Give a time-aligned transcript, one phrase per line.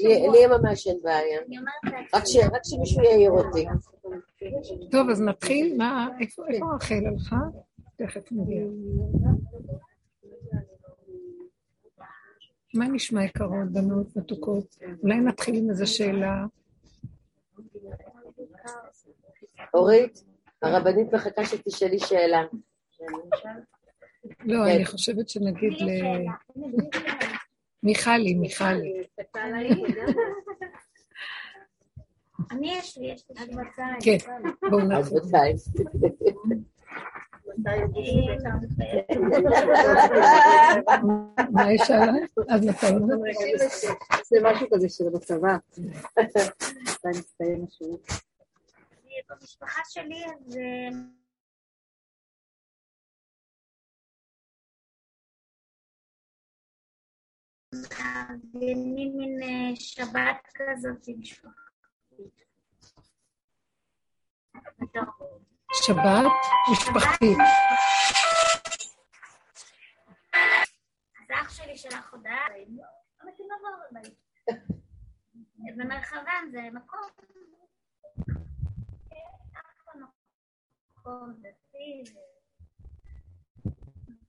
[0.00, 1.40] לי ממש אין בעיה.
[2.12, 3.66] רק שמישהו יעיר אותי.
[4.90, 5.76] טוב, אז נתחיל.
[5.76, 6.42] מה, איפה
[6.76, 7.36] רחל הלכה?
[7.96, 8.64] תכף נגיע.
[12.74, 14.76] מה נשמע יקרות, בנות מתוקות?
[15.02, 16.44] אולי נתחיל עם איזו שאלה.
[19.74, 20.24] אורית,
[20.62, 22.42] הרבנית מחכה שתשאלי שאלה.
[24.44, 25.90] לא, אני חושבת שנגיד ל...
[27.82, 28.99] מיכלי, מיכלי.
[32.50, 33.36] אני יש לי, יש לי.
[34.00, 34.16] כן,
[34.70, 35.18] בואו נתחיל.
[41.52, 42.20] מה יש עליי?
[42.48, 42.86] עד מתי?
[44.24, 45.56] זה משהו כזה שזה בצבא.
[46.18, 48.06] מתי מסתיים השירות?
[49.30, 50.60] במשפחה שלי זה...
[57.74, 61.50] מארגנים מין אה, שבת כזאת עם משפחה.
[65.72, 66.32] שבת
[66.72, 67.38] משפחתית.
[71.20, 72.84] אז אח שלי שלח הודעה, לא
[73.28, 74.14] מתאים לעבור בבית.
[75.76, 77.00] במרחבם זה מקום,
[80.96, 82.12] מקום דתי,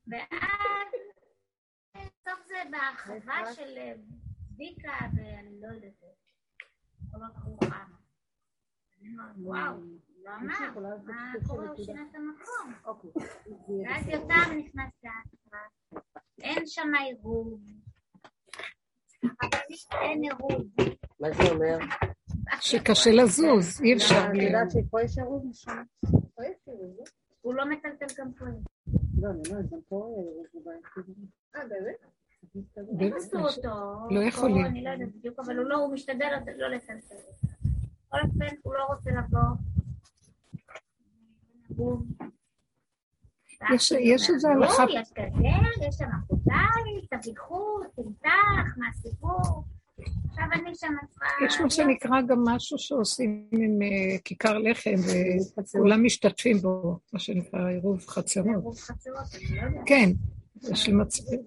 [0.08, 0.92] ואז
[1.96, 3.78] בסוף זה בהרחבה של
[4.50, 5.94] ביקה ואני לא יודעת,
[7.12, 7.86] כל הכרוכה.
[9.38, 9.76] וואו.
[10.24, 10.72] למה?
[11.06, 11.68] מה קורה?
[11.68, 12.74] הוא שינה את המקום.
[12.86, 13.12] אוקיי.
[13.86, 16.02] ואז יותם נכנס לאטרה,
[16.42, 17.62] אין שם עירוב.
[20.02, 20.62] אין עירוב.
[21.20, 21.78] מה זה אומר?
[22.60, 24.26] שקשה לזוז, אי אפשר.
[24.30, 25.84] אני יודעת שפה יש עירוב משם.
[27.42, 28.46] הוא לא מטלטל גם פה.
[28.46, 30.16] לא, אני אומרת, גם פה
[30.54, 30.66] עירוב
[31.56, 33.34] אה, באמת?
[33.34, 33.70] אותו?
[34.10, 34.66] לא יכולים.
[34.66, 37.16] אני לא יודעת בדיוק, אבל הוא לא, הוא משתדל לא לטלטל.
[38.08, 39.40] בכל אופן, הוא לא רוצה לבוא.
[44.00, 44.84] יש איזה הלכה...
[45.02, 49.64] יש גדר, יש שם אחוזי, תביכו, תמתח, מה הסיפור.
[50.30, 51.26] עכשיו אני שם צריכה...
[51.46, 53.80] יש מה שנקרא גם משהו שעושים עם
[54.24, 54.96] כיכר לחם,
[55.76, 58.48] וכולם משתתפים בו, מה שנקרא עירוב חצרות.
[58.48, 59.84] עירוב חצרות, אני לא יודעת.
[59.86, 60.10] כן,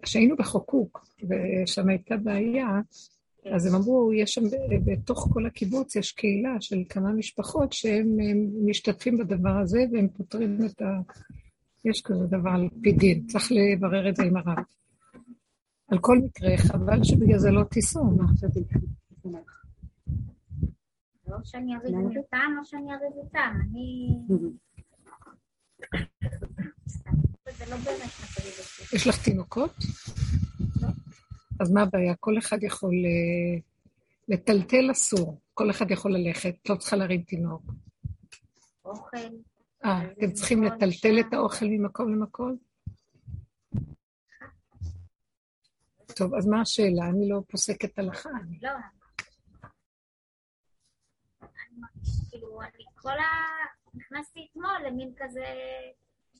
[0.03, 2.81] כשהיינו בחוקוק, ושם הייתה בעיה,
[3.53, 4.43] אז הם אמרו, יש שם,
[4.85, 8.17] בתוך כל הקיבוץ יש קהילה של כמה משפחות שהם
[8.67, 11.01] משתתפים בדבר הזה והם פותרים את ה...
[11.85, 14.65] יש כזה דבר על פי דין, צריך לברר את זה עם הרב.
[15.89, 18.61] על כל מקרה, חבל שבגלל זה לא תיסעו, מה חשבתי?
[21.29, 24.09] לא שאני אריב יותם או שאני אריב איתם, אני...
[27.71, 27.77] לא
[28.93, 29.75] יש לך תינוקות?
[30.83, 30.89] לא.
[31.61, 32.15] אז מה הבעיה?
[32.15, 32.93] כל אחד יכול...
[33.05, 33.61] אה,
[34.29, 37.63] לטלטל אסור, כל אחד יכול ללכת, לא צריכה להרים תינוק.
[38.85, 39.17] אוכל.
[39.85, 42.57] אה, אתם צריכים לטלטל את האוכל ממקום למקום?
[46.17, 47.07] טוב, אז מה השאלה?
[47.09, 48.31] אני לא פוסקת הלכה.
[48.63, 48.71] לא.
[51.43, 51.49] אני
[52.31, 53.25] כאילו, אני כל ה...
[53.95, 55.45] נכנסתי אתמול למין כזה...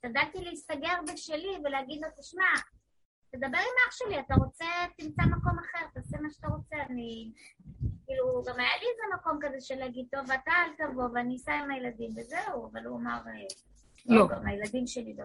[0.05, 2.45] השתדלתי להסתגר בשלי ולהגיד לו, תשמע,
[3.31, 4.65] תדבר עם אח שלי, אתה רוצה,
[4.97, 6.77] תמצא מקום אחר, תעשה מה שאתה רוצה.
[6.91, 7.33] אני,
[8.07, 11.53] כאילו, גם היה לי איזה מקום כזה של להגיד, טוב, אתה אל תבוא ואני אסע
[11.53, 13.21] עם הילדים וזהו, אבל הוא אמר,
[14.07, 14.17] לא.
[14.17, 15.25] לא, גם הילדים שלי לא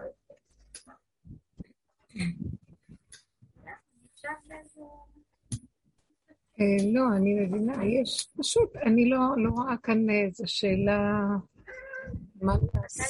[6.60, 11.22] אה, לא, אני מבינה, יש, פשוט, אני לא, לא רואה כאן איזו שאלה,
[12.42, 13.04] מה נעשה?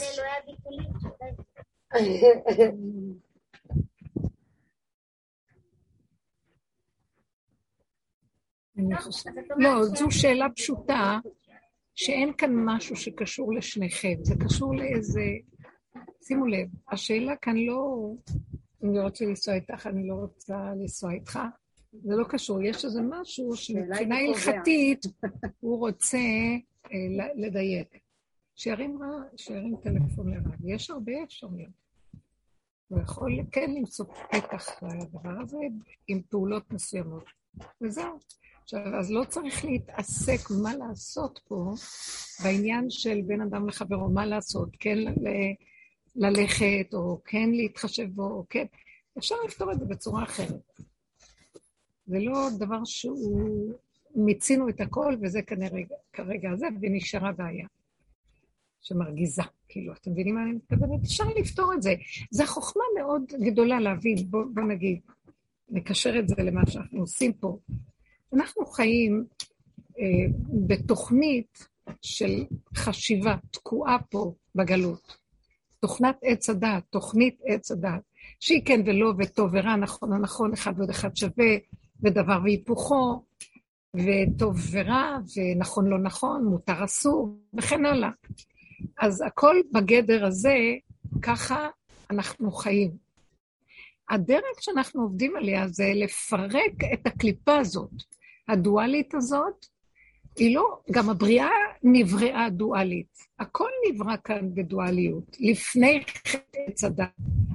[9.57, 11.19] לא, זו שאלה פשוטה,
[11.95, 15.23] שאין כאן משהו שקשור לשניכם, זה קשור לאיזה...
[16.23, 18.11] שימו לב, השאלה כאן לא
[18.83, 21.39] אני רוצה לנסוע איתך, אני לא רוצה לנסוע איתך,
[21.93, 25.07] זה לא קשור, יש איזה משהו שמבחינה הלכתית
[25.61, 26.19] הוא רוצה
[26.85, 28.10] אה, לדייק.
[28.61, 31.71] שירים טלפון לרב, יש הרבה אפשרויות.
[32.89, 35.57] הוא יכול כן למצוא פתח לדבר הזה
[36.09, 37.25] עם פעולות מסוימות,
[37.81, 38.19] וזהו.
[38.63, 41.73] עכשיו, אז לא צריך להתעסק מה לעשות פה
[42.45, 45.55] בעניין של בין אדם לחברו, מה לעשות, כן ל-
[46.17, 48.65] ללכת, או כן להתחשב בו, או כן...
[49.19, 50.73] אפשר לפתור את זה בצורה אחרת.
[52.07, 53.73] זה לא דבר שהוא...
[54.15, 55.83] מיצינו את הכל, וזה כנראה
[56.13, 57.67] כרגע זה, ונשארה בעיה
[58.81, 59.43] שמרגיזה.
[59.69, 61.05] כאילו, אתם מבינים מה אני מתכוונת?
[61.05, 61.95] אפשר לפתור את זה.
[62.31, 65.01] זו חוכמה מאוד גדולה להבין, בוא, בוא נגיד,
[65.69, 67.59] נקשר את זה למה שאנחנו עושים פה.
[68.33, 69.25] אנחנו חיים
[69.99, 70.05] אה,
[70.69, 71.69] בתוכנית
[72.03, 72.45] של
[72.77, 75.17] חשיבה תקועה פה בגלות.
[75.81, 78.03] תוכנת עץ הדעת, תוכנית עץ הדעת,
[78.41, 81.57] שהיא כן ולא וטוב ורע, נכון או נכון, אחד ועוד אחד שווה,
[82.03, 83.23] ודבר והיפוכו,
[83.95, 88.11] וטוב ורע, ונכון לא נכון, מותר אסור, וכן הלאה.
[88.99, 90.57] אז הכל בגדר הזה,
[91.23, 91.69] ככה
[92.11, 92.91] אנחנו חיים.
[94.11, 97.91] הדרך שאנחנו עובדים עליה זה לפרק את הקליפה הזאת,
[98.49, 99.67] הדואלית הזאת,
[100.37, 101.49] היא לא, גם הבריאה
[101.83, 103.19] נבראה דואלית.
[103.39, 105.37] הכל נברא כאן בדואליות.
[105.41, 107.11] לפני חטא עץ הדת,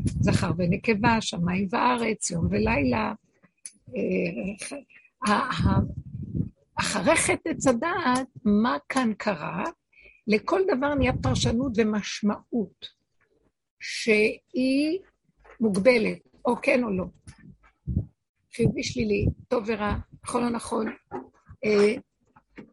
[0.06, 3.14] זכר ונקבה, שמיים וארץ, יום ולילה.
[3.96, 5.34] אה,
[6.76, 9.64] אחרי חטא עץ הדעת, מה כאן קרה?
[10.28, 12.88] לכל דבר נהיה פרשנות ומשמעות,
[13.80, 15.00] שהיא
[15.60, 17.06] מוגבלת, או כן או לא.
[18.56, 20.86] חיובי שלילי, טוב ורע, נכון או נכון,
[21.66, 21.94] אה,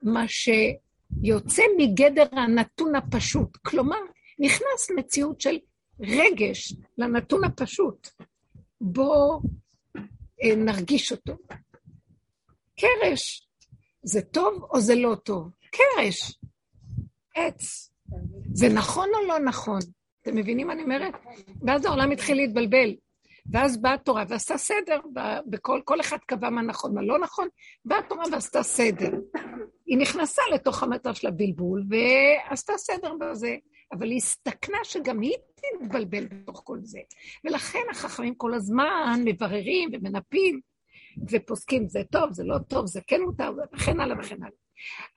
[0.02, 3.56] מה שיוצא מגדר הנתון הפשוט.
[3.56, 3.98] כלומר,
[4.38, 5.58] נכנס מציאות של
[6.00, 8.08] רגש לנתון הפשוט.
[8.80, 9.42] בואו
[10.42, 11.36] אה, נרגיש אותו.
[12.80, 13.48] קרש,
[14.02, 15.50] זה טוב או זה לא טוב?
[15.70, 16.38] קרש,
[17.34, 17.90] עץ.
[18.54, 19.78] זה נכון או לא נכון?
[20.22, 21.14] אתם מבינים מה אני אומרת?
[21.66, 22.94] ואז העולם התחיל להתבלבל.
[23.52, 25.00] ואז באה התורה ועשתה סדר,
[25.46, 27.48] בכל, כל אחד קבע מה נכון, מה לא נכון,
[27.84, 29.10] באה התורה ועשתה סדר.
[29.86, 33.56] היא נכנסה לתוך המצב של הבלבול ועשתה סדר בזה,
[33.92, 37.00] אבל היא הסתכנה שגם היא תתבלבל בתוך כל זה.
[37.44, 40.60] ולכן החכמים כל הזמן מבררים ומנפים
[41.30, 44.61] ופוסקים, זה טוב, זה לא טוב, זה כן מותר, וכן הלאה וכן הלאה.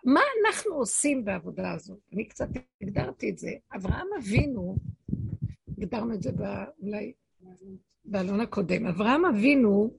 [0.03, 1.99] מה אנחנו עושים בעבודה הזאת?
[2.13, 2.47] אני קצת
[2.81, 3.51] הגדרתי את זה.
[3.75, 4.75] אברהם אבינו,
[5.77, 6.31] הגדרנו את זה
[6.81, 7.13] אולי
[8.05, 8.87] באלון הקודם.
[8.87, 9.91] אברהם אבינו,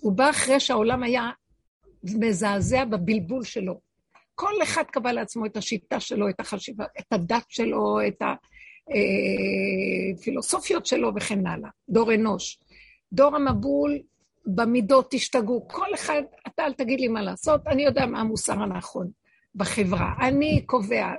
[0.00, 1.30] הוא בא אחרי שהעולם היה
[2.04, 3.80] מזעזע בבלבול שלו.
[4.34, 8.22] כל אחד קבע לעצמו את השיטה שלו, את החשיבה, את הדת שלו, את
[10.18, 11.70] הפילוסופיות אה, שלו וכן הלאה.
[11.88, 12.58] דור אנוש.
[13.12, 13.98] דור המבול,
[14.46, 15.68] במידות תשתגעו.
[15.68, 19.10] כל אחד, אתה אל תגיד לי מה לעשות, אני יודע מה המוסר הנכון
[19.54, 20.14] בחברה.
[20.20, 21.12] אני קובע.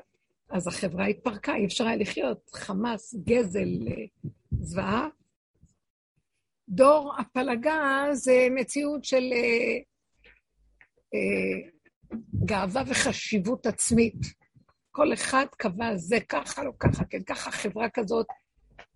[0.50, 2.50] אז החברה התפרקה, אי אפשר היה לחיות.
[2.54, 5.08] חמאס, גזל, אה, זוועה.
[6.70, 9.78] דור הפלגה זה מציאות של אה,
[11.14, 11.70] אה,
[12.46, 14.44] גאווה וחשיבות עצמית.
[14.92, 18.26] כל אחד קבע זה ככה, לא ככה, כן, ככה חברה כזאת,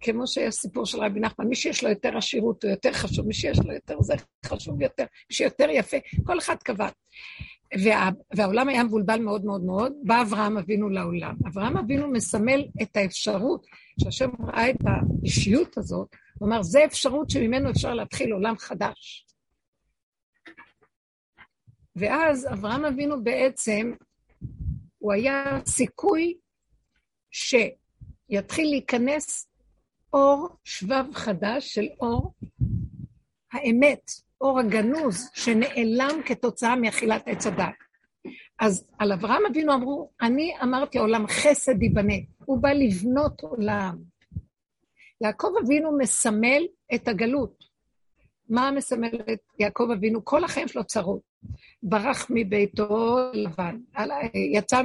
[0.02, 3.34] כמו שיש סיפור של רבי נחמן, מי שיש לו יותר עשירות הוא יותר חשוב, מי
[3.34, 4.14] שיש לו יותר זה
[4.46, 6.88] חשוב יותר, מי שיותר יפה, כל אחד קבע.
[7.84, 11.36] וה, והעולם היה מבולבל מאוד מאוד מאוד, בא אברהם אבינו לעולם.
[11.48, 13.66] אברהם אבינו מסמל את האפשרות,
[14.04, 19.26] שהשם ראה את האישיות הזאת, הוא אמר, זה אפשרות שממנו אפשר להתחיל עולם חדש.
[21.96, 23.94] ואז אברהם אבינו בעצם,
[24.98, 26.38] הוא היה סיכוי
[27.32, 29.48] שיתחיל להיכנס
[30.14, 32.34] אור שבב חדש של אור
[33.54, 34.12] האמת,
[34.42, 37.74] אור הגנוז, שנעלם כתוצאה מאכילת עץ הדת.
[38.60, 42.14] אז על אברהם אבינו אמרו, אני אמרתי עולם חסד ייבנה,
[42.46, 43.98] הוא בא לבנות עולם.
[45.22, 46.64] יעקב אבינו מסמל
[46.96, 47.64] את הגלות.
[48.50, 50.26] מה מסמל את יעקב אבינו?
[50.26, 51.22] כל החיים שלו צרות.
[51.84, 53.78] ברח מביתו לבן.
[54.54, 54.82] יצא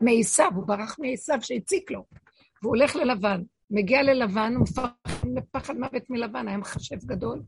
[0.00, 2.04] מעשיו, הוא ברח מעשיו שהציק לו.
[2.62, 3.42] והוא הולך ללבן.
[3.72, 4.66] מגיע ללבן, הוא
[5.24, 7.42] מפחד מוות מלבן, היה מחשב גדול,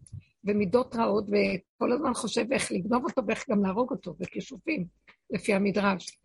[0.44, 4.84] ומידות רעות, וכל הזמן חושב איך לגנוב אותו ואיך גם להרוג אותו, בכישופים,
[5.30, 6.18] לפי המדרש.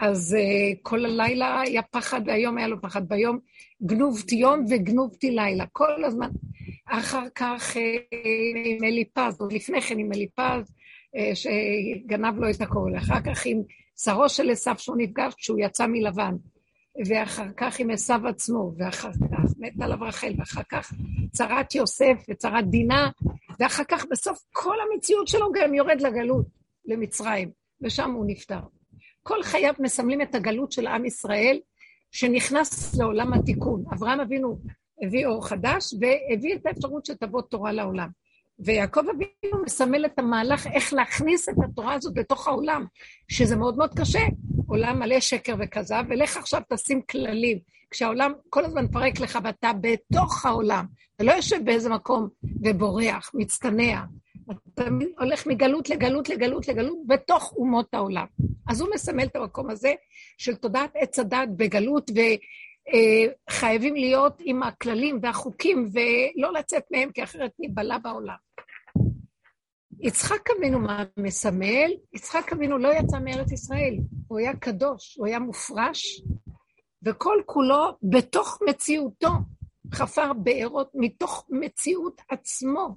[0.00, 3.08] אז uh, כל הלילה היה פחד, והיום היה לו פחד.
[3.08, 3.38] ביום
[3.82, 6.30] גנובתי יום וגנובתי לילה, כל הזמן.
[6.86, 7.80] אחר כך uh,
[8.64, 10.74] עם אליפז, עוד לפני כן עם אליפז,
[11.16, 12.92] uh, שגנב לו את הכל.
[12.96, 13.62] אחר כך עם
[14.04, 16.34] שרו של עשיו שהוא נפגש כשהוא יצא מלבן.
[17.06, 20.92] ואחר כך עם עשיו עצמו, ואחר כך מת עליו רחל, ואחר כך
[21.32, 23.10] צרת יוסף וצרת דינה,
[23.60, 26.46] ואחר כך בסוף כל המציאות שלו גם יורד לגלות,
[26.84, 27.50] למצרים,
[27.82, 28.60] ושם הוא נפטר.
[29.22, 31.60] כל חייו מסמלים את הגלות של עם ישראל,
[32.10, 33.84] שנכנס לעולם התיקון.
[33.94, 34.58] אברהם אבינו
[35.02, 38.08] הביא אור חדש, והביא את האפשרות שתבוא תורה לעולם.
[38.64, 42.84] ויעקב אבינו מסמל את המהלך איך להכניס את התורה הזאת בתוך העולם,
[43.28, 44.20] שזה מאוד מאוד קשה.
[44.66, 47.58] עולם מלא שקר וכזב, ולך עכשיו תשים כללים.
[47.90, 50.86] כשהעולם כל הזמן מפרק לך ואתה בתוך העולם,
[51.16, 52.28] אתה לא יושב באיזה מקום
[52.64, 54.00] ובורח, מצטנע.
[54.74, 54.84] אתה
[55.18, 58.26] הולך מגלות לגלות לגלות לגלות בתוך אומות העולם.
[58.68, 59.92] אז הוא מסמל את המקום הזה
[60.38, 62.10] של תודעת עץ הדת בגלות,
[62.92, 68.34] אה, להיות עם הכללים והחוקים ולא לצאת מהם, כי אחרת ניבלה בעולם.
[70.00, 71.90] יצחק אבינו מה מסמל?
[72.12, 73.96] יצחק אבינו לא יצא מארץ ישראל,
[74.28, 76.22] הוא היה קדוש, הוא היה מופרש,
[77.02, 79.28] וכל כולו בתוך מציאותו
[79.94, 82.96] חפר בארות מתוך מציאות עצמו.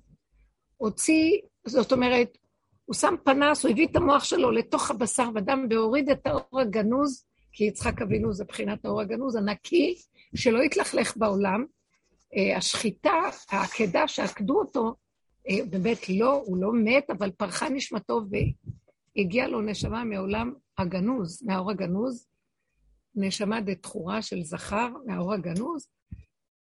[0.78, 2.38] הוציא, זאת אומרת,
[2.86, 7.26] הוא שם פנס, הוא הביא את המוח שלו לתוך הבשר ודם והוריד את האור הגנוז,
[7.54, 9.96] כי יצחק אבינו זה בחינת האור הגנוז הנקי,
[10.36, 11.66] שלא יתלכלך בעולם.
[12.36, 13.20] אה, השחיטה,
[13.50, 14.96] העקדה שעקדו אותו,
[15.50, 18.22] אה, באמת לא, הוא לא מת, אבל פרחה נשמתו
[19.16, 22.28] והגיעה לו נשמה מעולם הגנוז, מהאור הגנוז,
[23.16, 25.88] נשמה דתחורה של זכר מהאור הגנוז,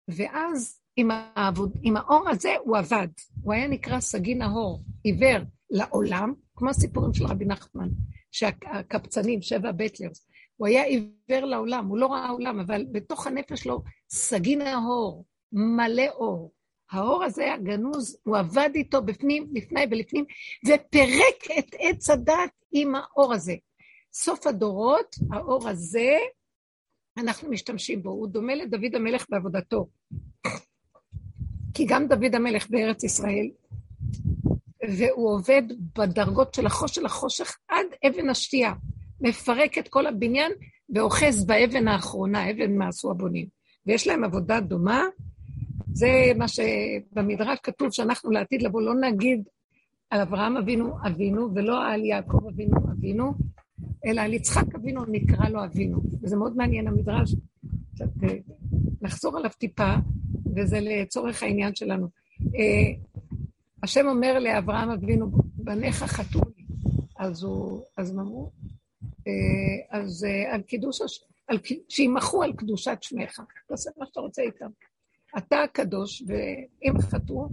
[0.08, 3.08] ואז עם, העבוד, עם האור הזה הוא עבד.
[3.44, 7.90] הוא היה נקרא סגי נהור, עיוור לעולם, כמו הסיפורים של רבי נחמן,
[8.32, 10.28] שהקבצנים, שבע בטלרס,
[10.62, 16.08] הוא היה עיוור לעולם, הוא לא ראה עולם, אבל בתוך הנפש שלו סגי נהור, מלא
[16.14, 16.54] אור.
[16.92, 20.26] האור הזה, הגנוז, הוא עבד איתו בפנים, לפני ולפנים,
[20.66, 23.56] ופירק את עץ הדת עם האור הזה.
[24.14, 26.18] סוף הדורות, האור הזה,
[27.18, 28.10] אנחנו משתמשים בו.
[28.10, 29.88] הוא דומה לדוד המלך בעבודתו.
[31.74, 33.50] כי גם דוד המלך בארץ ישראל,
[34.98, 35.64] והוא עובד
[35.98, 38.74] בדרגות של החוש של החושך עד אבן השתייה.
[39.22, 40.52] מפרק את כל הבניין
[40.90, 43.46] ואוחז באבן האחרונה, אבן מעשו הבונים.
[43.86, 45.04] ויש להם עבודה דומה,
[45.94, 49.44] זה מה שבמדרש כתוב שאנחנו לעתיד לבוא לא נגיד
[50.10, 53.34] על אברהם אבינו אבינו, ולא על יעקב אבינו אבינו,
[54.06, 56.02] אלא על יצחק אבינו נקרא לו אבינו.
[56.22, 57.36] וזה מאוד מעניין המדרש,
[57.96, 58.38] קצת אה,
[59.02, 59.94] נחזור עליו טיפה,
[60.56, 62.08] וזה לצורך העניין שלנו.
[62.42, 62.94] אה,
[63.84, 66.64] השם אומר לאברהם אבינו, בניך חטאו לי.
[67.20, 68.61] אז הוא, אז הם אמרו, אה,
[69.90, 71.02] אז על קידוש,
[71.90, 74.70] שימחו על קדושת שמך, תעשה מה שאתה רוצה איתם.
[75.38, 77.50] אתה הקדוש, ואם חטאו,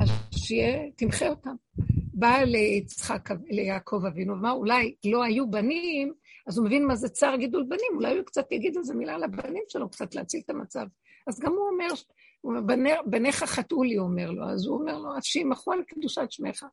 [0.00, 1.54] אז שיהיה, תמחה אותם.
[2.14, 6.12] בא ליצחק, ליעקב אבינו, אמר, אולי לא היו בנים,
[6.46, 9.24] אז הוא מבין מה זה צער גידול בנים, אולי הוא קצת יגיד איזה מילה על
[9.24, 10.86] הבנים שלו, קצת להציל את המצב.
[11.26, 11.68] אז גם הוא
[12.44, 16.30] אומר בניך חטאו לי, הוא אומר לו, אז הוא אומר לו, אז שימחו על קדושת
[16.30, 16.66] שמך.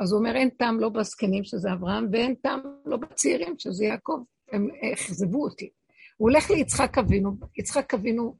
[0.00, 4.22] אז הוא אומר, אין טעם לא בזקנים, שזה אברהם, ואין טעם לא בצעירים, שזה יעקב.
[4.52, 5.70] הם אכזבו אותי.
[6.16, 8.36] הוא הולך ליצחק אבינו, יצחק אבינו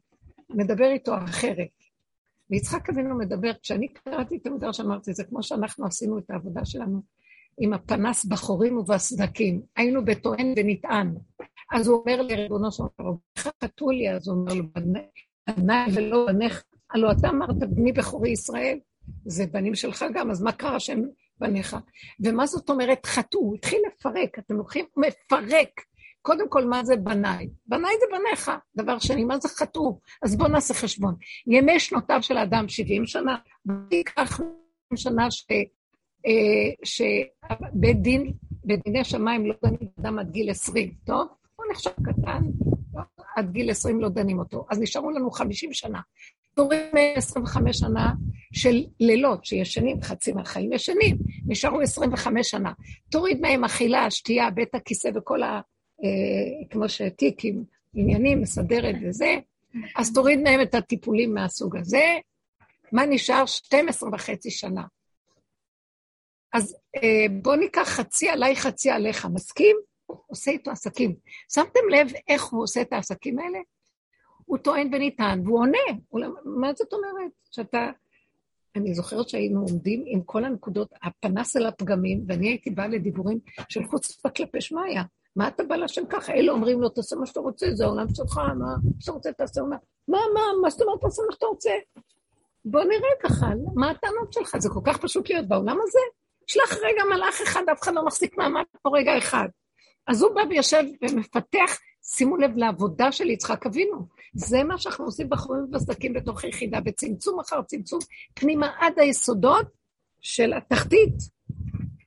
[0.51, 1.69] מדבר איתו אחרת.
[2.51, 7.03] ויצחק אבינו מדבר, כשאני קראתי את המדרש אמרתי, זה כמו שאנחנו עשינו את העבודה שלנו
[7.61, 9.63] עם הפנס בחורים ובסדקים.
[9.77, 11.15] היינו בטוען ונטען.
[11.73, 14.11] אז הוא אומר לריבונו של עולם, איך חטאו לי?
[14.11, 14.65] אז הוא אומר לו,
[15.57, 16.65] בניי ולא בניך.
[16.91, 18.79] הלוא אתה אמרת, בני בכורי ישראל,
[19.25, 21.09] זה בנים שלך גם, אז מה קרה שהם
[21.41, 21.77] בניך?
[22.25, 23.41] ומה זאת אומרת חטאו?
[23.41, 25.81] הוא התחיל לפרק, אתם לוקחים, מפרק
[26.23, 27.49] קודם כל, מה זה בניי?
[27.67, 28.51] בניי זה בניך.
[28.77, 30.01] דבר שני, מה זה חטאו?
[30.23, 31.15] אז בואו נעשה חשבון.
[31.47, 33.37] ימי שנותיו של האדם 70 שנה,
[33.91, 34.41] ייקח
[34.95, 35.47] שנה ש...
[36.27, 38.33] אה, שבית דין,
[38.65, 41.29] בדיני שמיים לא דנים אדם עד גיל 20, טוב?
[41.57, 42.43] הוא נחשב קטן,
[43.37, 44.67] עד גיל 20 לא דנים אותו.
[44.71, 46.01] אז נשארו לנו 50 שנה.
[46.55, 48.13] תוריד מ-25 שנה
[48.53, 51.17] של לילות, שישנים, חצי מהחיים ישנים,
[51.47, 52.73] נשארו 25 שנה.
[53.11, 55.61] תוריד מהם אכילה, שתייה, בית הכיסא וכל ה...
[56.05, 57.63] אה, כמו שתיק עם
[57.95, 59.37] עניינים, מסדרת וזה,
[59.97, 62.19] אז תוריד מהם את הטיפולים מהסוג הזה.
[62.93, 63.47] מה נשאר?
[63.47, 64.83] 12 וחצי שנה.
[66.53, 69.27] אז אה, בוא ניקח חצי עליי, חצי עליך.
[69.27, 69.77] מסכים?
[70.07, 71.15] עושה איתו עסקים.
[71.53, 73.59] שמתם לב איך הוא עושה את העסקים האלה?
[74.51, 75.79] הוא טוען וניתן, והוא עונה.
[76.09, 77.31] הוא, מה זאת אומרת?
[77.51, 77.91] שאתה...
[78.77, 83.39] אני זוכרת שהיינו עומדים עם כל הנקודות, הפנס על הפגמים, ואני הייתי באה לדיבורים
[83.69, 85.01] של חוץ כלפי שמיא.
[85.37, 86.33] מה אתה בא להשם ככה?
[86.33, 89.77] אלה אומרים לו, תעשה מה שאתה רוצה, זה העולם שלך, מה שאתה רוצה, תעשה מה...
[90.09, 91.71] מה, מה, מה זאת אומרת, תעשה מה שאתה רוצה?
[92.65, 94.57] בוא נראה ככה, מה הטענות שלך?
[94.59, 96.01] זה כל כך פשוט להיות בעולם הזה?
[96.47, 99.49] שלח רגע מלאך אחד, אף אחד לא מחזיק מעמד פה רגע אחד.
[100.07, 104.07] אז הוא בא ויושב ומפתח, שימו לב לעבודה של יצחק אבינו.
[104.35, 108.01] זה מה שאנחנו עושים בחורים ובסדקים בתוך היחידה, בצמצום אחר צמצום,
[108.35, 109.67] פנימה עד היסודות
[110.21, 111.15] של התחתית.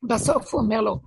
[0.03, 1.00] בסוף הוא אומר לו,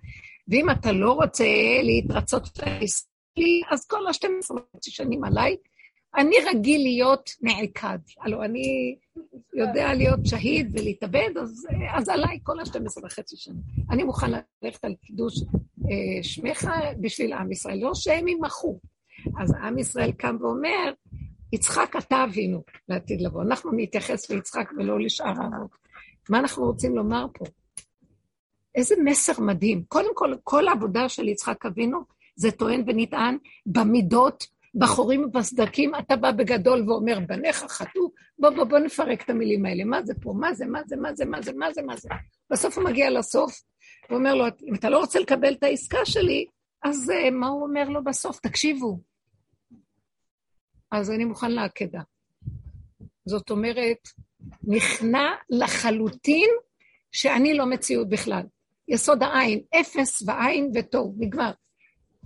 [0.49, 1.45] ואם אתה לא רוצה
[1.83, 5.57] להתרצות לישראלי, אז כל ה-12 וחצי שנים עליי,
[6.17, 7.99] אני רגיל להיות נעקד.
[8.21, 8.97] הלוא אני
[9.55, 13.63] יודע להיות שהיד ולהתאבד, אז, אז עליי כל ה-12 וחצי שנים.
[13.91, 14.31] אני מוכן
[14.63, 15.43] ללכת על קידוש
[15.91, 16.71] אה, שמך
[17.01, 18.79] בשביל עם ישראל, לא שהם ימחו.
[19.39, 20.93] אז עם ישראל קם ואומר,
[21.53, 23.43] יצחק אתה אבינו לעתיד לבוא.
[23.43, 25.71] אנחנו נתייחס ליצחק ולא לשאר האבות.
[26.31, 27.45] מה אנחנו רוצים לומר פה?
[28.75, 29.85] איזה מסר מדהים.
[29.89, 31.99] קודם כל, כל העבודה של יצחק אבינו
[32.37, 34.47] זה טוען ונטען במידות,
[34.79, 39.85] בחורים ובסדקים, אתה בא בגדול ואומר, בניך חטאו, בוא, בוא, בוא נפרק את המילים האלה.
[39.85, 40.35] מה זה פה?
[40.41, 42.09] מה זה, מה זה, מה זה, מה זה, מה זה, מה זה?
[42.51, 43.63] בסוף הוא מגיע לסוף,
[44.11, 46.47] ואומר לו, אם אתה לא רוצה לקבל את העסקה שלי,
[46.85, 48.41] אז uh, מה הוא אומר לו בסוף?
[48.41, 49.01] תקשיבו.
[50.91, 52.01] אז אני מוכן לעקדה.
[53.27, 54.09] זאת אומרת,
[54.63, 56.51] נכנע לחלוטין
[57.13, 58.43] שאני לא מציאות בכלל.
[58.89, 61.53] יסוד העין, אפס ועין וטוב, נגמר.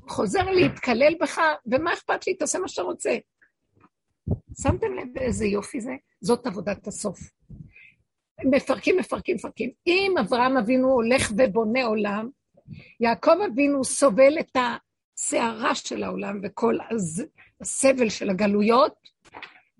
[0.08, 2.34] חוזר להתקלל בך, ומה אכפת לי?
[2.34, 3.18] תעשה מה שאתה רוצה.
[4.62, 5.92] שמתם לב איזה יופי זה?
[6.20, 7.18] זאת עבודת הסוף.
[8.44, 9.70] מפרקים, מפרקים, מפרקים.
[9.86, 12.28] אם אברהם אבינו הולך ובונה עולם,
[13.00, 16.78] יעקב אבינו סובל את הסערה של העולם וכל
[17.60, 18.94] הסבל של הגלויות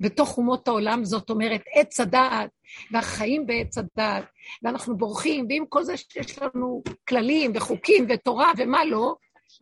[0.01, 2.51] בתוך אומות העולם, זאת אומרת, עץ הדעת,
[2.91, 4.25] והחיים בעץ הדעת,
[4.63, 9.15] ואנחנו בורחים, ועם כל זה שיש לנו כללים וחוקים ותורה ומה לא,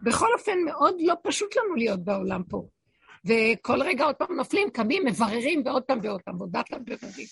[0.02, 2.66] בכל אופן, מאוד לא פשוט לנו להיות בעולם פה.
[3.25, 7.26] וכל רגע עוד פעם נופלים, קמים, מבררים ועוד פעם ועוד פעם, עבודת הבררים.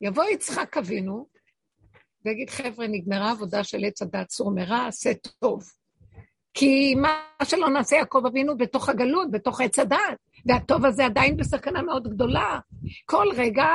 [0.00, 1.26] יבוא יצחק אבינו,
[2.24, 5.79] ויגיד, חבר'ה, נגמרה עבודה של עץ הדת, סור מרע, עשה טוב.
[6.54, 9.98] כי מה שלא נעשה יעקב אבינו בתוך הגלות, בתוך עץ הדת,
[10.46, 12.58] והטוב הזה עדיין בסכנה מאוד גדולה.
[13.04, 13.66] כל רגע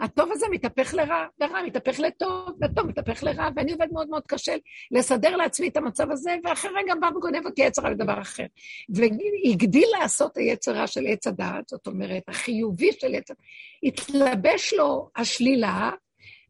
[0.00, 4.54] הטוב הזה מתהפך לרע, והרע מתהפך לטוב, והטוב מתהפך לרע, ואני עובד מאוד מאוד קשה
[4.90, 8.46] לסדר לעצמי את המצב הזה, ואחרי רגע בא וגונב אותי יצרה לדבר אחר.
[8.88, 13.42] והגדיל לעשות היצרה של עץ הדעת, זאת אומרת, החיובי של עץ הדעת,
[13.82, 15.90] התלבש לו השלילה,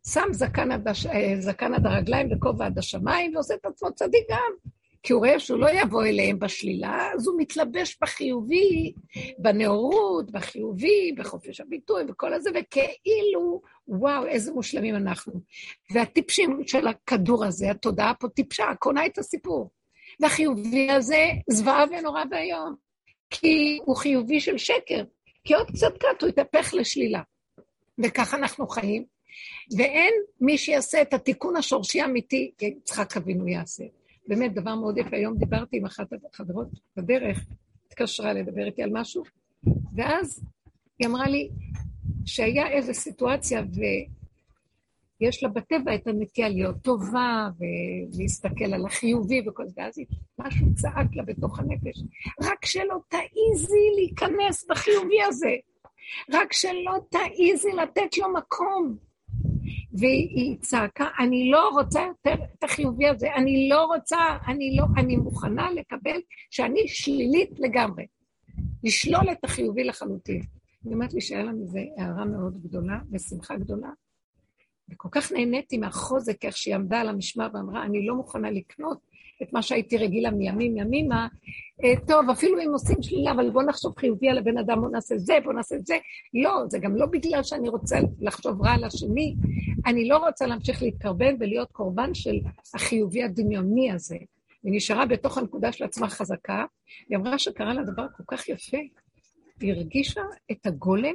[0.06, 1.06] שם זקן עד, הש...
[1.06, 4.52] אה, זקן עד הרגליים וכובע עד השמיים, ועושה את עצמו צדיק גם.
[5.04, 8.92] כי הוא רואה שהוא לא יבוא אליהם בשלילה, אז הוא מתלבש בחיובי,
[9.38, 15.32] בנאורות, בחיובי, בחופש הביטוי וכל הזה, וכאילו, וואו, איזה מושלמים אנחנו.
[15.94, 19.70] והטיפשים של הכדור הזה, התודעה פה טיפשה, קונה את הסיפור.
[20.20, 22.74] והחיובי הזה, זוועה ונורא ואיום,
[23.30, 25.04] כי הוא חיובי של שקר,
[25.44, 27.22] כי עוד קצת קט הוא יתהפך לשלילה.
[27.98, 29.04] וככה אנחנו חיים,
[29.78, 33.84] ואין מי שיעשה את התיקון השורשי האמיתי, יצחק אבינו יעשה.
[34.26, 35.16] באמת, דבר מאוד יפה.
[35.16, 37.44] היום דיברתי עם אחת החברות בדרך,
[37.86, 39.22] התקשרה לדבר איתי על משהו,
[39.96, 40.44] ואז
[40.98, 41.50] היא אמרה לי
[42.24, 43.62] שהיה איזו סיטואציה
[45.20, 49.98] ויש לה בטבע את הנטייה להיות טובה ולהסתכל על החיובי וכל זה, ואז
[50.38, 52.02] משהו צעק לה בתוך הנפש.
[52.42, 55.54] רק שלא תעיזי להיכנס בחיובי הזה,
[56.30, 58.96] רק שלא תעיזי לתת לו מקום.
[59.98, 65.16] והיא צעקה, אני לא רוצה יותר את החיובי הזה, אני לא רוצה, אני לא, אני
[65.16, 68.06] מוכנה לקבל שאני שלילית לגמרי.
[68.84, 70.42] לשלול את החיובי לחלוטין.
[70.86, 73.88] אני אומרת לי שהיה לנו איזו הערה מאוד גדולה ושמחה גדולה,
[74.90, 78.98] וכל כך נהניתי מהחוזק, איך שהיא עמדה על המשמר ואמרה, אני לא מוכנה לקנות
[79.42, 81.28] את מה שהייתי רגילה מימים ימימה.
[81.82, 85.18] אה, טוב, אפילו אם עושים שלילה, אבל בואו נחשוב חיובי על הבן אדם, בואו נעשה
[85.18, 85.96] זה, בואו נעשה זה.
[86.34, 89.34] לא, זה גם לא בגלל שאני רוצה לחשוב רע על השני.
[89.86, 92.36] אני לא רוצה להמשיך להתקרבן ולהיות קורבן של
[92.74, 94.16] החיובי הדמיוני הזה.
[94.62, 96.64] היא נשארה בתוך הנקודה של עצמה חזקה,
[97.08, 98.78] היא אמרה שקרה לה דבר כל כך יפה.
[99.60, 101.14] היא הרגישה את הגולם,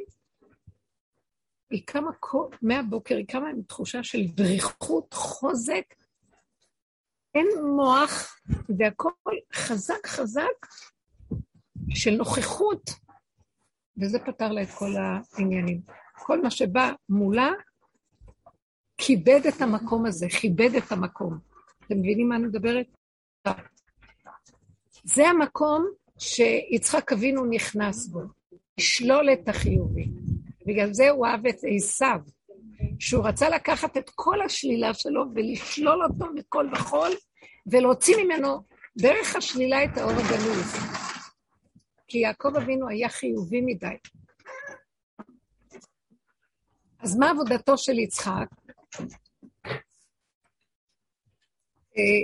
[1.71, 2.11] היא קמה
[2.61, 5.93] מהבוקר, היא קמה עם תחושה של דריכות, חוזק,
[7.35, 8.39] אין מוח,
[8.77, 9.11] והכל
[9.53, 10.65] חזק חזק
[11.89, 12.89] של נוכחות,
[13.97, 15.81] וזה פתר לה את כל העניינים.
[16.13, 17.51] כל מה שבא מולה,
[18.97, 21.37] כיבד את המקום הזה, כיבד את המקום.
[21.85, 22.85] אתם מבינים מה אני מדברת?
[25.03, 25.87] זה המקום
[26.19, 28.21] שיצחק אבינו נכנס בו,
[28.77, 30.11] לשלול את החיובי.
[30.65, 32.19] בגלל זה הוא אהב את עשיו.
[32.99, 37.11] שהוא רצה לקחת את כל השלילה שלו ולשלול אותו מכל וכול,
[37.71, 38.63] ולהוציא ממנו
[38.97, 40.73] דרך השלילה את האור הגנוז.
[42.07, 43.95] כי יעקב אבינו היה חיובי מדי.
[46.99, 48.47] אז מה עבודתו של יצחק?
[51.97, 52.23] אה,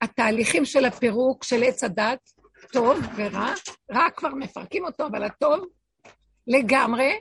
[0.00, 2.30] התהליכים של הפירוק של עץ הדת,
[2.72, 3.52] טוב ורע,
[3.92, 5.66] רע כבר מפרקים אותו, אבל הטוב
[6.46, 7.12] לגמרי,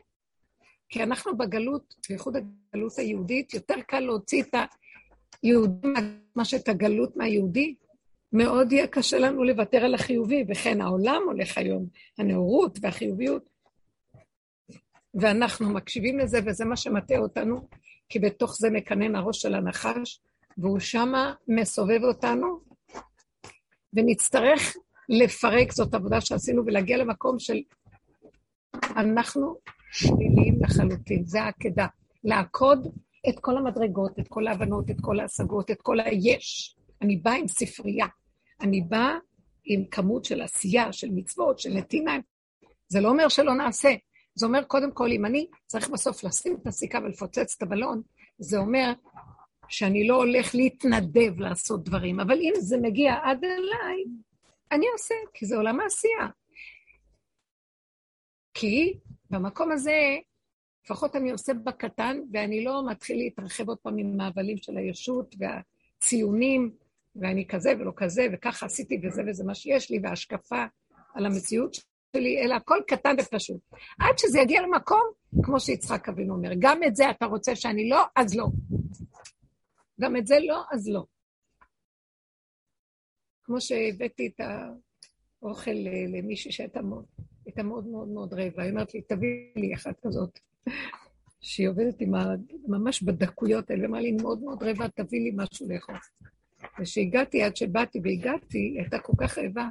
[0.89, 4.55] כי אנחנו בגלות, בייחוד הגלות היהודית, יותר קל להוציא את
[5.43, 5.87] היהודי
[6.35, 7.75] מה שאת הגלות מהיהודי.
[8.33, 11.85] מאוד יהיה קשה לנו לוותר על החיובי, וכן העולם הולך היום,
[12.17, 13.49] הנאורות והחיוביות.
[15.13, 17.67] ואנחנו מקשיבים לזה, וזה מה שמטעה אותנו,
[18.09, 20.21] כי בתוך זה מקנן הראש של הנחש,
[20.57, 22.59] והוא שמה מסובב אותנו,
[23.93, 24.75] ונצטרך
[25.09, 27.61] לפרק, זאת עבודה שעשינו, ולהגיע למקום של
[28.95, 29.57] אנחנו
[29.91, 31.87] שליליים לחלוטין, זה העקדה.
[32.23, 32.87] לעקוד
[33.29, 36.75] את כל המדרגות, את כל ההבנות, את כל ההשגות, את כל היש.
[37.01, 38.07] אני באה עם ספרייה.
[38.61, 39.17] אני באה
[39.65, 42.17] עם כמות של עשייה, של מצוות, של נתינה,
[42.87, 43.89] זה לא אומר שלא נעשה.
[44.35, 48.01] זה אומר, קודם כל, אם אני צריך בסוף לשים את הסיכה ולפוצץ את הבלון,
[48.39, 48.93] זה אומר
[49.67, 52.19] שאני לא הולך להתנדב לעשות דברים.
[52.19, 54.03] אבל אם זה מגיע עד אליי,
[54.71, 56.27] אני אעשה, כי זה עולם העשייה.
[58.53, 58.93] כי
[59.29, 60.17] במקום הזה,
[60.85, 66.71] לפחות אני עושה בקטן, ואני לא מתחיל להתרחב עוד פעם עם ההבלים של הישות והציונים,
[67.15, 70.65] ואני כזה ולא כזה, וככה עשיתי וזה וזה מה שיש לי, וההשקפה
[71.13, 73.61] על המציאות שלי, אלא הכל קטן ופשוט.
[73.99, 75.11] עד שזה יגיע למקום,
[75.43, 78.45] כמו שיצחק אבינו אומר, גם את זה אתה רוצה שאני לא, אז לא.
[80.01, 81.03] גם את זה לא, אז לא.
[83.43, 84.41] כמו שהבאתי את
[85.41, 85.71] האוכל
[86.07, 87.05] למישהי שהייתה מאוד,
[87.49, 90.39] הייתה מאוד מאוד מאוד רעבה, היא אומרת לי, תביאי לי אחת כזאת,
[91.41, 92.25] שהיא עובדת עם ה...
[92.67, 95.95] ממש בדקויות האלה, אמרה לי, מאוד מאוד רעבה, תביאי לי משהו לאכול.
[96.79, 99.67] וכשהגעתי, עד שבאתי והגעתי, היא הייתה כל כך רעבה,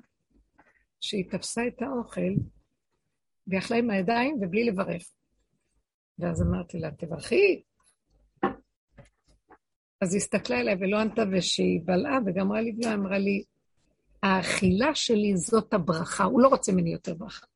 [1.00, 2.34] שהיא תפסה את האוכל,
[3.48, 5.10] ואכלה עם הידיים ובלי לברך.
[6.18, 7.62] ואז אמרתי לה, תברכי.
[10.00, 13.44] אז היא הסתכלה אליי ולא ענתה, ושהיא בלעה וגמרה לבלוע, אמרה לי,
[14.22, 17.46] האכילה שלי זאת הברכה, הוא לא רוצה ממני יותר ברכה.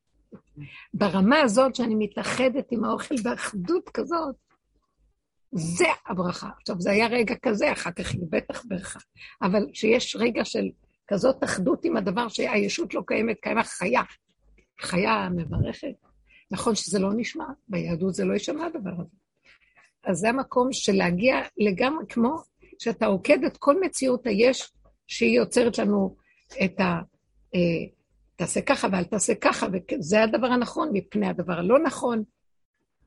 [0.95, 4.35] ברמה הזאת שאני מתאחדת עם האוכל באחדות כזאת,
[5.53, 6.49] זה הברכה.
[6.61, 9.01] עכשיו, זה היה רגע כזה, אחר כך היא בטח ברכה.
[9.43, 10.69] אבל שיש רגע של
[11.09, 14.03] כזאת אחדות עם הדבר שהישות לא קיימת, קיימה חיה.
[14.81, 15.95] חיה מברכת.
[16.51, 19.17] נכון שזה לא נשמע, ביהדות זה לא יישמע הדבר הזה.
[20.05, 22.37] אז זה המקום של להגיע לגמרי כמו
[22.79, 24.73] שאתה עוקד את כל מציאות היש
[25.07, 26.17] שהיא יוצרת לנו
[26.65, 27.01] את ה...
[28.43, 29.67] תעשה ככה ואל תעשה ככה,
[29.99, 32.23] וזה הדבר הנכון מפני הדבר הלא נכון,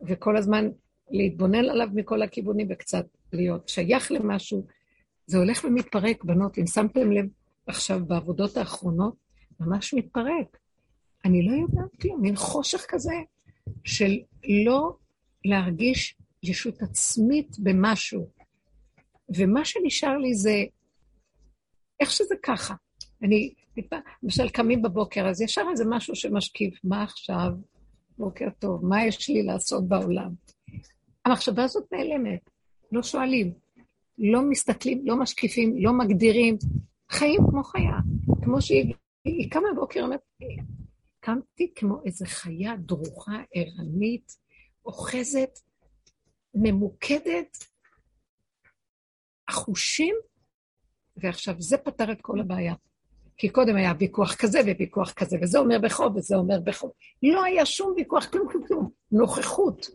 [0.02, 0.69] וכל הזמן
[1.12, 4.65] להתבונן עליו מכל הכיוונים וקצת להיות שייך למשהו.
[5.28, 7.26] זה הולך ומתפרק, בנות, אם שמתם לב
[7.67, 9.15] עכשיו בעבודות האחרונות,
[9.60, 10.58] ממש מתפרק.
[11.26, 13.15] אני לא יודעת כלום, מין חושך כזה
[13.84, 14.19] של
[14.65, 14.95] לא
[15.45, 18.30] להרגיש ישות עצמית במשהו.
[19.38, 20.63] ומה שנשאר לי זה
[22.00, 22.76] איך שזה ככה.
[23.24, 23.54] אני,
[24.24, 27.52] למשל, קמים בבוקר, אז ישר איזה משהו שמשכיב, מה עכשיו?
[28.18, 30.32] בוקר טוב, מה יש לי לעשות בעולם?
[31.26, 32.50] המחשבה הזאת נעלמת,
[32.92, 33.54] לא שואלים,
[34.18, 36.58] לא מסתכלים, לא משקיפים, לא מגדירים,
[37.12, 37.98] חיים כמו חיה,
[38.44, 38.94] כמו שהיא
[39.26, 40.22] היא קמה בבוקר, אומרת,
[41.20, 44.38] קמתי כמו איזה חיה דרוכה, ערנית,
[44.86, 45.60] אוחזת,
[46.54, 47.58] ממוקדת,
[49.48, 50.16] החושים,
[51.18, 52.74] ועכשיו זה פתר את כל הבעיה.
[53.38, 56.91] כי קודם היה ויכוח כזה וויכוח כזה, וזה אומר בחוב וזה אומר בחוב.
[57.24, 58.89] לא היה שום ויכוח, כלום, כלום, כלום.
[59.12, 59.88] נוכחות.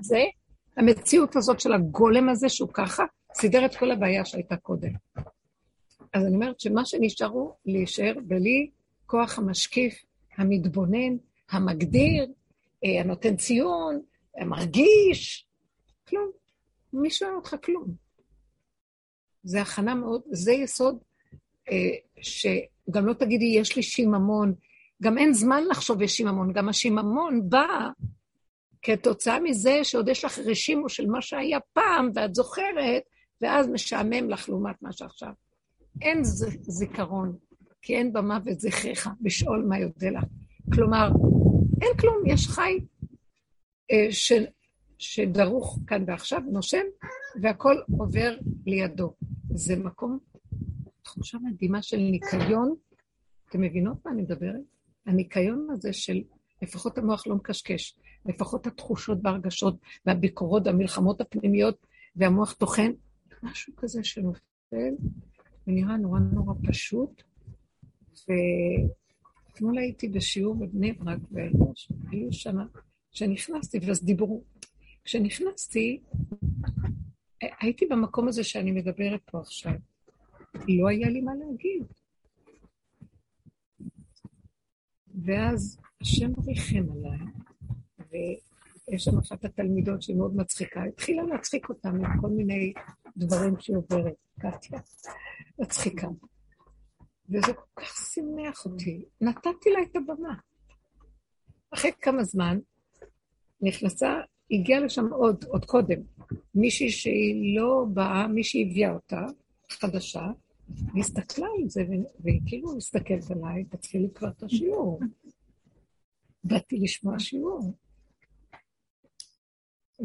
[0.00, 0.22] הזה,
[0.76, 4.90] המציאות הזאת של הגולם הזה, שהוא ככה, סידר את כל הבעיה שהייתה קודם.
[6.14, 8.70] אז אני אומרת שמה שנשאר הוא להישאר בלי
[9.06, 10.04] כוח המשקיף,
[10.36, 11.16] המתבונן,
[11.50, 12.26] המגדיר,
[12.84, 14.00] אה, הנותן ציון,
[14.36, 15.46] המרגיש,
[16.08, 16.30] כלום.
[16.92, 17.94] מי שואל אותך כלום.
[19.44, 20.98] זה הכנה מאוד, זה יסוד
[22.20, 24.54] שגם לא תגידי, יש לי שיממון,
[25.02, 27.88] גם אין זמן לחשוב יש שיממון, גם השיממון בא
[28.82, 33.02] כתוצאה מזה שעוד יש לך רשימו של מה שהיה פעם, ואת זוכרת,
[33.40, 35.32] ואז משעמם לך לעומת מה שעכשיו.
[36.02, 36.24] אין
[36.60, 37.36] זיכרון,
[37.82, 40.24] כי אין במוות זכריך, בשאול מה יודע לך.
[40.74, 41.10] כלומר,
[41.82, 42.78] אין כלום, יש חי
[43.90, 44.32] אה, ש,
[44.98, 46.84] שדרוך כאן ועכשיו, נושם,
[47.42, 49.14] והכל עובר לידו.
[49.54, 50.18] זה מקום,
[51.08, 52.74] תחושה מדהימה של ניקיון.
[53.48, 54.60] אתם מבינות מה אני מדברת?
[55.06, 56.22] הניקיון הזה של
[56.62, 62.90] לפחות המוח לא מקשקש, לפחות התחושות והרגשות והביקורות והמלחמות הפנימיות והמוח טוחן,
[63.42, 64.94] משהו כזה שנופל
[65.66, 67.22] ונראה נורא נורא פשוט.
[68.28, 72.66] ואתמול הייתי בשיעור בבני ברק, והיו שנה,
[73.12, 74.44] כשנכנסתי, ואז דיברו.
[75.04, 76.00] כשנכנסתי,
[77.60, 79.72] הייתי במקום הזה שאני מדברת פה עכשיו.
[80.68, 81.82] לא היה לי מה להגיד.
[85.24, 87.18] ואז השם ריחם עליי,
[88.10, 92.72] ויש שם אחת התלמידות שהיא מאוד מצחיקה, התחילה להצחיק אותה מכל מיני
[93.16, 94.80] דברים שהיא עוברת, קטיה,
[95.58, 96.08] מצחיקה.
[97.28, 99.04] וזה כל כך שימח אותי.
[99.20, 100.34] נתתי לה את הבמה.
[101.70, 102.58] אחרי כמה זמן
[103.60, 104.14] נכנסה,
[104.50, 106.00] הגיעה לשם עוד, עוד קודם,
[106.54, 109.26] מישהי שהיא לא באה, מישהי הביאה אותה,
[109.70, 110.26] חדשה,
[110.68, 111.84] והיא הסתכלה על זה,
[112.20, 115.00] והיא כאילו מסתכלת עליי, תתחילי כבר את השיעור.
[116.44, 117.72] באתי לשמוע שיעור.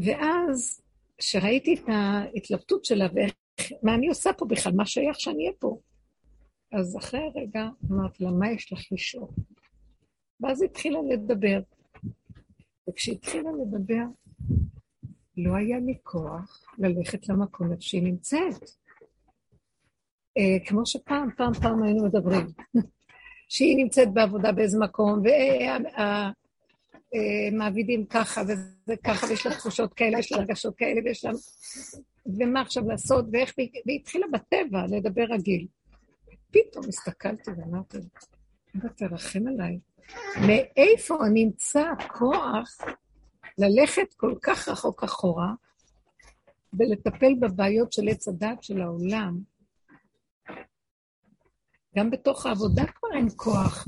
[0.06, 0.82] ואז,
[1.17, 5.80] כשראיתי את ההתלבטות שלה, ומה אני עושה פה בכלל, מה שייך שאני אהיה פה,
[6.71, 9.30] אז אחרי רגע אמרתי לה, מה יש לך לשאול?
[10.39, 11.60] ואז היא התחילה לדבר.
[12.89, 14.04] וכשהיא התחילה לדבר,
[15.38, 18.69] לא היה לי כוח ללכת למקום איפה שהיא נמצאת.
[20.38, 22.48] אה, כמו שפעם, פעם, פעם היינו מדברים.
[23.50, 25.22] שהיא נמצאת בעבודה באיזה מקום,
[27.54, 31.32] והמעבידים אה, ככה, וזה ככה, ויש לה תחושות כאלה, יש לה הרגשות כאלה, ויש לה...
[32.26, 33.54] ומה עכשיו לעשות, ואיך...
[33.58, 35.67] והיא התחילה בטבע לדבר רגיל.
[36.52, 37.98] פתאום הסתכלתי ואמרתי,
[38.78, 39.80] אבא, תרחם עליי.
[40.48, 42.78] מאיפה נמצא הכוח
[43.58, 45.54] ללכת כל כך רחוק אחורה
[46.74, 49.53] ולטפל בבעיות של עץ הדת של העולם?
[51.97, 53.86] גם בתוך העבודה כבר אין כוח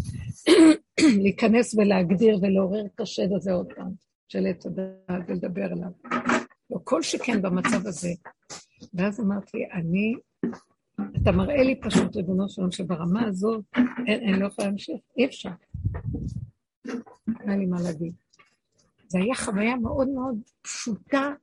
[1.23, 3.91] להיכנס ולהגדיר ולעורר את השד הזה עוד פעם,
[4.27, 5.89] של עץ הדת, ולדבר עליו.
[6.69, 8.09] לא כל שכן במצב הזה.
[8.93, 10.15] ואז אמרתי, אני
[11.21, 13.63] אתה מראה לי פשוט, ריבונו שלום, שברמה הזאת
[14.07, 15.49] אין, אני לא יכולה להמשיך, אי אפשר.
[17.41, 18.13] אין לי מה להגיד.
[19.07, 21.33] זו הייתה חוויה מאוד מאוד פשוטה,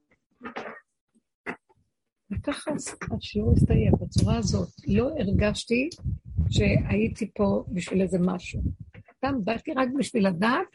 [2.33, 2.71] וככה
[3.17, 4.69] השיעור הסתיים, בצורה הזאת.
[4.89, 5.89] לא הרגשתי
[6.51, 8.61] שהייתי פה בשביל איזה משהו.
[9.17, 10.67] סתם באתי רק בשביל לדעת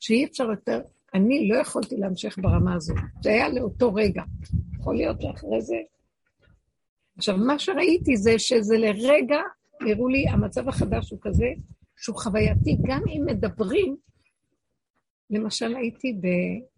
[0.00, 0.80] שאי אפשר יותר,
[1.14, 2.96] אני לא יכולתי להמשיך ברמה הזאת.
[3.22, 4.22] זה היה לאותו רגע.
[4.80, 5.76] יכול להיות שאחרי זה
[7.16, 9.40] עכשיו, מה שראיתי זה שזה לרגע,
[9.80, 11.46] הראו לי, המצב החדש הוא כזה,
[11.96, 13.96] שהוא חווייתי, גם אם מדברים,
[15.30, 16.20] למשל הייתי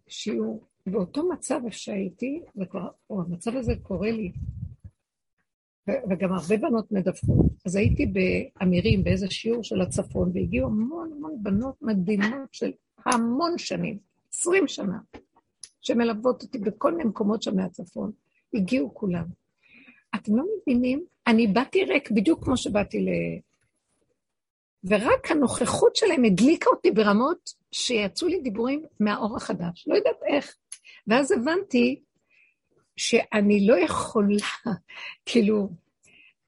[0.06, 4.32] בשיעור, באותו מצב שהייתי, וכבר, או, המצב הזה קורה לי,
[6.10, 7.46] וגם הרבה בנות מדווחות.
[7.66, 12.70] אז הייתי באמירים, באיזה שיעור של הצפון, והגיעו המון המון בנות מדהימות של
[13.06, 13.98] המון שנים,
[14.32, 14.98] עשרים שנה,
[15.80, 18.12] שמלוות אותי בכל מיני מקומות שם מהצפון.
[18.54, 19.24] הגיעו כולם.
[20.14, 21.04] אתם לא מבינים?
[21.26, 23.08] אני באתי ריק בדיוק כמו שבאתי ל...
[24.84, 29.88] ורק הנוכחות שלהם הדליקה אותי ברמות שיצאו לי דיבורים מהאור החדש.
[29.88, 30.56] לא יודעת איך.
[31.06, 32.00] ואז הבנתי
[32.98, 34.46] שאני לא יכולה,
[35.26, 35.68] כאילו,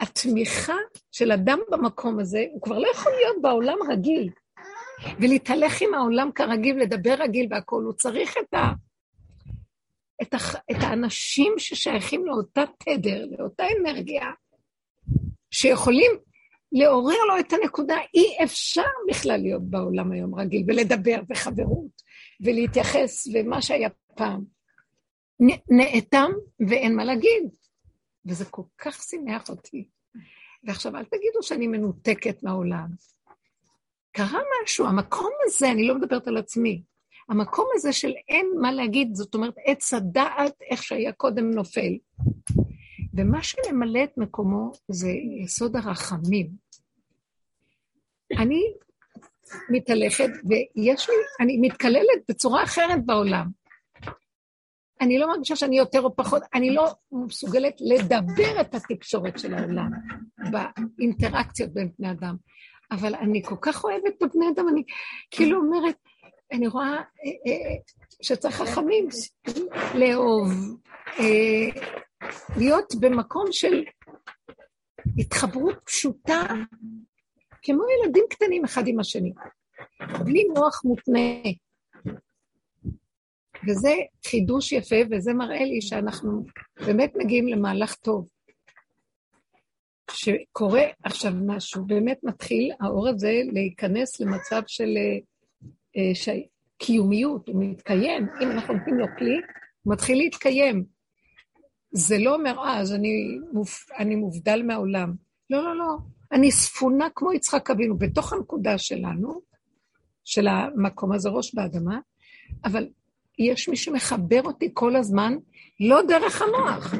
[0.00, 0.76] התמיכה
[1.12, 4.30] של אדם במקום הזה, הוא כבר לא יכול להיות בעולם רגיל,
[5.20, 8.72] ולהתהלך עם העולם כרגיל, לדבר רגיל והכול, הוא צריך את ה...
[10.22, 10.54] את, הח...
[10.56, 14.26] את האנשים ששייכים לאותה תדר, לאותה אנרגיה,
[15.50, 16.10] שיכולים
[16.72, 22.02] לעורר לו את הנקודה, אי אפשר בכלל להיות בעולם היום רגיל, ולדבר בחברות,
[22.40, 24.59] ולהתייחס, ומה שהיה פעם.
[25.70, 26.30] נאטם
[26.68, 27.56] ואין מה להגיד.
[28.26, 29.88] וזה כל כך שימח אותי.
[30.64, 32.88] ועכשיו, אל תגידו שאני מנותקת מהעולם.
[34.12, 36.82] קרה משהו, המקום הזה, אני לא מדברת על עצמי,
[37.28, 41.98] המקום הזה של אין מה להגיד, זאת אומרת, עץ הדעת, איך שהיה קודם נופל.
[43.14, 45.08] ומה שממלא את מקומו זה
[45.44, 46.50] יסוד הרחמים.
[48.38, 48.74] אני
[49.70, 53.59] מתהלכת, ויש לי, אני מתקללת בצורה אחרת בעולם.
[55.00, 59.90] אני לא מרגישה שאני יותר או פחות, אני לא מסוגלת לדבר את התקשורת של העולם
[60.50, 62.36] באינטראקציות בין בני אדם.
[62.90, 64.82] אבל אני כל כך אוהבת את בני אדם, אני
[65.30, 65.96] כאילו אומרת,
[66.52, 66.96] אני רואה אה,
[67.46, 67.76] אה,
[68.22, 69.08] שצריך חכמים
[69.94, 70.50] לאהוב,
[71.18, 71.82] אה,
[72.56, 73.84] להיות במקום של
[75.18, 76.42] התחברות פשוטה,
[77.62, 79.32] כמו ילדים קטנים אחד עם השני,
[80.24, 81.50] בלי מוח מותנה.
[83.68, 83.94] וזה
[84.26, 86.44] חידוש יפה, וזה מראה לי שאנחנו
[86.86, 88.28] באמת מגיעים למהלך טוב.
[90.10, 94.96] שקורה עכשיו משהו, באמת מתחיל האור הזה להיכנס למצב של
[95.96, 99.40] אה, שקיומיות, הוא מתקיים, אם אנחנו נותנים לו כלי,
[99.82, 100.84] הוא מתחיל להתקיים.
[101.92, 103.90] זה לא אומר, אה, אז אני, מופ...
[103.98, 105.14] אני מובדל מהעולם.
[105.50, 105.96] לא, לא, לא.
[106.32, 109.40] אני ספונה כמו יצחק אבינו, בתוך הנקודה שלנו,
[110.24, 111.98] של המקום הזה, ראש באדמה,
[112.64, 112.88] אבל
[113.38, 115.36] יש מי שמחבר אותי כל הזמן,
[115.80, 116.94] לא דרך המוח,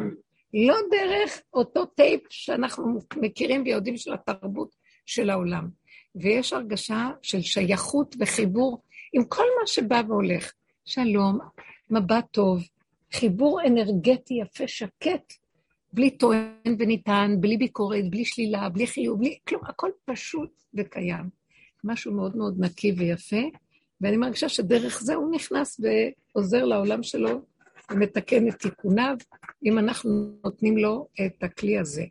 [0.54, 4.74] לא דרך אותו טייפ שאנחנו מכירים ויודעים של התרבות
[5.06, 5.68] של העולם.
[6.14, 10.52] ויש הרגשה של שייכות וחיבור עם כל מה שבא והולך.
[10.84, 11.38] שלום,
[11.90, 12.62] מבט טוב,
[13.12, 15.32] חיבור אנרגטי יפה, שקט,
[15.92, 19.38] בלי טוען וניתן, בלי ביקורת, בלי שלילה, בלי חיוב, בלי...
[19.48, 21.24] כלום, הכל פשוט וקיים.
[21.84, 23.42] משהו מאוד מאוד נקי ויפה,
[24.00, 27.42] ואני מרגישה שדרך זה הוא נכנס ועוזר לעולם שלו
[27.90, 29.16] ומתקן את תיקוניו,
[29.64, 30.10] אם אנחנו
[30.44, 32.04] נותנים לו את הכלי הזה.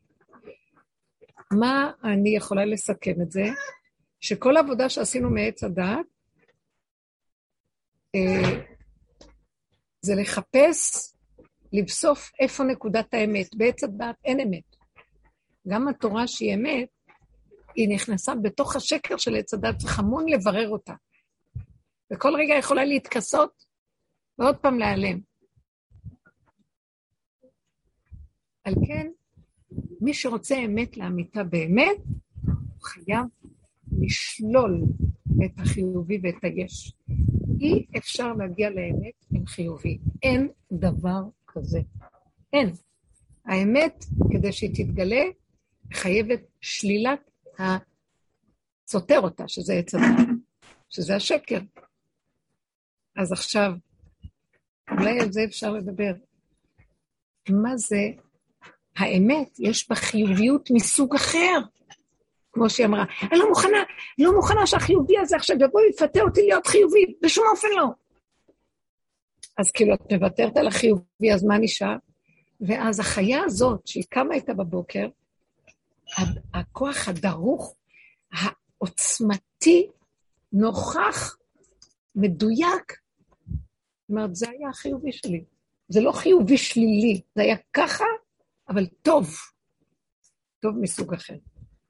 [1.51, 3.43] מה אני יכולה לסכם את זה?
[4.21, 6.05] שכל העבודה שעשינו מעץ הדעת,
[8.15, 8.61] אה,
[10.01, 11.13] זה לחפש,
[11.73, 13.55] לבסוף איפה נקודת האמת.
[13.55, 14.75] בעץ הדעת אין אמת.
[15.67, 16.87] גם התורה שהיא אמת,
[17.75, 20.93] היא נכנסה בתוך השקר של עץ הדת, צריך המון לברר אותה.
[22.13, 23.65] וכל רגע יכולה להתכסות
[24.37, 25.19] ועוד פעם להיעלם.
[28.63, 29.07] על כן,
[30.01, 31.97] מי שרוצה אמת לאמיתה באמת,
[32.45, 33.25] הוא חייב
[34.01, 34.83] לשלול
[35.45, 36.93] את החיובי ואת היש.
[37.61, 39.97] אי אפשר להגיע לאמת עם חיובי.
[40.23, 41.79] אין דבר כזה.
[42.53, 42.73] אין.
[43.45, 45.21] האמת, כדי שהיא תתגלה,
[45.93, 50.27] חייבת שלילת הסותר אותה, שזה עץ הדת,
[50.89, 51.59] שזה השקר.
[53.17, 53.71] אז עכשיו,
[54.91, 56.11] אולי על זה אפשר לדבר.
[57.49, 58.01] מה זה
[58.97, 59.59] האמת?
[59.59, 61.59] יש בה חיוביות מסוג אחר.
[62.51, 63.77] כמו שהיא אמרה, אני לא מוכנה,
[64.17, 67.85] לא מוכנה שהחיובי הזה עכשיו יבוא ויפתה אותי להיות חיובי, בשום אופן לא.
[69.57, 71.95] אז כאילו, את מוותרת על החיובי, אז מה נשאר?
[72.61, 75.07] ואז החיה הזאת, שהיא קמה איתה בבוקר,
[76.53, 77.75] הכוח הדרוך,
[78.31, 79.87] העוצמתי,
[80.53, 81.37] נוכח,
[82.15, 82.99] מדויק.
[83.47, 85.43] זאת אומרת, זה היה החיובי שלי.
[85.87, 88.05] זה לא חיובי שלילי, זה היה ככה,
[88.69, 89.29] אבל טוב.
[90.59, 91.37] טוב מסוג אחר.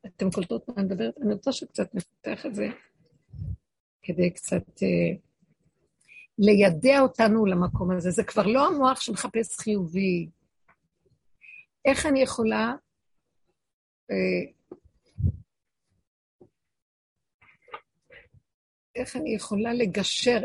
[0.06, 1.14] אתם קולטות מה אני מדברת?
[1.22, 2.68] אני רוצה שקצת נפתח את זה,
[4.04, 5.18] כדי קצת אה,
[6.38, 8.12] לידע אותנו למקום הזה.
[8.12, 10.30] זה כבר לא המוח שמחפש חיובי.
[11.86, 12.74] איך אני יכולה...
[14.12, 14.52] אה,
[18.96, 20.40] איך אני יכולה לגשר?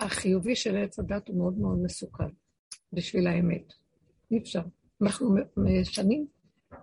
[0.00, 2.28] החיובי של עץ הדת הוא מאוד מאוד מסוכן
[2.92, 3.72] בשביל האמת.
[4.30, 4.62] אי אפשר.
[5.02, 6.26] אנחנו משנים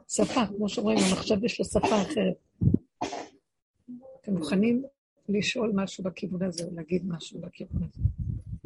[0.10, 2.36] שפה, כמו שאומרים, המחשב יש לו שפה אחרת.
[4.21, 4.84] אתם מוכנים
[5.30, 8.04] לשאול משהו בכיוון הזה, להגיד משהו בכיוון הזה,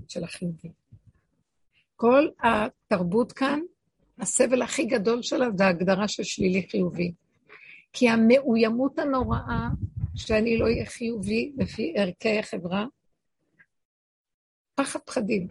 [0.08, 0.72] של החיובי.
[1.96, 3.60] כל התרבות כאן,
[4.20, 7.14] הסבל הכי גדול שלה זה ההגדרה של שלילי חיובי.
[7.94, 9.70] כי המאוימות הנוראה
[10.16, 12.86] שאני לא אהיה חיובי לפי ערכי החברה,
[14.76, 15.48] פחד פחדים.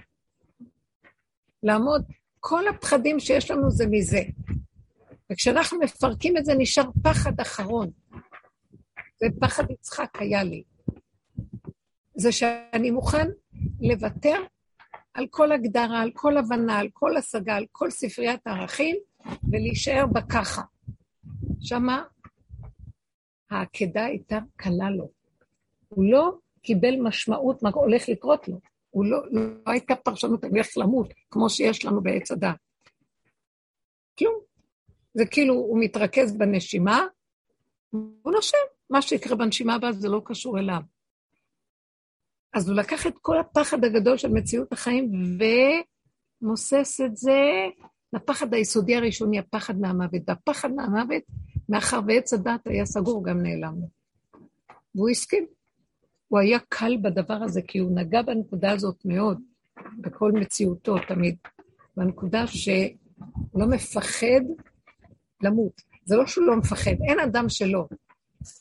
[1.63, 2.05] לעמוד,
[2.41, 4.23] כל הפחדים שיש לנו זה מזה.
[5.33, 7.91] וכשאנחנו מפרקים את זה, נשאר פחד אחרון.
[9.25, 10.63] ופחד יצחק היה לי.
[12.15, 13.29] זה שאני מוכן
[13.81, 14.37] לוותר
[15.15, 18.97] על כל הגדרה, על כל הבנה, על כל השגה, על כל ספריית הערכים,
[19.53, 20.63] ולהישאר בככה.
[21.61, 22.05] שמה
[23.53, 25.11] העקדה הייתה קלה לו.
[25.89, 28.61] הוא לא קיבל משמעות מה הולך לקרות לו.
[28.91, 32.57] הוא לא, לא הייתה פרשנות, אני הולך למות, כמו שיש לנו בעץ הדת.
[34.19, 34.35] כלום.
[35.15, 37.07] זה כאילו, הוא מתרכז בנשימה,
[37.91, 38.57] הוא נושם.
[38.91, 40.81] מה שיקרה בנשימה הבאה זה לא קשור אליו.
[42.55, 45.13] אז הוא לקח את כל הפחד הגדול של מציאות החיים
[46.43, 47.41] ומוסס את זה
[48.13, 50.23] לפחד היסודי הראשוני, הפחד מהמוות.
[50.27, 51.23] והפחד מהמוות,
[51.69, 53.75] מאחר ועץ הדת היה סגור, גם נעלם.
[54.95, 55.47] והוא הסכים.
[56.29, 59.41] הוא היה קל בדבר הזה, כי הוא נגע בנקודה הזאת מאוד,
[60.01, 61.37] בכל מציאותו תמיד.
[61.97, 62.75] בנקודה שהוא
[63.55, 64.43] לא מפחד
[65.43, 65.83] למות.
[66.05, 67.87] זה לא שהוא לא מפחד, אין אדם שלא.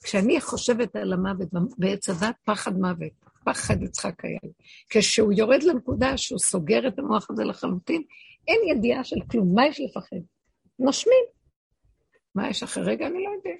[0.04, 3.12] כשאני חושבת על המוות בעץ הדת, פחד מוות,
[3.46, 4.50] פחד יצחק היה לי.
[4.90, 8.02] כשהוא יורד לנקודה שהוא סוגר את המוח הזה לחלוטין,
[8.48, 10.18] אין ידיעה של כלום, מה יש לפחד?
[10.80, 11.41] נושמים.
[12.36, 13.08] מה יש אחרי רגע?
[13.08, 13.58] אני לא יודע.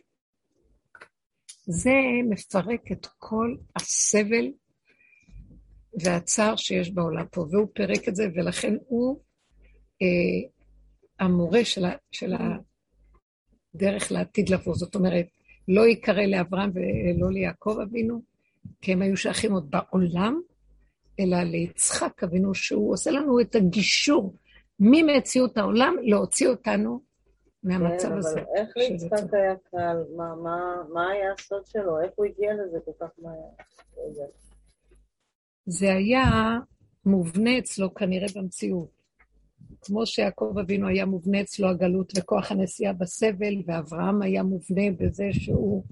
[1.66, 1.94] זה
[2.30, 4.52] מפרק את כל הסבל
[6.04, 9.20] והצער שיש בעולם פה, והוא פירק את זה, ולכן הוא
[10.02, 10.50] אה,
[11.20, 12.34] המורה של, ה, של
[13.76, 14.76] הדרך לעתיד לבוא.
[14.76, 15.26] זאת אומרת,
[15.68, 18.22] לא ייקרא לאברהם ולא ליעקב אבינו,
[18.82, 20.42] כי הם היו שייכים עוד בעולם,
[21.20, 24.36] אלא ליצחק אבינו, שהוא עושה לנו את הגישור
[24.80, 27.02] ממציאות העולם להוציא אותנו
[27.64, 28.42] מהמצב כן, הזה.
[28.42, 29.98] אבל איך ליצחק היה קל?
[30.94, 32.02] מה, היה הסוד שלו?
[32.02, 33.66] איך הוא הגיע לזה כל כך מהר?
[35.66, 36.60] זה היה
[37.06, 39.02] מובנה אצלו כנראה במציאות.
[39.82, 45.84] כמו שיעקב אבינו היה מובנה אצלו הגלות וכוח הנשיאה בסבל, ואברהם היה מובנה בזה שהוא,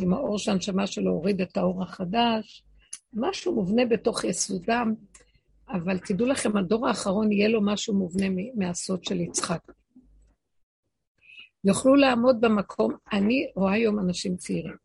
[0.00, 2.64] עם האור שהנשמה שלו הוריד את האור החדש,
[3.12, 4.94] משהו מובנה בתוך יסודם,
[5.68, 9.72] אבל תדעו לכם, הדור האחרון יהיה לו משהו מובנה מהסוד של יצחק.
[11.64, 14.76] יוכלו לעמוד במקום, אני רואה היום אנשים צעירים,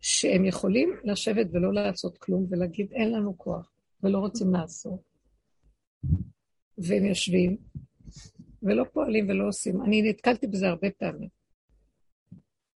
[0.00, 3.70] שהם יכולים לשבת ולא לעשות כלום ולהגיד, אין לנו כוח,
[4.02, 5.00] ולא רוצים לעשות.
[6.78, 7.56] והם יושבים,
[8.62, 9.82] ולא פועלים ולא עושים.
[9.82, 11.28] אני נתקלתי בזה הרבה פעמים.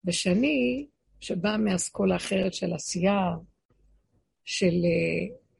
[0.04, 0.86] ושאני,
[1.20, 3.34] שבאה מאסכולה אחרת של עשייה,
[4.44, 4.74] של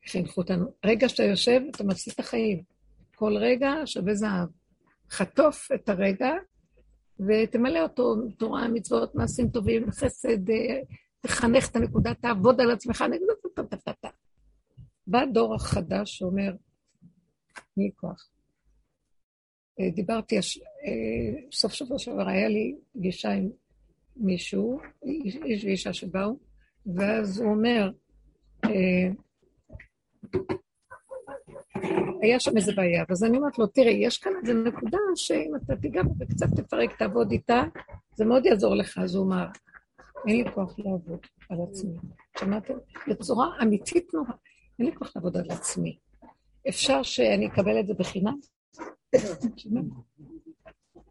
[0.07, 2.63] חינכו אותנו, רגע שאתה יושב, אתה מציל את החיים.
[3.15, 4.49] כל רגע שווה זהב.
[5.11, 6.31] חטוף את הרגע,
[7.21, 10.81] ותמלא אותו תורה, מצוות, מעשים טובים, חסד, אה,
[11.21, 13.05] תחנך את הנקודה, תעבוד על עצמך,
[15.07, 16.53] בא דור החדש שאומר,
[17.77, 18.29] מי כוח.
[19.81, 20.37] אה, דיברתי,
[21.53, 23.49] סוף שבוע שעבר היה לי פגישה עם
[24.17, 24.81] מישהו,
[25.45, 26.39] איש ואישה שבאו,
[26.97, 27.91] ואז הוא אומר,
[32.27, 35.77] היה שם איזה בעיה, אז אני אומרת לו, תראה, יש כאן איזו נקודה שאם אתה
[35.77, 37.63] תיגע בה וקצת תפרק, תעבוד איתה,
[38.15, 38.99] זה מאוד יעזור לך.
[38.99, 39.47] אז הוא אמר,
[40.27, 41.21] אין לי כוח לעבוד
[41.51, 41.97] על עצמי.
[42.39, 42.75] שמעתם?
[43.09, 44.31] בצורה אמיתית נורא,
[44.79, 45.99] אין לי כוח לעבוד על עצמי.
[46.69, 48.39] אפשר שאני אקבל את זה בחינם?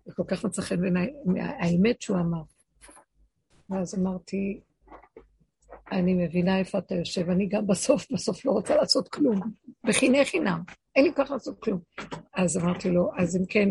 [0.06, 2.42] זה כל כך מצא חן בעיניי, האמת שהוא אמר.
[3.70, 4.60] ואז אמרתי,
[5.92, 9.40] אני מבינה איפה אתה יושב, אני גם בסוף, בסוף לא רוצה לעשות כלום.
[9.86, 10.62] בחיני חינם,
[10.96, 11.80] אין לי כוח לעשות כלום.
[12.34, 13.70] אז אמרתי לו, אז אם כן,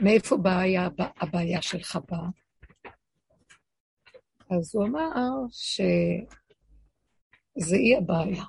[0.00, 0.88] מאיפה באה
[1.20, 2.28] הבעיה שלך באה?
[4.50, 5.10] אז הוא אמר
[5.50, 6.26] שזה
[7.76, 8.44] אי הבעיה.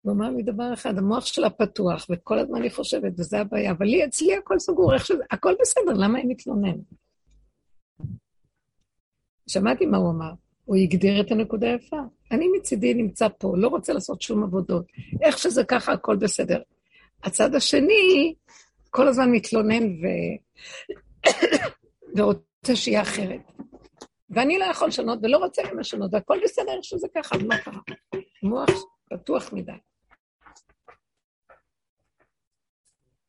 [0.00, 3.86] הוא אמר לי דבר אחד, המוח שלה פתוח, וכל הזמן היא חושבת, וזה הבעיה, אבל
[3.86, 7.07] לי, אצלי הכל סגור, איך שזה, הכל בסדר, למה היא מתלוננת?
[9.48, 10.30] שמעתי מה הוא אמר.
[10.64, 11.96] הוא הגדיר את הנקודה יפה.
[12.30, 14.86] אני מצידי נמצא פה, לא רוצה לעשות שום עבודות.
[15.22, 16.62] איך שזה ככה, הכל בסדר.
[17.24, 18.34] הצד השני
[18.90, 20.06] כל הזמן מתלונן ו...
[22.16, 23.40] ורוצה שיהיה אחרת.
[24.30, 27.80] ואני לא יכול לשנות ולא רוצה גם לשנות, והכל בסדר איך שזה ככה, מה קרה?
[28.42, 28.70] מוח
[29.10, 29.72] פתוח מדי.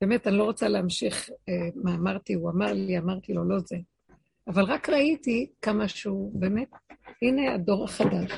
[0.02, 3.78] באמת, אני לא רוצה להמשיך אה, מה אמרתי, הוא אמר לי, אמרתי לו, לא זה.
[4.50, 6.70] אבל רק ראיתי כמה שהוא באמת,
[7.22, 8.32] הנה הדור החדש.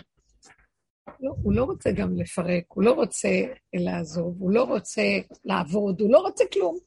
[1.20, 3.30] לא, הוא לא רוצה גם לפרק, הוא לא רוצה
[3.74, 5.02] לעזוב, הוא לא רוצה
[5.46, 6.78] לעבוד, הוא לא רוצה כלום.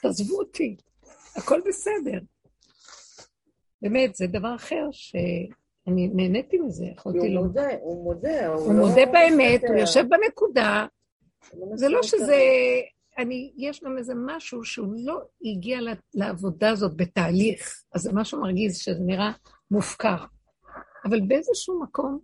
[0.00, 0.76] תעזבו אותי,
[1.36, 2.18] הכל בסדר.
[3.82, 7.40] באמת, זה דבר אחר שאני נהניתי מזה, יכולתי לא...
[7.40, 8.46] הוא מודה, הוא מודה.
[8.46, 10.86] הוא, הוא לא מודה באמת, הוא יושב בנקודה.
[11.74, 12.36] זה לא שזה
[13.18, 15.78] אני, יש גם איזה משהו שהוא לא הגיע
[16.14, 19.32] לעבודה הזאת בתהליך, אז זה משהו מרגיז שזה נראה
[19.70, 20.24] מופקר.
[21.04, 22.18] אבל באיזשהו מקום,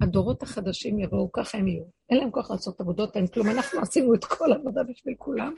[0.00, 1.84] הדורות החדשים יבואו, ככה הם יהיו.
[2.10, 3.48] אין להם כוח לעשות עבודות, אין כלום.
[3.48, 5.54] אנחנו עשינו את כל העבודה בשביל כולם,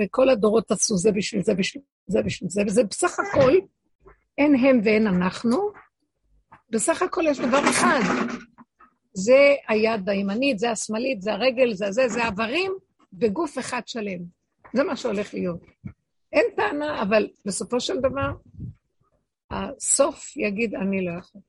[0.00, 3.52] וכל הדורות עשו זה בשביל זה, בשביל זה, בשביל זה, וזה בסך הכל,
[4.38, 5.70] אין הם ואין אנחנו,
[6.70, 8.00] בסך הכל יש דבר אחד.
[9.12, 12.72] זה היד הימנית, זה השמאלית, זה הרגל, זה זה, זה האיברים,
[13.12, 14.20] בגוף אחד שלם.
[14.74, 15.60] זה מה שהולך להיות.
[16.32, 18.32] אין טענה, אבל בסופו של דבר,
[19.50, 21.40] הסוף יגיד, אני לא יכול.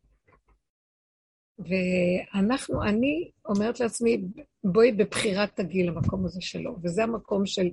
[1.60, 4.22] ואנחנו, אני אומרת לעצמי,
[4.64, 7.70] בואי בבחירת הגיל למקום הזה שלו, וזה המקום של,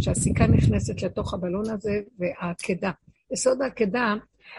[0.00, 2.90] שהסיכה נכנסת לתוך הבלון הזה, והעקדה.
[3.32, 4.14] יסוד העקדה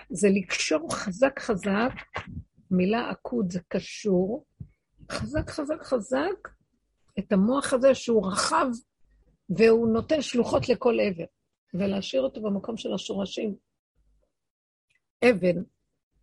[0.09, 1.93] זה לקשור חזק חזק,
[2.71, 4.45] מילה עקוד זה קשור,
[5.11, 6.49] חזק חזק חזק,
[7.19, 8.67] את המוח הזה שהוא רחב
[9.49, 11.25] והוא נותן שלוחות לכל עבר,
[11.73, 13.55] ולהשאיר אותו במקום של השורשים.
[15.29, 15.63] אבן,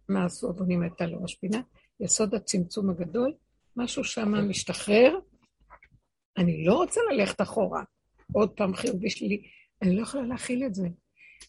[0.08, 1.60] מה עשו אבונים הייתה לו השפינה?
[2.00, 3.34] יסוד הצמצום הגדול,
[3.76, 5.18] משהו שם משתחרר,
[6.38, 7.82] אני לא רוצה ללכת אחורה,
[8.32, 9.42] עוד פעם חיובי שלי,
[9.82, 10.88] אני לא יכולה להכיל את זה.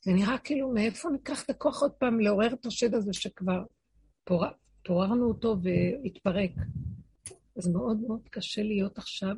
[0.02, 3.64] זה נראה כאילו מאיפה ניקח את הכוח עוד פעם לעורר את השד הזה שכבר
[4.24, 4.46] פור...
[4.86, 6.52] פוררנו אותו והתפרק.
[7.58, 9.36] אז מאוד מאוד קשה להיות עכשיו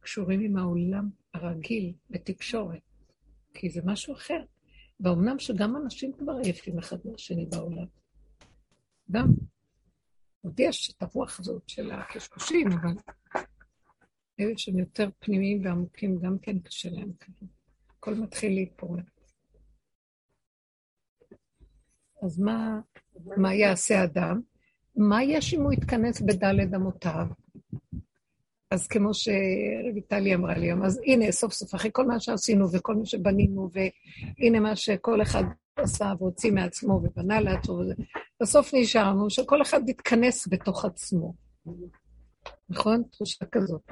[0.00, 2.82] קשורים עם העולם הרגיל בתקשורת,
[3.54, 4.44] כי זה משהו אחר.
[5.00, 7.86] ואומנם שגם אנשים כבר עייפים אחד מהשני בעולם.
[9.10, 9.26] גם.
[10.42, 12.94] עוד יש את הרוח הזאת של הקשקושים, אבל
[14.40, 17.46] אלה שהם יותר פנימיים ועמוקים, גם כן קשה להם כזה.
[17.88, 19.02] הכל מתחיל להתפורר.
[22.22, 22.80] אז מה,
[23.36, 24.40] מה יעשה אדם?
[24.96, 27.26] מה יש אם הוא יתכנס בדלת אמותיו?
[28.70, 32.94] אז כמו שרויטלי אמרה לי היום, אז הנה, סוף סוף, אחרי כל מה שעשינו וכל
[32.94, 35.44] מה שבנינו, והנה מה שכל אחד
[35.76, 37.82] עשה והוציא מעצמו ובנה לעצמו,
[38.42, 41.34] בסוף נשארנו שכל אחד יתכנס בתוך עצמו.
[42.68, 43.02] נכון?
[43.10, 43.82] תחושה כזאת.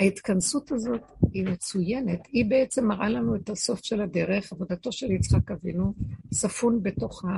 [0.00, 5.50] ההתכנסות הזאת היא מצוינת, היא בעצם מראה לנו את הסוף של הדרך, עבודתו של יצחק
[5.50, 5.94] אבינו,
[6.32, 7.28] ספון בתוך ה...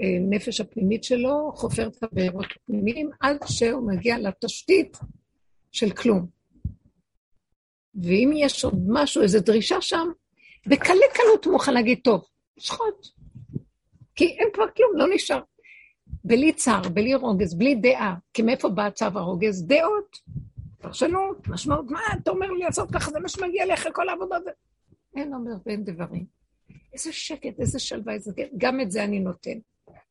[0.00, 4.98] הנפש הפנימית שלו, חופר את הבארות הפנימיים, עד שהוא מגיע לתשתית
[5.72, 6.26] של כלום.
[7.94, 10.08] ואם יש עוד משהו, איזו דרישה שם,
[10.66, 12.24] בקלי קלות הוא מוכן להגיד, טוב,
[12.58, 13.06] שחוט.
[14.14, 15.40] כי אין כבר כלום, לא נשאר.
[16.24, 18.14] בלי צער, בלי רוגז, בלי דעה.
[18.34, 19.66] כי מאיפה בא צו הרוגז?
[19.66, 20.18] דעות,
[20.78, 24.36] פרשנות, משמעות, מה אתה אומר לי לעשות ככה, זה מה שמגיע לי אחרי כל העבודה
[24.36, 24.54] הזאת.
[25.16, 26.24] אין אומר ואין דברים.
[26.92, 28.32] איזה שקט, איזה שלווה, איזה...
[28.58, 29.58] גם את זה אני נותן.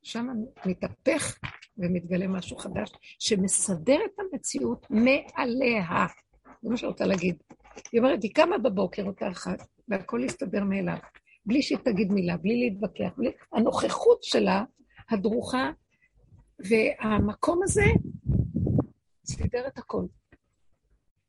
[0.03, 0.27] שם
[0.65, 1.39] מתהפך
[1.77, 6.07] ומתגלה משהו חדש, שמסדר את המציאות מעליה.
[6.61, 7.43] זה מה שאני רוצה להגיד.
[7.91, 10.97] היא אומרת, היא קמה בבוקר, אותה אחת, והכל יסתדר מאליו.
[11.45, 13.31] בלי שהיא תגיד מילה, בלי להתווכח, בלי...
[13.53, 14.63] הנוכחות שלה,
[15.09, 15.71] הדרוכה,
[16.59, 17.85] והמקום הזה
[19.25, 20.03] סידר את הכל.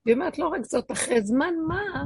[0.07, 2.05] והיא אומרת, לא רק זאת, אחרי זמן מה,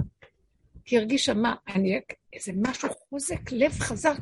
[0.85, 2.01] כי הרגישה מה, אני,
[2.33, 4.17] איזה משהו חוזק, לב חזק.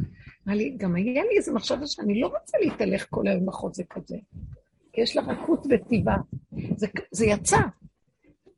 [0.46, 4.16] אמרה לי, גם היה לי איזה מחשבה שאני לא רוצה להתהלך כל היום בחוזק הזה,
[4.92, 6.16] כי יש לה רכות וטיבה.
[6.76, 7.58] זה, זה יצא.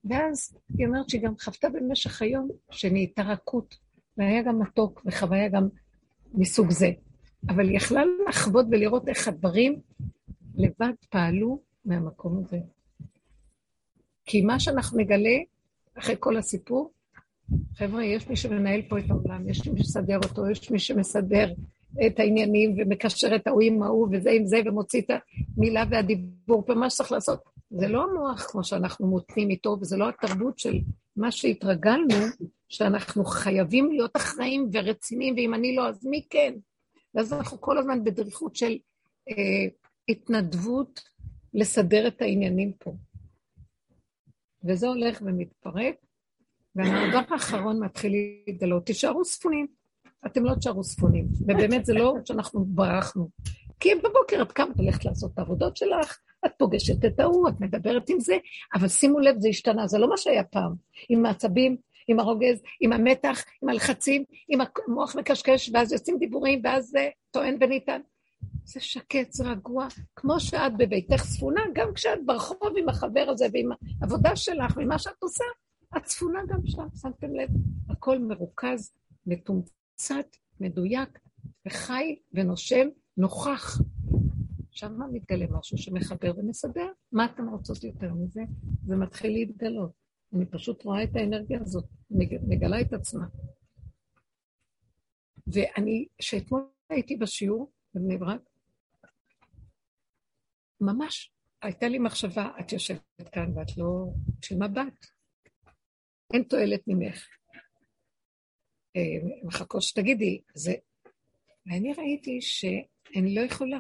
[0.04, 3.74] ואז היא אומרת שהיא גם חוותה במשך היום שנהייתה רכות,
[4.16, 5.68] והיה גם מתוק וחוויה גם
[6.34, 6.90] מסוג זה.
[7.48, 9.80] אבל היא יכלה לחוות ולראות איך הדברים
[10.54, 12.58] לבד פעלו מהמקום הזה.
[14.24, 15.38] כי מה שאנחנו נגלה
[15.94, 16.92] אחרי כל הסיפור,
[17.76, 21.52] חבר'ה, יש מי שמנהל פה את העולם, יש מי שמסדר אותו, יש מי שמסדר
[22.06, 25.10] את העניינים ומקשר את ההוא עם ההוא וזה עם זה ומוציא את
[25.56, 27.40] המילה והדיבור, ומה שצריך לעשות.
[27.70, 30.78] זה לא המוח כמו שאנחנו מותנים איתו, וזה לא התרבות של
[31.16, 32.26] מה שהתרגלנו,
[32.68, 36.54] שאנחנו חייבים להיות אחראים ורציניים, ואם אני לא, אז מי כן?
[37.14, 38.78] ואז אנחנו כל הזמן בדריכות של
[39.28, 39.34] אה,
[40.08, 41.00] התנדבות
[41.54, 42.94] לסדר את העניינים פה.
[44.64, 45.94] וזה הולך ומתפרק,
[46.76, 48.12] והמעבר האחרון מתחיל
[48.46, 48.86] להתגלות.
[48.86, 49.66] תישארו ספונים.
[50.26, 51.28] אתם לא תשארו ספונים.
[51.40, 53.28] ובאמת זה לא שאנחנו ברחנו.
[53.80, 58.10] כי בבוקר את קמת ללכת לעשות את העבודות שלך, את פוגשת את ההוא, את מדברת
[58.10, 58.36] עם זה,
[58.74, 60.74] אבל שימו לב, זה השתנה, זה לא מה שהיה פעם.
[61.08, 61.76] עם העצבים,
[62.08, 67.56] עם הרוגז, עם המתח, עם הלחצים, עם המוח מקשקש, ואז יוצאים דיבורים, ואז זה טוען
[67.60, 68.00] וניתן.
[68.64, 73.70] זה שקט, זה רגוע, כמו שאת בביתך צפונה, גם כשאת ברחוב עם החבר הזה ועם
[74.00, 75.44] העבודה שלך ועם מה שאת עושה,
[75.96, 77.48] את צפונה גם שם, שמתם לב?
[77.88, 78.92] הכל מרוכז,
[79.26, 80.26] מתומצת,
[80.60, 81.18] מדויק,
[81.66, 83.78] וחי ונושם, נוכח.
[84.70, 86.86] שם מתגלה משהו שמחבר ומסדר.
[87.12, 88.42] מה אתם רוצות יותר מזה?
[88.86, 89.92] זה מתחיל להתגלות.
[90.34, 91.84] אני פשוט רואה את האנרגיה הזאת,
[92.48, 93.26] מגלה את עצמה.
[95.46, 98.40] ואני, שאתמול הייתי בשיעור בבני ברק,
[100.80, 101.32] ממש
[101.62, 104.06] הייתה לי מחשבה, את יושבת כאן ואת לא
[104.42, 105.06] של מבט.
[106.32, 107.28] אין תועלת ממך.
[108.96, 109.02] אה,
[109.42, 110.74] מחכות שתגידי, זה...
[111.66, 113.78] ואני ראיתי שאני לא יכולה.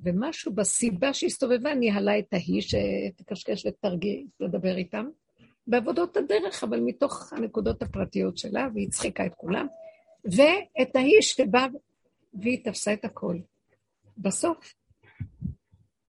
[0.00, 5.06] ומשהו בסיבה שהסתובבה ניהלה את ההיא שתקשקש ותרגיל לדבר איתם,
[5.66, 9.66] בעבודות הדרך, אבל מתוך הנקודות הפרטיות שלה, והיא הצחיקה את כולם,
[10.24, 11.66] ואת ההיא שבאה
[12.34, 13.38] והיא תפסה את הכל.
[14.18, 14.74] בסוף,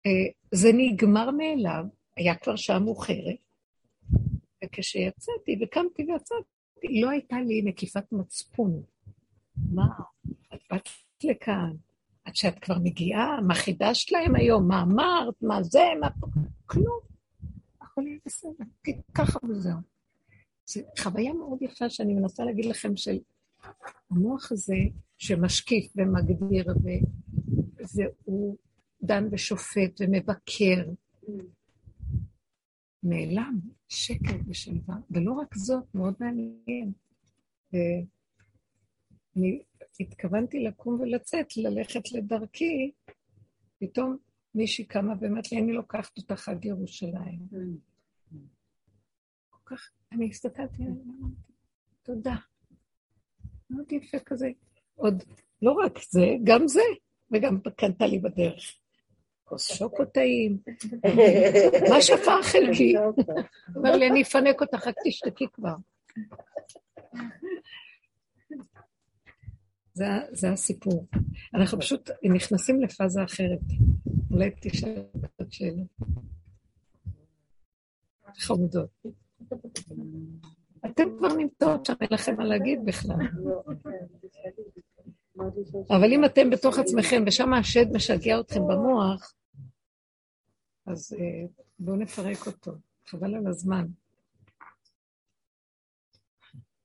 [0.05, 0.11] אה,
[0.51, 1.83] זה נגמר מאליו,
[2.17, 3.42] היה כבר שעה מאוחרת,
[4.63, 8.83] וכשיצאתי וקמתי ויצאתי, לא הייתה לי נקיפת מצפון.
[9.71, 9.87] מה,
[10.53, 10.89] את באת
[11.23, 11.71] לכאן,
[12.25, 16.09] עד שאת כבר מגיעה, מה חידשת להם היום, מה אמרת, מה זה, מה...
[16.65, 16.99] כלום.
[17.81, 18.63] הכל יהיה בסדר,
[19.13, 19.77] ככה וזהו.
[20.65, 23.17] זו חוויה מאוד יפה שאני מנסה להגיד לכם של
[24.09, 24.77] המוח הזה
[25.17, 26.65] שמשקיף ומגדיר,
[28.25, 28.57] והוא
[29.03, 30.83] דן ושופט ומבקר.
[33.03, 36.91] נעלם שקר ושלווה, ולא רק זאת, מאוד מעניין.
[39.37, 39.63] אני
[39.99, 42.91] התכוונתי לקום ולצאת, ללכת לדרכי,
[43.79, 44.17] פתאום
[44.55, 47.47] מישהי קמה ואומרת לי, אני לוקחת אותך עד ירושלים.
[49.49, 50.95] כל כך, אני הסתכלתי עליה,
[52.03, 52.35] תודה.
[53.69, 54.49] מאוד יפה כזה.
[54.95, 55.23] עוד
[55.61, 56.81] לא רק זה, גם זה,
[57.31, 58.82] וגם קנתה לי בדרך.
[59.53, 60.57] כוס שוקו טעים.
[61.89, 62.95] מה שפר חלקי?
[63.75, 65.75] אומר לי, אני אפנק אותך, רק תשתקי כבר.
[69.93, 71.07] זה, זה הסיפור.
[71.53, 73.59] אנחנו פשוט נכנסים לפאזה אחרת.
[74.31, 75.03] אולי תשאל
[75.41, 75.83] את שאלה.
[78.37, 79.03] חמודות.
[80.85, 83.15] אתם כבר נמצאות שם, אין לכם מה להגיד בכלל.
[85.89, 89.33] אבל אם אתם בתוך עצמכם ושם השד משגע אתכם במוח,
[90.85, 91.47] אז אה,
[91.79, 92.71] בואו נפרק אותו,
[93.07, 93.85] חבל על הזמן.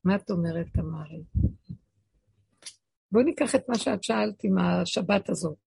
[0.04, 1.24] מה את אומרת, תמרי?
[3.12, 5.58] בואי ניקח את מה שאת שאלת עם השבת הזאת.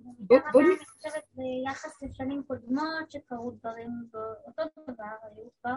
[0.00, 0.60] בוא, בוא...
[0.60, 5.74] אני חושבת ביחס לשנים קודמות שקרו דברים באותו דבר, היו כבר,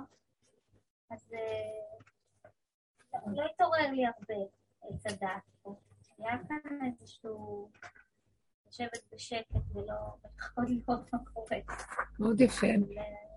[1.12, 4.44] אז אה, לא התעורר לי הרבה
[4.82, 5.76] עץ הדעת פה.
[6.18, 7.70] היה כאן איזשהו...
[8.72, 9.94] לשבת בשקט ולא
[10.26, 11.58] לחכות לראות מה קורה.
[12.20, 12.68] מאוד יפה.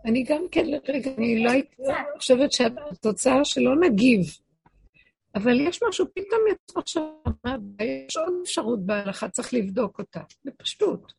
[0.04, 1.76] אני גם כן, רגע, אני לא הייתי
[2.16, 4.20] חושבת שהתוצאה שלא נגיב,
[5.34, 7.58] אבל יש משהו, פתאום יצא עכשיו,
[8.06, 11.12] יש עוד אפשרות בהלכה, צריך לבדוק אותה, בפשטות.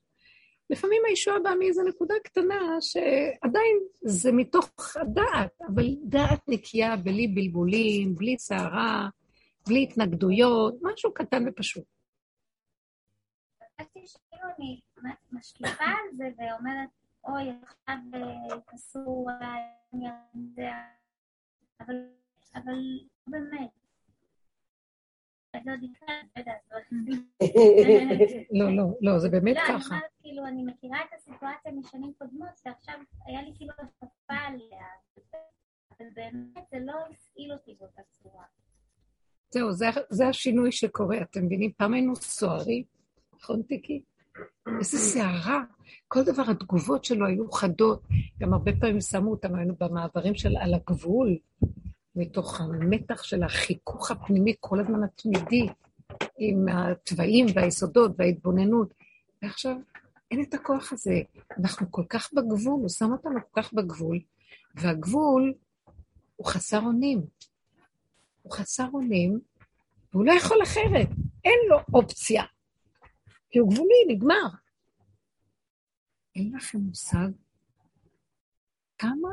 [0.69, 8.15] לפעמים הישועה באה מאיזו נקודה קטנה, שעדיין זה מתוך הדעת, אבל דעת נקייה, בלי בלבולים,
[8.15, 9.09] בלי סערה,
[9.67, 11.94] בלי התנגדויות, משהו קטן ופשוט.
[13.81, 14.81] חשבתי שכאילו אני
[15.31, 16.89] משקיפה על זה ואומרת,
[17.23, 17.95] אוי, עכשיו
[18.71, 19.25] תעשו
[20.55, 20.69] זה,
[21.79, 21.95] אבל,
[22.55, 22.79] אבל
[23.27, 23.69] באמת.
[28.51, 29.71] לא, לא, לא, זה באמת ככה.
[29.71, 32.95] לא, אני אומרת, כאילו, אני מכירה את הסיטואציה משנים קודמות, ועכשיו
[33.25, 34.85] היה לי כאילו השקפה עליה,
[35.91, 38.45] אבל באמת זה לא הפעיל אותי באותה צורה.
[39.49, 41.71] זהו, זה, זה השינוי שקורה, אתם מבינים?
[41.77, 42.83] פעם היינו סוערים,
[43.45, 44.01] נכון, טיקי?
[44.79, 45.63] איזה סערה.
[46.07, 48.03] כל דבר, התגובות שלו היו חדות.
[48.39, 51.37] גם הרבה פעמים שמו אותם, היינו במעברים של על הגבול,
[52.15, 55.67] מתוך המתח של החיכוך הפנימי כל הזמן התמידי,
[56.37, 58.93] עם התוואים והיסודות וההתבוננות.
[59.41, 59.75] ועכשיו,
[60.31, 61.21] אין את הכוח הזה.
[61.59, 64.19] אנחנו כל כך בגבול, הוא שם אותנו כל כך בגבול,
[64.75, 65.53] והגבול
[66.35, 67.21] הוא חסר אונים.
[68.41, 69.39] הוא חסר אונים,
[70.13, 71.07] והוא לא יכול אחרת.
[71.45, 72.43] אין לו אופציה.
[73.51, 74.47] כי הוא גבולי, נגמר.
[76.35, 77.27] אין לכם מושג
[78.97, 79.29] כמה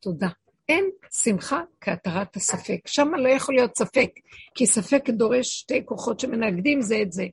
[0.00, 0.28] תודה.
[0.68, 2.86] אין שמחה כהתרת הספק.
[2.86, 4.10] שם לא יכול להיות ספק,
[4.54, 7.26] כי ספק דורש שתי כוחות שמנגדים זה את זה.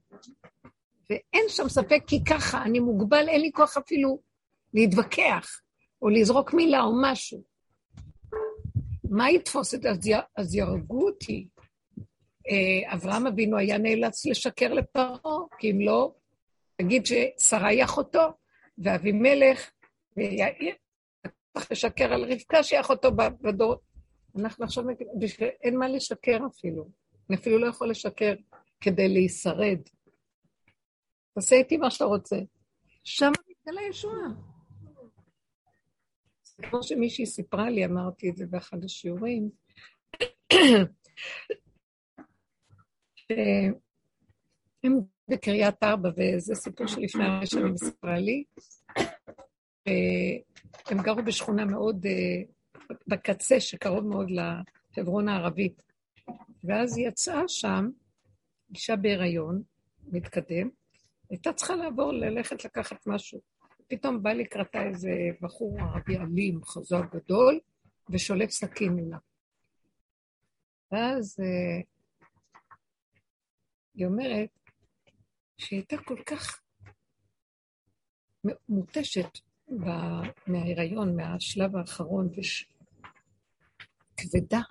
[1.09, 4.19] ואין שם ספק כי ככה, אני מוגבל, אין לי כוח אפילו
[4.73, 5.61] להתווכח,
[6.01, 7.43] או לזרוק מילה או משהו.
[9.09, 9.89] מה יתפוס את זה?
[10.35, 11.47] אז יהרגו אותי.
[12.49, 16.13] אה, אברהם אבינו היה נאלץ לשקר לפרעה, כי אם לא,
[16.77, 18.33] תגיד ששרה היא אחותו,
[18.77, 19.71] ואבימלך,
[21.53, 23.75] צריך לשקר על רבקה שהיא אחותו בדור.
[24.39, 24.83] אנחנו עכשיו,
[25.19, 26.89] בשביל, אין מה לשקר אפילו.
[27.29, 28.33] אני אפילו לא יכול לשקר
[28.81, 29.79] כדי להישרד.
[31.35, 32.37] תעשה איתי מה שאתה רוצה.
[33.03, 34.27] שם מתגלה ישועה.
[36.61, 39.49] כמו שמישהי סיפרה לי, אמרתי את זה באחד השיעורים,
[44.83, 48.43] הם בקריית ארבע, וזה סיפור שלפני הרבה שנים סיפרה לי,
[50.85, 52.05] הם גרו בשכונה מאוד
[53.07, 55.81] בקצה, שקרוב מאוד לחברון הערבית.
[56.63, 57.89] ואז יצאה שם
[58.69, 59.61] אישה בהיריון,
[60.07, 60.69] מתקדם,
[61.29, 63.39] הייתה צריכה לעבור, ללכת לקחת משהו.
[63.87, 65.11] פתאום בא לקראתה איזה
[65.41, 67.59] בחור ערבי אלים, חזק גדול,
[68.09, 69.17] ושולף סכין מולה.
[70.91, 71.81] ואז אה,
[73.99, 74.49] היא אומרת
[75.57, 76.61] שהיא הייתה כל כך
[78.69, 79.39] מותשת
[80.47, 82.69] מההיריון, מהשלב האחרון, וש...
[84.17, 84.61] כבדה.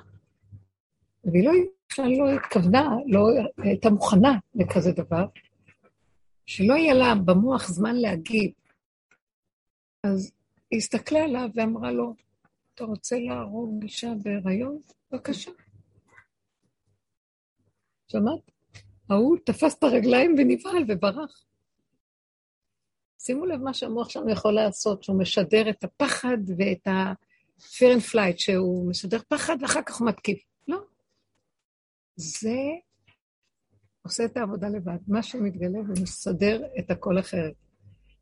[1.24, 1.52] והיא לא,
[1.86, 3.20] בכלל לא התכוונה, לא
[3.58, 5.26] הייתה מוכנה לכזה דבר,
[6.46, 8.52] שלא יהיה לה במוח זמן להגיב.
[10.02, 10.32] אז
[10.70, 12.14] היא הסתכלה עליו ואמרה לו,
[12.74, 14.80] אתה רוצה להרוג אישה בהיריון?
[15.12, 15.50] בבקשה.
[18.12, 18.57] שמעת?
[19.10, 21.44] ההוא תפס את הרגליים ונבהל וברח.
[23.18, 28.36] שימו לב מה שהמוח שלנו יכול לעשות, שהוא משדר את הפחד ואת ה-fear and flight,
[28.36, 30.42] שהוא משדר פחד ואחר כך הוא מתקיף.
[30.68, 30.78] לא.
[32.16, 32.56] זה
[34.02, 34.98] עושה את העבודה לבד.
[35.08, 37.54] מה שמתגלה ומסדר את הכל אחרת.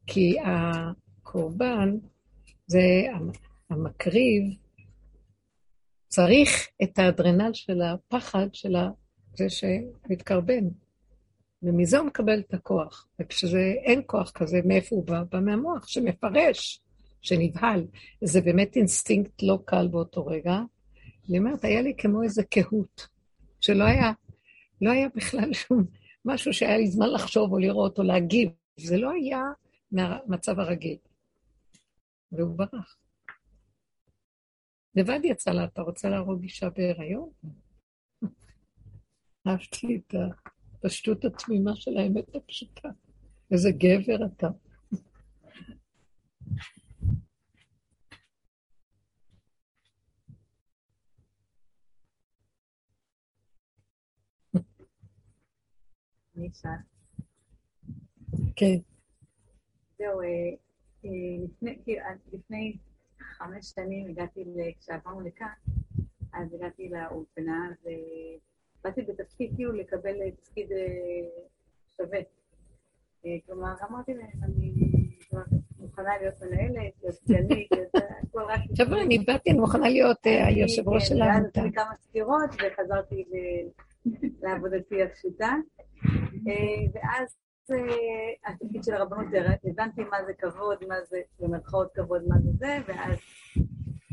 [0.07, 1.97] כי הקורבן,
[2.67, 2.81] זה
[3.71, 4.43] המקריב,
[6.09, 8.77] צריך את האדרנלין של הפחד של
[9.37, 10.65] זה שמתקרבן.
[11.63, 13.09] ומזה הוא מקבל את הכוח.
[13.21, 15.23] וכשזה אין כוח כזה, מאיפה הוא בא?
[15.23, 16.81] בא מהמוח, שמפרש,
[17.21, 17.87] שנבהל.
[18.25, 20.61] זה באמת אינסטינקט לא קל באותו רגע.
[21.29, 23.09] אני אומרת, היה לי כמו איזה קהות,
[23.61, 24.13] שלא היה,
[24.81, 25.85] לא היה בכלל שום
[26.25, 28.51] משהו שהיה לי זמן לחשוב או לראות או להגיב.
[28.77, 29.43] זה לא היה
[29.93, 30.97] מהמצב הרגיל.
[32.33, 32.97] והוא ברח.
[34.95, 37.31] לבד יצא לה, אתה רוצה להרוג אישה בהיריון?
[39.47, 40.15] אהבתי את
[40.85, 42.89] הפשטות התמימה של האמת הפשוטה.
[43.51, 44.49] איזה גבר אתה.
[58.57, 58.77] כן.
[59.99, 60.27] זהו, אה,
[61.05, 62.77] אה, כאילו, לפני
[63.21, 64.45] חמש שנים הגעתי,
[64.81, 65.47] כשעברנו לכאן,
[66.33, 67.69] אז הגעתי לאולפנה,
[68.85, 70.77] באתי בתפקיד כאילו לקבל תפקיד אה,
[71.97, 72.19] שווה.
[73.27, 74.73] אה, כלומר, אמרתי להם, אני
[75.79, 77.69] מוכנה להיות מנהלת, להיות סגנית,
[78.29, 78.61] הכל רק...
[78.79, 81.61] חבר'ה, אני באתי, אני מוכנה להיות אה, היושב ראש של העמותה.
[81.61, 83.25] ואז עשיתי כמה סקירות וחזרתי
[84.43, 85.55] לעבודתי הפשוטה.
[86.49, 86.53] אה,
[86.95, 87.37] ואז
[87.71, 89.27] אה, התפקיד של הרבנות,
[89.65, 93.19] הבנתי מה זה כבוד, מה זה, במרכאות כבוד, מה זה זה, ואז,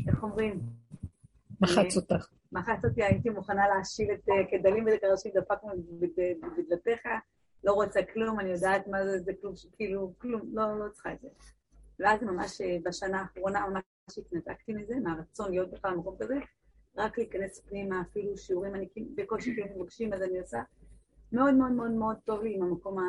[0.08, 0.60] איך אומרים?
[1.60, 2.28] מחץ אותך.
[2.54, 5.70] מחץ אותי, הייתי מוכנה להשיל את אה, כדלים ולקרשים דפקנו
[6.58, 7.00] בדלתיך,
[7.64, 11.20] לא רוצה כלום, אני יודעת מה זה, זה כלום, כאילו, כלום, לא, לא צריכה את
[11.20, 11.28] זה.
[11.98, 16.34] ואז ממש אה, בשנה האחרונה ממש התנתקתי מזה, מהרצון להיות בכלל במקום כזה,
[16.96, 20.62] רק להיכנס פנימה, אפילו שיעורים, אני כאילו בקושי כאילו מבקשים, אז אני עושה.
[21.32, 23.02] מאוד מאוד מאוד מאוד טוב לי עם המקום ה...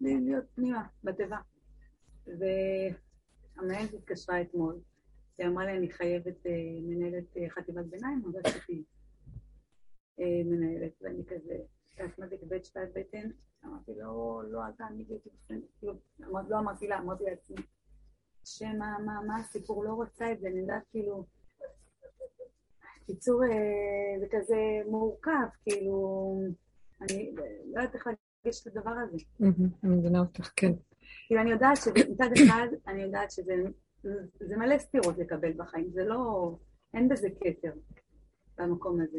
[0.00, 1.38] להיות פנימה, בתיבה.
[2.26, 4.80] והמנהלת התקשרה אתמול,
[5.38, 8.84] היא אמרה לי, אני חייבת אה, מנהלת אה, חטיבת ביניים, אבל עשיתי
[10.20, 11.56] אה, מנהלת, ואני כזה,
[12.06, 13.30] אסמתיק בית שפט בטן,
[13.64, 15.58] אמרתי, לא, לא, אל תעמידי אותי בפני,
[16.28, 17.56] אמרתי- לא אמרתי לה, אמרתי לעצמי,
[18.44, 21.26] שמה, מה, מה הסיפור, לא רוצה את זה, אני יודעת, כאילו,
[23.06, 23.40] קיצור,
[24.20, 24.56] זה כזה
[24.90, 26.40] מורכב, כאילו,
[27.02, 27.32] אני
[27.74, 29.16] לא יודעת איך להגיש את הדבר הזה.
[29.84, 30.72] אני מבינה אותך, כן.
[31.26, 33.54] כאילו, אני יודעת שמצד אחד, אני יודעת שזה
[34.40, 36.52] זה מלא סתירות לקבל בחיים, זה לא,
[36.94, 37.72] אין בזה כתר
[38.58, 39.18] במקום הזה.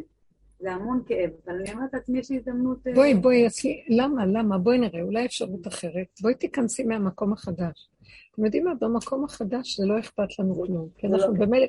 [0.59, 2.87] זה המון כאב, אבל אני אומרת לעצמי, יש לי הזדמנות...
[2.87, 4.57] אה, בואי, בואי, עשי, למה, למה?
[4.57, 6.07] בואי נראה, אולי אפשרות אחרת.
[6.21, 7.89] בואי תיכנסי מהמקום החדש.
[8.31, 8.73] אתם יודעים מה?
[8.81, 11.67] במקום החדש זה לא אכפת לנו כלום, כי אנחנו במילא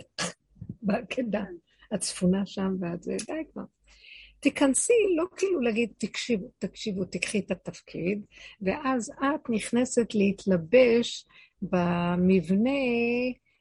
[0.83, 1.45] בעקדה,
[1.93, 3.63] הצפונה שם ואת זה, די כבר.
[4.41, 8.23] תיכנסי, לא כאילו להגיד, תקשיבו, תקשיבו, תקחי את התפקיד,
[8.63, 11.27] ואז את נכנסת להתלבש
[11.63, 12.71] במבנה,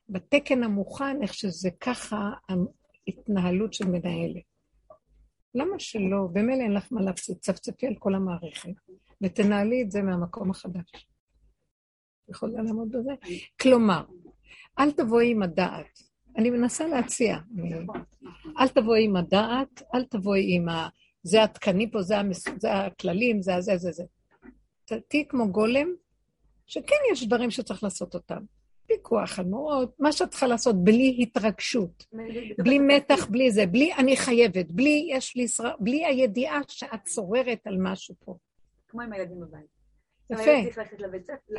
[0.09, 4.43] בתקן המוכן, איך שזה ככה ההתנהלות של מנהלת.
[5.55, 6.27] למה שלא?
[6.33, 8.69] במילא אין לך מה להפסיד, צפצפי על כל המערכת,
[9.21, 11.07] ותנהלי את זה מהמקום החדש.
[12.29, 13.11] יכולה לעמוד בזה?
[13.61, 14.03] כלומר,
[14.79, 15.99] אל תבואי עם הדעת.
[16.37, 17.37] אני מנסה להציע.
[18.59, 20.89] אל תבואי עם הדעת, אל תבואי עם ה...
[21.23, 22.45] זה התקנים פה, זה, המס...
[22.57, 24.03] זה הכללים, זה הזה, זה זה.
[25.07, 25.87] תהיי כמו גולם,
[26.69, 28.37] שכן יש דברים שצריך לעשות אותם.
[28.87, 32.05] פיקוח על מורות, מה שאת צריכה לעשות בלי התרגשות,
[32.63, 37.67] בלי מתח, בלי זה, בלי אני חייבת, בלי יש לי, שרה- בלי הידיעה שאת צוררת
[37.67, 38.35] על משהו פה.
[38.87, 39.79] כמו עם הילדים בבית.
[40.31, 40.43] יפה.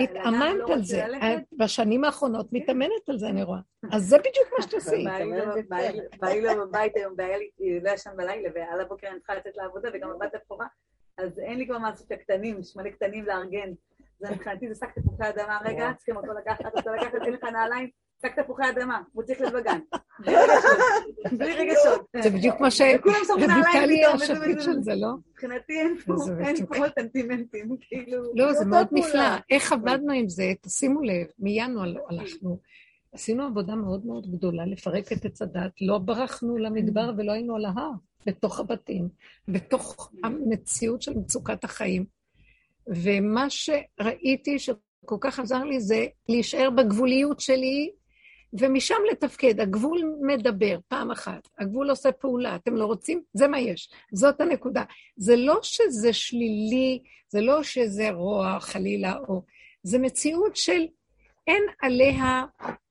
[0.01, 1.05] התאמנת לא על זה.
[1.59, 3.61] בשנים האחרונות מתאמנת על זה, אני רואה.
[3.93, 5.05] אז זה בדיוק מה שתעשי.
[6.21, 9.35] בעלי לא- לא בבית היום, והיה לי, היא לא ישן בלילה, ועל הבוקר אני צריכה
[9.35, 10.67] לצאת לעבודה, וגם הבת הבכורה,
[11.19, 13.73] אז אין לי כבר מה לעשות את הקטנים, שמונה קטנים לארגן.
[14.21, 17.89] זה מבחינתי זה שק תפוחי אדמה, רגע, צריכים אותו לקחת, אותו לקחת, אין לך נעליים,
[18.23, 19.79] שק תפוחי אדמה, הוא צריך להיות בגן.
[21.39, 22.07] בלי רגשות.
[22.23, 22.69] זה בדיוק מה
[22.99, 25.09] וכולם שמו נעליים פתאום, השפיט וזה- של זה, לא?
[25.31, 26.13] מבחינתי אין פה,
[26.61, 26.77] מתוק.
[26.77, 28.23] פה סנטימנטים, כאילו.
[28.35, 28.87] לא, זה אותה מאוד.
[28.93, 29.23] נפלא.
[29.51, 30.53] איך עבדנו עם זה?
[30.61, 32.59] תשימו לב, מינואר הלכנו.
[33.13, 35.73] עשינו עבודה מאוד מאוד גדולה לפרק את עץ הדת.
[35.81, 37.91] לא ברחנו למדבר ולא היינו על ההר,
[38.27, 39.09] בתוך הבתים,
[39.49, 42.20] בתוך המציאות של מצוקת החיים.
[42.91, 47.91] ומה שראיתי שכל כך עזר לי זה להישאר בגבוליות שלי,
[48.53, 49.61] ומשם לתפקד.
[49.61, 53.23] הגבול מדבר פעם אחת, הגבול עושה פעולה, אתם לא רוצים?
[53.35, 53.91] זה מה יש.
[54.13, 54.85] זאת הנקודה.
[55.17, 59.43] זה לא שזה שלילי, זה לא שזה רוע, חלילה, או...
[59.83, 60.87] זה מציאות של
[61.47, 62.45] אין עליה,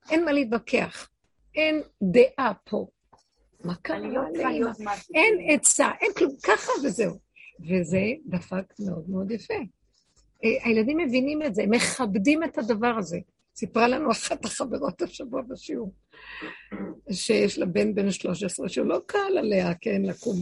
[0.09, 1.09] אין מה להתווכח.
[1.55, 2.87] אין דעה פה.
[3.63, 4.21] מה קרה לא.
[5.13, 5.37] אין.
[5.49, 7.19] עצה, אין כלום, ככה וזהו.
[7.69, 9.53] וזה דפק מאוד מאוד יפה.
[10.43, 13.19] אה, הילדים מבינים את זה, הם מכבדים את הדבר הזה.
[13.55, 15.93] סיפרה לנו אחת החברות השבוע בשיעור,
[17.11, 20.35] שיש לה בן בן 13, שלא קל עליה, כן, לקום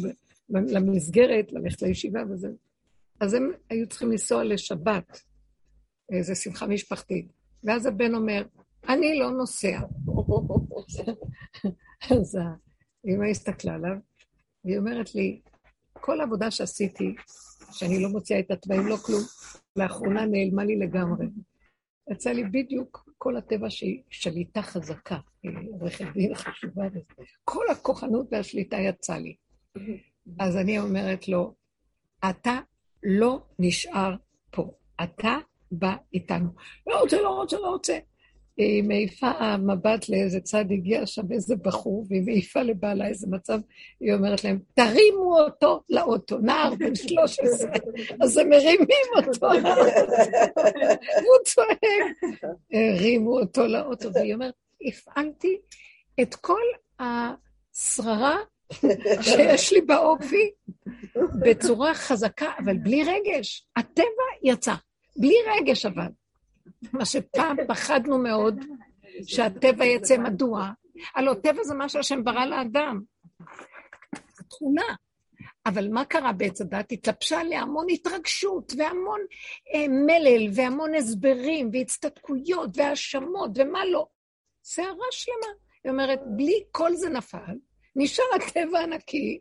[0.50, 2.48] למסגרת, ללכת לישיבה וזה.
[3.20, 5.22] אז הם היו צריכים לנסוע לשבת,
[6.12, 7.28] איזו שמחה משפחתית.
[7.64, 8.44] ואז הבן אומר,
[8.90, 9.80] אני לא נוסע.
[12.12, 12.38] אז
[13.06, 13.98] האמא הסתכלה עליו,
[14.66, 15.42] והיא אומרת לי,
[15.94, 17.16] כל העבודה שעשיתי,
[17.72, 19.22] שאני לא מוציאה את התוואים, לא כלום,
[19.78, 21.26] לאחרונה נעלמה לי לגמרי.
[22.12, 27.00] יצא לי בדיוק כל הטבע שהיא שליטה חזקה, היא עורכת דין חשובה, וזה.
[27.44, 29.36] כל הכוחנות והשליטה יצא לי.
[30.40, 31.56] אז אני אומרת לו,
[32.30, 32.60] אתה
[33.04, 34.16] לא נשאר
[34.52, 34.72] פה,
[35.04, 35.38] אתה
[35.72, 36.50] בא איתנו.
[36.88, 37.98] לא רוצה, לא רוצה, לא רוצה.
[38.58, 43.60] היא מעיפה מבט לאיזה צד, הגיע שם איזה בחור, והיא מעיפה לבעלה איזה מצב,
[44.00, 47.72] היא אומרת להם, תרימו אותו לאוטו, נער בן 13.
[48.22, 49.48] אז הם מרימים אותו
[50.62, 51.80] והוא צועק,
[52.74, 54.54] הרימו אותו לאוטו, והיא אומרת,
[54.88, 55.58] הפעלתי
[56.22, 56.62] את כל
[57.00, 58.38] השררה
[59.22, 60.52] שיש לי באופי
[61.42, 63.68] בצורה חזקה, אבל בלי רגש.
[63.78, 64.74] הטבע יצא,
[65.18, 66.08] בלי רגש אבל.
[66.94, 68.66] מה שפעם פחדנו מאוד,
[69.24, 70.70] שהטבע יצא מדוע.
[71.16, 73.02] הלוא טבע זה מה שהשם ברא לאדם.
[74.50, 74.96] תכונה.
[75.66, 76.92] אבל מה קרה בעץ הדת?
[76.92, 79.20] התלבשה עליה המון התרגשות, והמון
[79.74, 84.08] אה, מלל, והמון הסברים, והצטדקויות, והאשמות, ומה לא.
[84.64, 85.54] סערה שלמה.
[85.84, 87.56] היא אומרת, בלי כל זה נפל,
[87.96, 89.40] נשאר הטבע הנקי,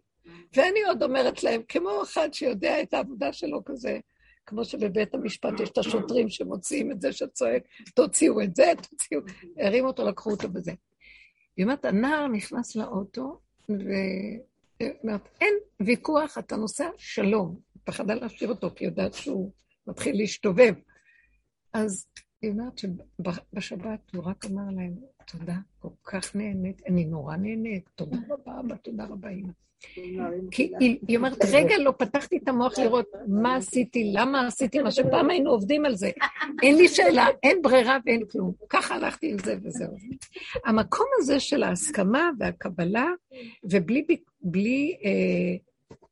[0.56, 3.98] ואני עוד אומרת להם, כמו אחד שיודע את העבודה שלו כזה,
[4.46, 7.62] כמו שבבית המשפט יש את השוטרים שמוציאים את זה שצועק,
[7.94, 9.20] תוציאו את זה, תוציאו,
[9.58, 10.72] הרים אותו, לקחו אותו בזה.
[11.56, 17.58] היא אומרת, הנער נכנס לאוטו, ואומרת, אין ויכוח, אתה נוסע, שלום.
[17.84, 19.52] פחדה להשאיר אותו, כי יודעת שהוא
[19.86, 20.74] מתחיל להשתובב.
[21.72, 22.06] אז
[22.42, 24.94] היא אומרת שבשבת הוא רק אמר להם,
[25.26, 29.65] תודה, כל כך נהנית, אני נורא נהנית, תודה רבה אבא, תודה רבה אמא.
[30.50, 30.72] כי
[31.08, 35.50] היא אומרת, רגע, לא פתחתי את המוח לראות מה עשיתי, למה עשיתי מה שפעם היינו
[35.50, 36.10] עובדים על זה.
[36.62, 38.52] אין לי שאלה, אין ברירה ואין כלום.
[38.68, 39.96] ככה הלכתי עם זה וזהו.
[40.64, 43.06] המקום הזה של ההסכמה והקבלה,
[43.64, 44.06] ובלי
[44.40, 45.10] בלי, אה,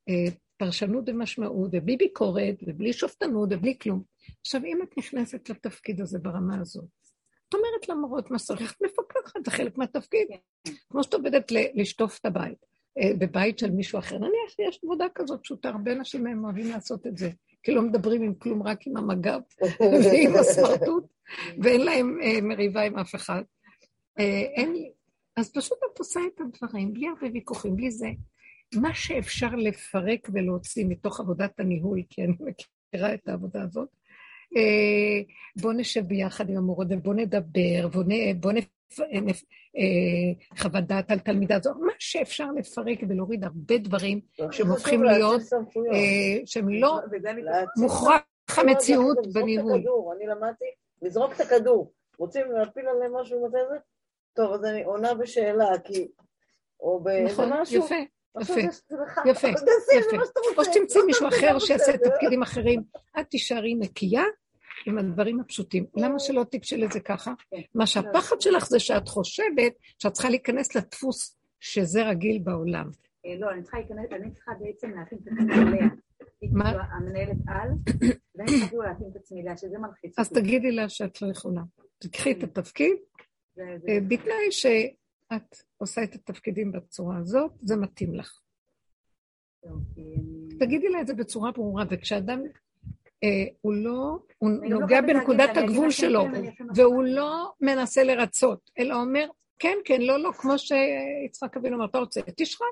[0.08, 4.02] אה, פרשנות ומשמעות, ובלי ביקורת, ובלי שופטנות, ובלי כלום.
[4.40, 6.84] עכשיו, אם את נכנסת לתפקיד הזה ברמה הזאת,
[7.48, 10.28] את אומרת למורות מה צריך, את מפקחת, זה חלק מהתפקיד.
[10.90, 12.74] כמו שאת עובדת לשטוף את הבית.
[12.99, 14.18] אה, בבית של מישהו אחר.
[14.18, 17.30] נניח יש עבודה כזאת פשוטה, הרבה אנשים מהם אוהבים לעשות את זה,
[17.62, 19.40] כי לא מדברים עם כלום, רק עם המג"ב
[20.05, 21.05] ועם הסמרטוט,
[21.62, 23.42] ואין להם אה, מריבה עם אף אחד.
[24.18, 24.74] אה, אין,
[25.36, 28.09] אז פשוט את עושה את הדברים, בלי הרבה ויכוחים, בלי זה.
[28.74, 33.88] מה שאפשר לפרק ולהוציא מתוך עבודת הניהול, כי אני מכירה את העבודה הזאת,
[35.57, 38.62] בואו נשב ביחד עם המורות ובואו נדבר, בואו אה,
[40.59, 44.20] חוות דעת על תלמידה זו, מה שאפשר לפרק ולהוריד הרבה דברים
[44.51, 45.41] שהם הופכים להיות,
[45.93, 47.01] אה, שהם לא
[47.76, 48.22] מוכרח
[48.57, 49.82] המציאות בניהול.
[50.16, 50.64] אני למדתי
[51.03, 51.93] לזרוק את הכדור.
[52.18, 53.76] רוצים להפיל עליהם משהו מתי זה?
[54.35, 56.09] טוב, אז אני עונה בשאלה, כי...
[56.80, 57.85] או באיזה נכון, משהו.
[57.85, 57.95] יפה.
[58.41, 58.61] יפה,
[59.26, 59.49] יפה,
[59.95, 60.16] יפה.
[60.57, 62.82] או שתמצאי מישהו אחר שיעשה תפקידים אחרים.
[63.20, 64.24] את תישארי נקייה,
[64.87, 65.87] עם הדברים הפשוטים.
[65.97, 67.32] למה שלא תיגשי לזה ככה?
[67.74, 72.91] מה שהפחד שלך זה שאת חושבת שאת צריכה להיכנס לדפוס שזה רגיל בעולם.
[73.26, 75.89] אה, לא, אני צריכה להיכנס, אני צריכה בעצם להכין את עצמי עליה.
[76.53, 76.68] מה?
[76.68, 77.68] המנהלת על,
[78.35, 80.18] ואני צריכה כאילו להכין את עצמי אליה, שזה מלחיץ.
[80.18, 81.62] אז תגידי לה שאת לא יכולה.
[81.99, 82.97] תקחי את התפקיד,
[83.59, 88.41] אה, בתנאי שאת עושה את התפקידים בצורה הזאת, זה מתאים לך.
[90.59, 92.43] תגידי לה את זה בצורה ברורה, וכשאדם
[93.61, 96.27] הוא לא, הוא לא נוגע בנקודת הגבול שלו,
[96.75, 99.27] והוא לא מנסה לרצות, אלא אומר,
[99.59, 102.64] כן, כן, לא, לא, כמו שיצחק אבינו אמר, אתה רוצה, תשחק.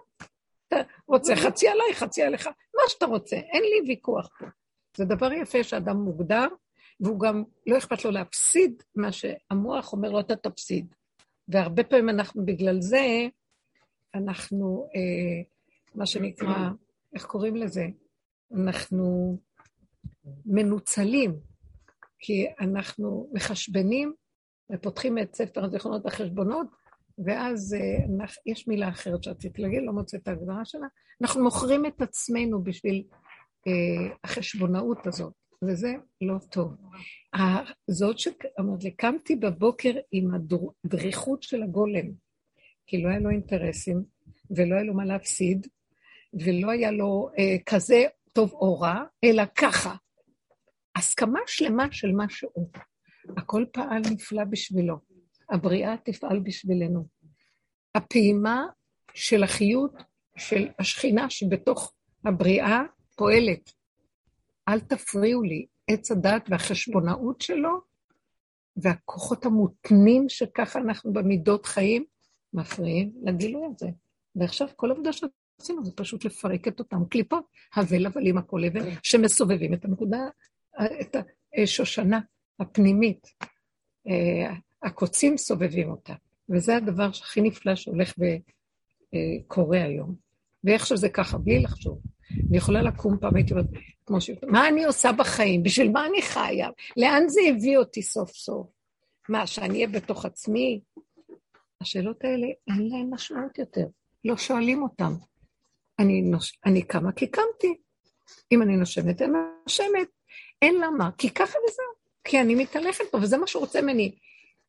[0.69, 0.77] אתה
[1.07, 4.47] רוצה חצי עליי, חצי עליך, מה שאתה רוצה, אין לי ויכוח פה.
[4.97, 6.47] זה דבר יפה שאדם מוגדר,
[7.01, 10.95] והוא גם, לא אכפת לו להפסיד מה שהמוח אומר לו, אתה תפסיד.
[11.49, 13.27] והרבה פעמים אנחנו, בגלל זה,
[14.15, 15.43] אנחנו, אה,
[15.95, 16.69] מה שנקרא,
[17.15, 17.87] איך קוראים לזה?
[18.55, 19.37] אנחנו
[20.47, 21.37] מנוצלים,
[22.19, 24.15] כי אנחנו מחשבנים
[24.73, 26.67] ופותחים את ספר הזיכרונות החשבונות,
[27.25, 30.87] ואז uh, יש מילה אחרת שרציתי להגיד, לא מוצאת את ההגדרה שלה,
[31.23, 33.71] אנחנו מוכרים את עצמנו בשביל uh,
[34.25, 36.77] החשבונאות הזאת, וזה לא טוב.
[37.91, 40.31] זאת שאמרת לי, קמתי בבוקר עם
[40.85, 42.07] הדריכות של הגולם,
[42.87, 44.03] כי לא היה לו אינטרסים,
[44.51, 45.67] ולא היה לו מה להפסיד,
[46.35, 49.95] ולא היה לו uh, כזה טוב או רע, אלא ככה.
[50.97, 52.71] הסכמה שלמה של מה שהוא.
[53.37, 54.97] הכל פעל נפלא בשבילו.
[55.51, 57.07] הבריאה תפעל בשבילנו.
[57.95, 58.67] הפעימה
[59.15, 60.03] של החיות
[60.37, 61.93] של השכינה שבתוך
[62.25, 62.83] הבריאה
[63.17, 63.73] פועלת.
[64.69, 65.67] אל תפריעו לי.
[65.89, 67.81] עץ הדת והחשבונאות שלו
[68.77, 72.05] והכוחות המותנים שככה אנחנו במידות חיים,
[72.53, 73.87] מפריעים לגילוי הזה.
[74.37, 79.75] ועכשיו כל עבודה שעשינו זה פשוט לפרק את אותם קליפות, הבל הבלים הכל אבן, שמסובבים
[79.75, 80.19] את הנקודה
[81.01, 81.17] את
[81.63, 82.21] השושנה
[82.61, 83.27] הפנימית.
[84.09, 86.15] אה, הקוצים סובבים אותה,
[86.49, 90.15] וזה הדבר הכי נפלא שהולך וקורה היום.
[90.65, 91.99] ואיך שזה ככה, בלי לחשוב.
[92.49, 93.67] אני יכולה לקום פעם, הייתי אומרת,
[94.07, 94.31] כמו ש...
[94.47, 95.63] מה אני עושה בחיים?
[95.63, 96.69] בשביל מה אני חיה?
[96.97, 98.67] לאן זה הביא אותי סוף סוף?
[99.29, 100.81] מה, שאני אהיה בתוך עצמי?
[101.81, 103.87] השאלות האלה, אין להן משמעות יותר.
[104.25, 105.13] לא שואלים אותן.
[105.99, 106.59] אני, נוש...
[106.67, 107.75] אני קמה כי קמתי.
[108.53, 109.33] אם אני נושמת, אני
[109.67, 110.09] נושמת.
[110.63, 111.93] אין למה, כי ככה וזהו.
[112.25, 114.15] כי אני מתהלכת פה, וזה מה שהוא רוצה ממני.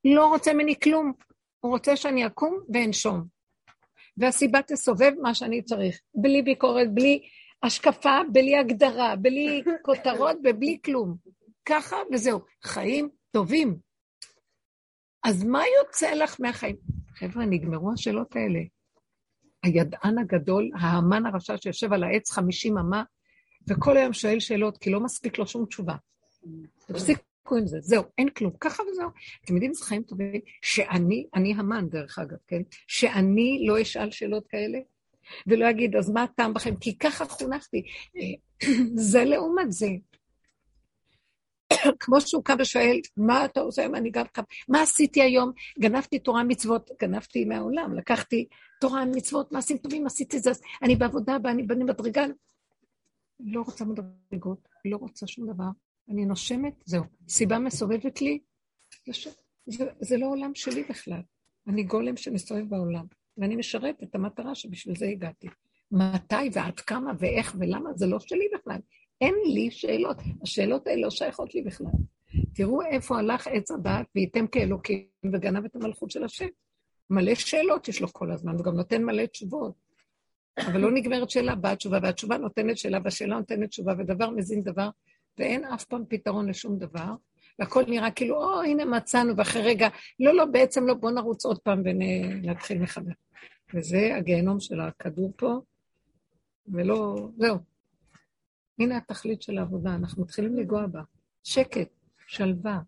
[0.05, 1.13] לא רוצה ממני כלום.
[1.59, 3.25] הוא רוצה שאני אקום ואנשום.
[4.17, 7.21] והסיבה תסובב מה שאני צריך, בלי ביקורת, בלי
[7.63, 11.15] השקפה, בלי הגדרה, בלי כותרות ובלי כלום.
[11.65, 12.39] ככה וזהו.
[12.63, 13.77] חיים טובים.
[15.23, 16.75] אז מה יוצא לך מהחיים?
[17.15, 18.59] חבר'ה, נגמרו השאלות האלה.
[19.63, 23.03] הידען הגדול, האמן הרשע שיושב על העץ חמישים אמה,
[23.67, 25.95] וכל היום שואל שאלות, כי לא מספיק לו שום תשובה.
[26.87, 29.09] תפסיקו עם זה, זהו, אין כלום, ככה וזהו.
[29.45, 30.41] אתם יודעים איזה חיים טובים?
[30.61, 32.61] שאני, אני המן דרך אגב, כן?
[32.87, 34.79] שאני לא אשאל שאלות כאלה,
[35.47, 36.75] ולא אגיד, אז מה הטעם בכם?
[36.75, 37.83] כי ככה חונכתי.
[39.11, 39.87] זה לעומת זה.
[41.99, 43.95] כמו שהוא קם ושואל, מה אתה עושה היום?
[43.95, 45.51] אני גם קם, מה עשיתי היום?
[45.79, 48.47] גנבתי תורה מצוות, גנבתי מהעולם, לקחתי
[48.81, 50.51] תורה מצוות, מעשים טובים, עשיתי זה,
[50.83, 52.25] אני בעבודה, בני מדרגה.
[53.39, 55.69] לא רוצה מדרגות, לא רוצה שום דבר.
[56.09, 57.03] אני נושמת, זהו.
[57.29, 58.39] סיבה מסובבת לי,
[59.65, 61.21] זה, זה, לא עולם שלי בכלל.
[61.67, 63.05] אני גולם שמסתובב בעולם,
[63.37, 65.47] ואני משרת את המטרה שבשביל זה הגעתי.
[65.91, 68.79] מתי ועד כמה ואיך ולמה, זה לא שלי בכלל.
[69.21, 70.17] אין לי שאלות.
[70.41, 71.87] השאלות האלה לא שייכות לי בכלל.
[72.55, 76.47] תראו איפה הלך עץ הדעת וייתם כאלוקים וגנב את המלכות של השם.
[77.09, 79.82] מלא שאלות יש לו כל הזמן, הוא גם נותן מלא תשובות.
[80.59, 84.89] אבל לא נגמרת שאלה, באה תשובה, והתשובה נותנת שאלה, והשאלה נותנת תשובה, ודבר מזין דבר,
[85.37, 87.15] ואין אף פעם פתרון לשום דבר,
[87.59, 89.87] והכל נראה כאילו, או, הנה מצאנו, ואחרי רגע,
[90.19, 93.13] לא, לא, בעצם לא, בואו נרוץ עוד פעם ונתחיל מחדש.
[93.73, 95.59] וזה הגיהנום של הכדור פה,
[96.67, 97.57] ולא, זהו.
[98.79, 101.01] הנה התכלית של העבודה, אנחנו מתחילים לגוע בה.
[101.43, 101.89] שקט,
[102.27, 102.79] שלווה.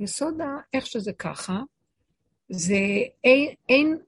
[0.00, 0.34] יסוד
[0.72, 1.60] איך שזה ככה,
[2.48, 2.74] זה
[3.24, 3.98] אין, אין,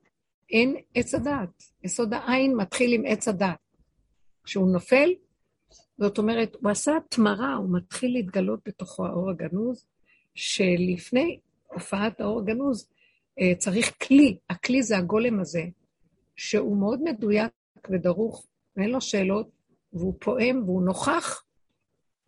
[0.50, 1.73] אין עץ הדעת.
[1.84, 3.58] יסוד העין מתחיל עם עץ הדעת.
[4.44, 5.10] כשהוא נופל,
[5.98, 9.86] זאת אומרת, הוא עשה תמרה, הוא מתחיל להתגלות בתוכו האור הגנוז,
[10.34, 12.88] שלפני הופעת האור הגנוז
[13.40, 15.62] אה, צריך כלי, הכלי זה הגולם הזה,
[16.36, 17.52] שהוא מאוד מדויק
[17.90, 19.48] ודרוך, ואין לו שאלות,
[19.92, 21.44] והוא פועם והוא נוכח,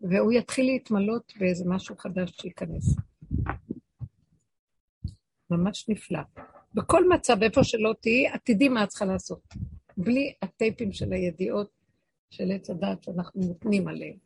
[0.01, 2.97] והוא יתחיל להתמלות באיזה משהו חדש שייכנס.
[5.51, 6.21] ממש נפלא.
[6.77, 9.41] בכל מצב, איפה שלא תהיי, את תדעי מה את צריכה לעשות.
[9.97, 11.71] בלי הטייפים של הידיעות
[12.31, 14.17] של עץ הדת שאנחנו נותנים עליהם.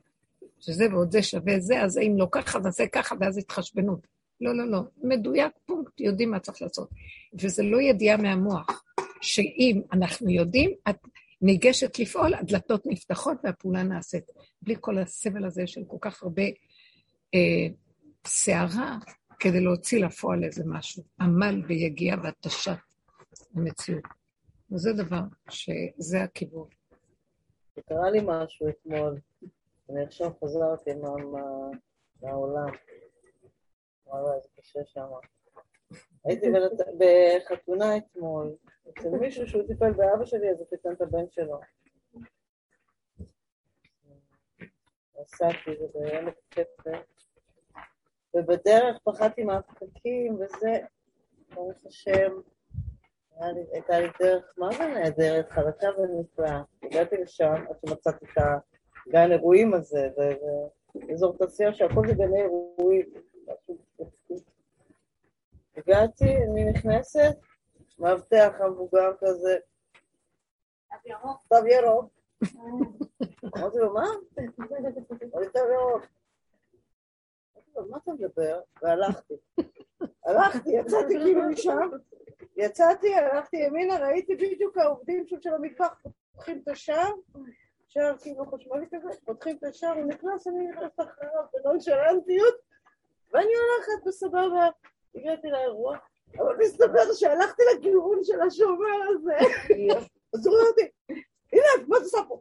[0.61, 4.07] שזה ועוד זה שווה זה, אז אם לא ככה, נעשה ככה, ואז התחשבנות.
[4.41, 4.81] לא, לא, לא.
[5.03, 6.91] מדויק פונקט, יודעים מה צריך לעשות.
[7.35, 8.85] וזה לא ידיעה מהמוח,
[9.21, 10.97] שאם אנחנו יודעים, את
[11.43, 14.25] ניגשת לפעול, הדלתות נפתחות והפעולה נעשית.
[14.63, 16.43] בלי כל הסבל הזה של כל כך הרבה
[17.35, 17.67] אה,
[18.27, 18.99] סערה,
[19.41, 21.03] כדי להוציא לפועל איזה משהו.
[21.21, 22.73] עמל ויגיע והתשת
[23.55, 24.05] המציאות.
[24.73, 25.21] וזה דבר
[25.51, 26.69] שזה הכיוון.
[27.89, 29.19] קרה לי משהו אתמול.
[29.91, 31.41] אני עכשיו חזרתי מה, מה,
[32.23, 32.71] מהעולם.
[34.07, 35.07] וואלה, זה קשה שם.
[36.25, 36.47] הייתי
[36.99, 38.55] בחתונה אתמול,
[38.91, 41.61] אצל מישהו שהוא טיפל באבא שלי, אז הוא חיתן את הבן שלו.
[45.21, 47.01] נסעתי, זה בעמק חפר,
[48.35, 50.79] ובדרך פחדתי מהפקקים וזה,
[51.55, 52.41] ברוך השם,
[53.73, 56.63] הייתה לי דרך, מה זה נהדרת, חלקה ונפלאה.
[56.83, 58.43] הגעתי לשם עד שמצאתי את
[59.07, 60.09] הגן אירועים הזה,
[60.95, 63.07] ואזור תעשייה שהכל זה גני אירועים.
[65.77, 67.37] הגעתי, אני נכנסת,
[67.99, 69.59] מאבטח המבוגר כזה,
[71.49, 72.11] תו ירוק.
[73.57, 74.07] אמרתי לו, מה?
[74.61, 76.20] אמרתי, תו ירוק.
[77.77, 78.61] אמרתי לו, מה אתה מדבר?
[78.83, 79.35] והלכתי.
[80.27, 81.89] הלכתי, יצאתי כאילו משם,
[82.57, 86.03] יצאתי, הלכתי ימינה, ראיתי בדיוק העובדים של המטבח
[86.33, 87.13] פותחים את השער,
[87.89, 92.55] שער כאילו חשמלי כזה, פותחים את השער, הוא נכנס, אני נכנסת אחריו בנונשלנטיות,
[93.33, 94.69] ואני הולכת בסבבה,
[95.15, 95.97] הגעתי לאירוע,
[96.39, 99.37] אבל מסתבר שהלכתי לכיוון של השומר הזה,
[100.35, 100.89] אז הוא רואה אותי,
[101.53, 102.41] הנה, מה אתה עושה פה?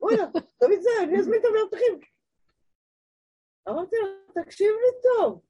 [0.00, 2.13] בואי נא, תמיד זה, אני אזמין את המאבטחים.
[3.68, 5.40] אמרתי לו, תקשיב לי טוב.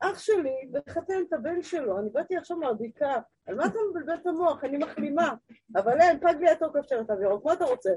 [0.00, 4.26] אח שלי מחתן את הבן שלו, אני באתי עכשיו מהבדיקה, על מה אתה מבלבל את
[4.26, 4.64] המוח?
[4.64, 5.34] אני מחלימה,
[5.76, 7.90] אבל אין, פג לי התוקף של התו ירוק, מה אתה רוצה?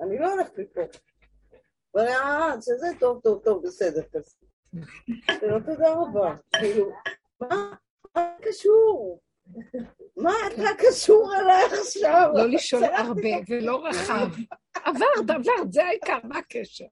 [0.00, 0.80] אני לא הולכת מפה.
[1.90, 4.36] הוא אומר, אה, שזה טוב, טוב, טוב, בסדר, כזה.
[5.42, 6.36] לא תודה רבה.
[6.58, 6.92] כאילו,
[7.40, 7.76] מה
[8.42, 9.20] קשור?
[10.16, 12.30] מה אתה קשור אליי עכשיו?
[12.34, 14.28] לא לשאול הרבה ולא רחב.
[14.74, 16.84] עברת, עברת, זה העיקר, מה הקשר?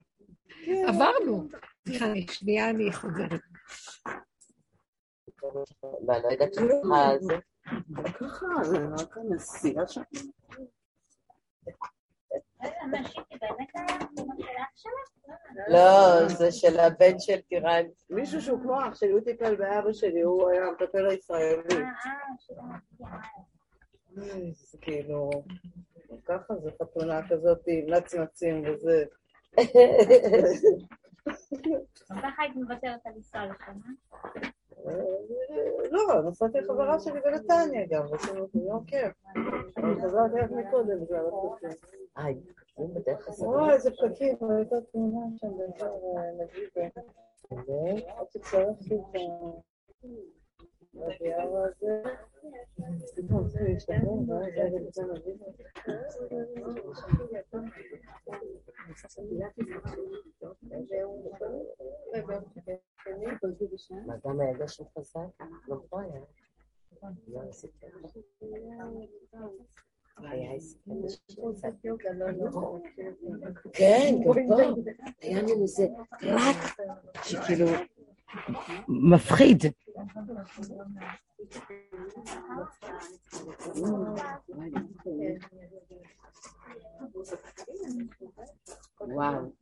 [0.65, 0.85] כן.
[0.89, 1.49] עברנו.
[1.89, 3.41] סליחה, שנייה אני חוזרת.
[6.09, 7.35] ואני לא יודעת שצריכה זה.
[8.15, 10.03] ככה, זה רק הנסיעה שם.
[15.69, 17.85] לא, זה של הבן של טירן.
[18.11, 21.85] מישהו שהוא כמו אח שלי, הוא טיפל באבא שלי, הוא היה המטפל הישראלי.
[24.53, 25.31] זה כאילו,
[26.25, 29.05] ככה זה חתונה כזאת עם נצנצים וזה.
[32.09, 33.79] ככה היית מוותרת על לנסוע לשם,
[35.91, 39.13] לא, נסעתי לחברה שלי בנתניה גם, עשינו את יום כיף.
[40.03, 41.71] חזרתי רק מקודם בגלל הפקקים.
[42.19, 42.25] אה,
[42.57, 43.49] פקקים בדרך כלל.
[43.49, 46.93] וואי, איזה פקקים, הייתה תמונה שם באזור נגיד.
[48.07, 49.61] עד שצריך את הדייר
[50.95, 52.03] הזה.
[53.17, 54.47] פתאום צריכים להשתחרר, ואז
[54.91, 55.03] זה
[64.07, 65.21] מה, גם הילדה שהוא חזק?
[65.69, 66.21] לא פה היה.
[67.29, 67.87] לא עשיתי
[70.23, 70.55] היה
[73.73, 74.57] כן, גם פה
[75.21, 75.87] היה לנו איזה
[76.23, 76.57] רק
[77.25, 77.67] שכאילו
[78.89, 79.63] מפחיד.
[89.01, 89.53] וואו.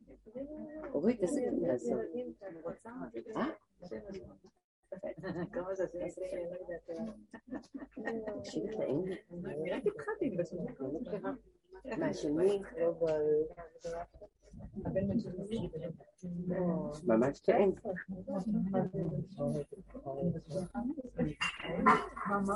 [0.93, 1.99] אורית, איזה קטנה זאת?
[3.35, 3.45] אה?
[8.39, 9.71] תקשיבי, טעים לי.
[9.71, 10.37] רק התחלתי
[11.97, 12.61] מה, של מי?
[17.07, 17.75] ממש טעים.
[22.45, 22.55] מה?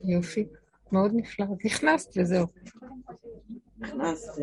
[0.00, 0.46] יופי,
[0.92, 1.44] מאוד נפלא.
[1.44, 2.46] אז נכנסת וזהו.
[3.78, 4.42] נכנסתי.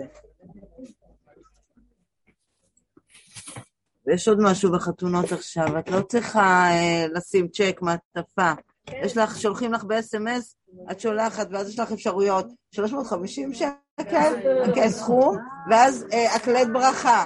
[4.05, 8.51] ויש עוד משהו בחתונות עכשיו, את לא צריכה אה, לשים צ'ק, מעטפה.
[8.87, 10.55] יש לך, שולחים לך ב-SMS,
[10.91, 14.33] את שולחת, ואז יש לך אפשרויות, 350 שקל,
[14.75, 15.37] כסכום,
[15.69, 17.25] ואז אה, הקלט ברכה.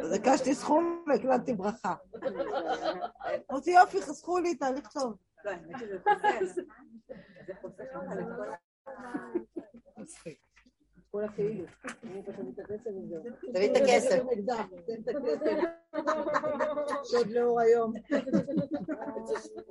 [0.00, 1.94] אז הקשתי סכום והקלטתי ברכה.
[3.50, 5.14] אמרתי, יופי, חסכו לי, תהליך טוב.
[5.44, 6.62] לא, האמת שזה חוסך.
[7.46, 8.50] זה חוסך לך לכל
[11.10, 11.64] כל הכאילו.
[12.04, 13.16] אני פשוט מתייחסת לזה.
[13.54, 14.22] תביא את הכסף.
[17.10, 17.92] שוד לאור היום.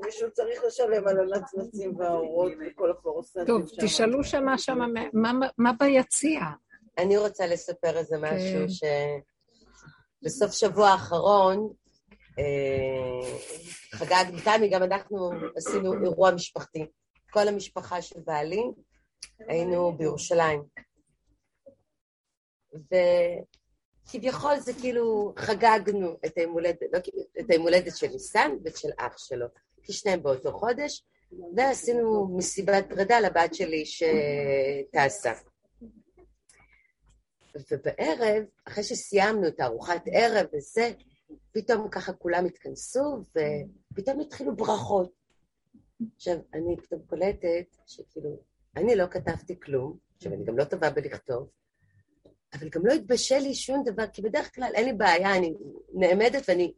[0.06, 6.40] מישהו צריך לשלם על הנצנצים והאורות וכל הפורסנטים טוב, תשאלו שמה שמה, מה- מה ביציע?
[6.98, 8.90] אני רוצה לספר איזה משהו כן.
[10.24, 11.70] שבסוף שבוע האחרון
[12.40, 13.30] אה,
[13.92, 16.86] חגגנו, תמי, גם אנחנו עשינו אירוע משפחתי.
[17.32, 18.64] כל המשפחה של בעלי
[19.40, 20.64] היינו בירושלים.
[24.06, 28.90] וכביכול זה כאילו חגגנו את היום הולדת, לא, כאילו, את היום הולדת של ניסן ושל
[28.98, 29.46] אח שלו,
[29.84, 31.04] כי שניהם באותו חודש,
[31.56, 35.34] ועשינו מסיבת פרידה לבת שלי שטסה.
[37.72, 40.92] ובערב, אחרי שסיימנו את הארוחת ערב וזה,
[41.52, 43.24] פתאום ככה כולם התכנסו,
[43.92, 45.12] ופתאום התחילו ברכות.
[46.16, 48.40] עכשיו, אני פתאום קולטת שכאילו,
[48.76, 51.50] אני לא כתבתי כלום, עכשיו, אני גם לא טובה בלכתוב,
[52.54, 55.54] אבל גם לא התבשל לי שום דבר, כי בדרך כלל אין לי בעיה, אני
[55.94, 56.74] נעמדת ואני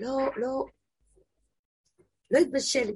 [0.00, 0.64] לא, לא,
[2.30, 2.94] לא התבשל לי.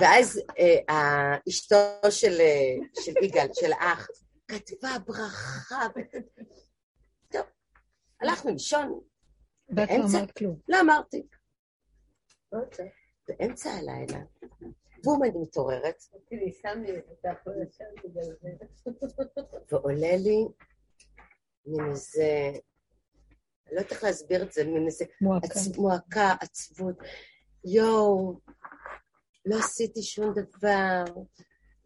[0.00, 4.08] ואז אה, אשתו של, אה, של יגאל, של האח,
[4.48, 5.86] כתבה ברכה.
[7.28, 7.42] טוב,
[8.20, 9.00] הלכנו לישון,
[9.76, 10.58] ואת לא אמרת כלום.
[10.68, 11.26] לא אמרתי.
[13.28, 14.18] באמצע הלילה,
[15.04, 16.02] בום, אני מתעוררת,
[19.70, 20.46] ועולה לי
[21.66, 22.50] מין איזה,
[23.66, 25.46] אני לא יודעת איך להסביר את זה, מין איזה מועקה.
[25.46, 25.76] עצ...
[25.76, 26.96] מועקה, עצבות.
[27.64, 28.40] יואו,
[29.46, 31.04] לא עשיתי שום דבר,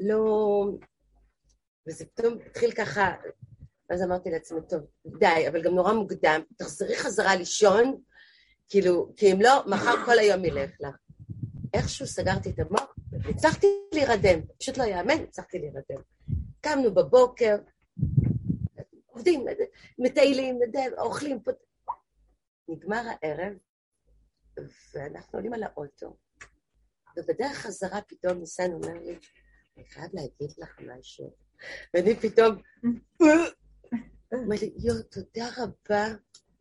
[0.01, 0.65] לא...
[1.89, 3.15] וזה פתאום התחיל ככה,
[3.91, 4.81] אז אמרתי לעצמי, טוב,
[5.19, 8.01] די, אבל גם נורא מוקדם, תחזרי חזרה לישון,
[8.69, 10.97] כאילו, כי אם לא, מחר כל היום ילך לך.
[11.75, 16.03] איכשהו סגרתי את המוח, והצלחתי להירדם, פשוט לא יאמן, הצלחתי להירדם.
[16.61, 17.57] קמנו בבוקר,
[19.07, 19.45] עובדים,
[19.99, 20.59] מטיילים,
[20.99, 21.51] אוכלים פה.
[22.69, 23.53] נגמר הערב,
[24.95, 26.17] ואנחנו עולים על האוטו,
[27.17, 29.19] ובדרך חזרה פתאום ניסן אומר לי,
[29.77, 31.35] אני חייב להגיד לך משהו.
[31.95, 32.57] ואני פתאום,
[34.33, 36.07] אומר לי, יואו, תודה רבה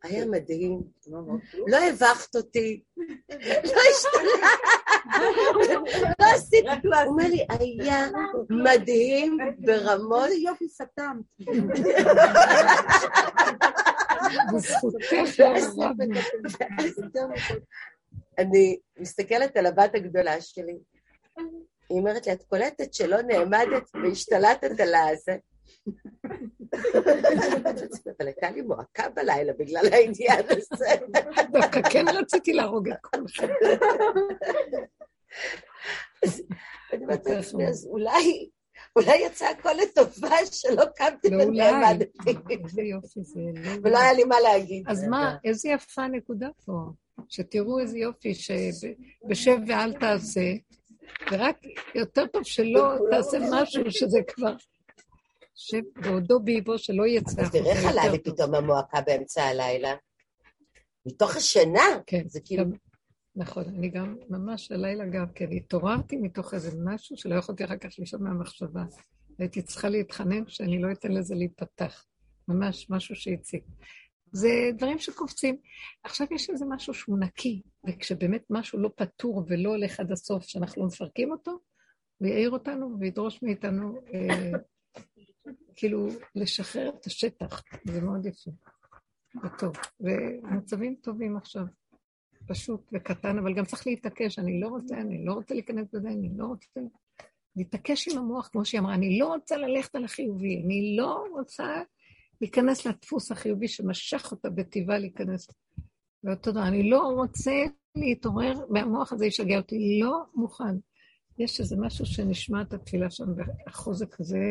[0.04, 0.84] היה מדהים.
[1.68, 2.84] לא הבכת אותי,
[3.30, 4.50] לא השתנה,
[6.20, 8.08] לא עשית, הוא אומר לי, היה
[8.50, 10.26] מדהים ברמות.
[10.26, 11.20] איזה יופי סתם.
[14.54, 15.14] בזכותך
[18.38, 20.78] אני מסתכלת על הבת הגדולה שלי,
[21.90, 25.38] היא אומרת לי, את קולטת שלא נעמדת והשתלטת על הזה?
[28.18, 30.96] אבל הייתה לי מועקה בלילה בגלל העניין הזה.
[31.52, 33.48] דווקא כן רציתי להרוג את כולכם.
[36.94, 38.50] אני אומרת לעצמי, אז אולי,
[38.96, 41.44] אולי יצא הכל לטובה שלא קמתי לא.
[41.44, 42.18] ונעמדתי.
[42.50, 43.40] איזה יופי זה.
[43.56, 44.84] לא ולא היה לי מה להגיד.
[44.88, 46.74] אז מה, איזה יפה הנקודה פה.
[47.30, 50.54] שתראו איזה יופי, שבשב ואל תעשה,
[51.32, 51.58] ורק
[51.96, 54.56] יותר טוב שלא תעשה משהו שזה כבר...
[55.58, 57.42] שב בעודו באיבו שלא יצא.
[57.42, 59.96] אז תראה איך עלה לי פתאום המועקה באמצע הלילה.
[61.06, 62.00] מתוך השינה.
[62.08, 62.64] כן, זה כאילו...
[63.36, 67.90] נכון, אני גם, ממש הלילה גם כן, התעוררתי מתוך איזה משהו שלא יכולתי אחר כך
[68.00, 68.84] לישון מהמחשבה.
[69.40, 72.06] הייתי צריכה להתחנן שאני לא אתן לזה להיפתח.
[72.48, 73.62] ממש משהו שהציג.
[74.32, 75.58] זה דברים שקופצים.
[76.04, 80.82] עכשיו יש איזה משהו שהוא נקי, וכשבאמת משהו לא פתור ולא הולך עד הסוף, שאנחנו
[80.82, 81.60] לא מפרקים אותו,
[82.18, 84.52] הוא יעיר אותנו וידרוש מאיתנו אה,
[85.76, 87.64] כאילו לשחרר את השטח.
[87.86, 88.52] זה מאוד יפה.
[89.44, 89.76] וטוב.
[90.00, 91.66] ומצבים טובים עכשיו.
[92.48, 96.30] פשוט וקטן, אבל גם צריך להתעקש, אני לא רוצה, אני לא רוצה להיכנס בזה, אני
[96.38, 96.80] לא רוצה...
[97.56, 101.82] להתעקש עם המוח, כמו שהיא אמרה, אני לא רוצה ללכת על החיובי, אני לא רוצה
[102.42, 105.48] להיכנס לדפוס החיובי שמשך אותה בטבעה להיכנס.
[106.24, 107.64] ואותו דבר, אני לא רוצה
[107.96, 110.76] להתעורר, והמוח הזה ישגע אותי, לא מוכן.
[111.38, 114.46] יש איזה משהו שנשמע את התפילה שם, והחוזק הזה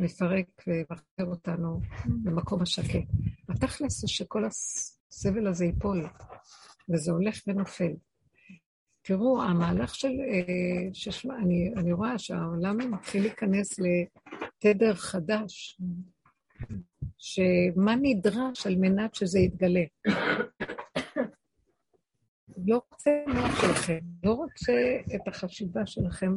[0.00, 1.80] מפרק ומחזיר אותנו
[2.24, 3.08] למקום השקט.
[3.48, 6.06] התכלס זה שכל הסבל הזה ייפול,
[6.88, 7.92] וזה הולך ונופל.
[9.02, 10.08] תראו, המהלך של...
[10.08, 15.80] אה, ששמע, אני, אני רואה שהעולם מתחיל להיכנס לתדר חדש,
[17.18, 19.84] שמה נדרש על מנת שזה יתגלה.
[22.66, 24.72] לא רוצה מוח שלכם, לא רוצה
[25.14, 26.36] את החשיבה שלכם.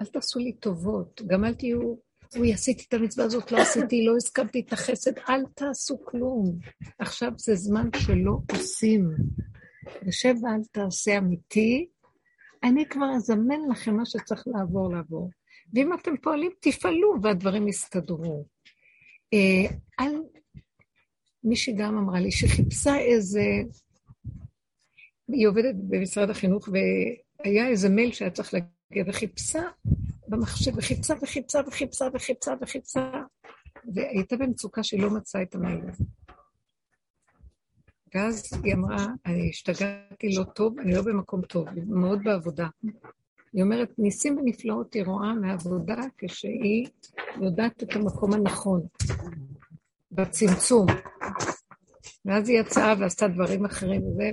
[0.00, 1.94] אל תעשו לי טובות, גם אל תהיו,
[2.36, 6.58] אוי, עשיתי את המצווה הזאת, לא עשיתי, לא הסכמתי את החסד, אל תעשו כלום.
[6.98, 9.10] עכשיו זה זמן שלא עושים.
[10.06, 11.88] יושב ואל תעשה אמיתי,
[12.62, 15.30] אני כבר אזמן לכם מה שצריך לעבור, לעבור.
[15.74, 18.46] ואם אתם פועלים, תפעלו והדברים יסתדרו.
[19.34, 20.22] אה, אל...
[21.44, 23.42] מישהי גם אמרה לי שחיפשה איזה...
[25.28, 29.62] היא עובדת במשרד החינוך, והיה איזה מייל שהיה צריך להגיע, וחיפשה
[30.28, 33.10] במחשב, וחיפשה וחיפשה וחיפשה וחיפשה
[33.94, 36.04] והייתה במצוקה שהיא לא מצאה את המייל הזה.
[38.14, 39.06] ואז היא אמרה,
[39.50, 42.68] השתגעתי לא טוב, אני לא במקום טוב, היא מאוד בעבודה.
[43.52, 46.86] היא אומרת, ניסים ונפלאות היא רואה מעבודה כשהיא
[47.40, 48.86] יודעת את המקום הנכון,
[50.12, 50.86] בצמצום.
[52.24, 54.30] ואז היא יצאה ועשתה דברים אחרים וזה,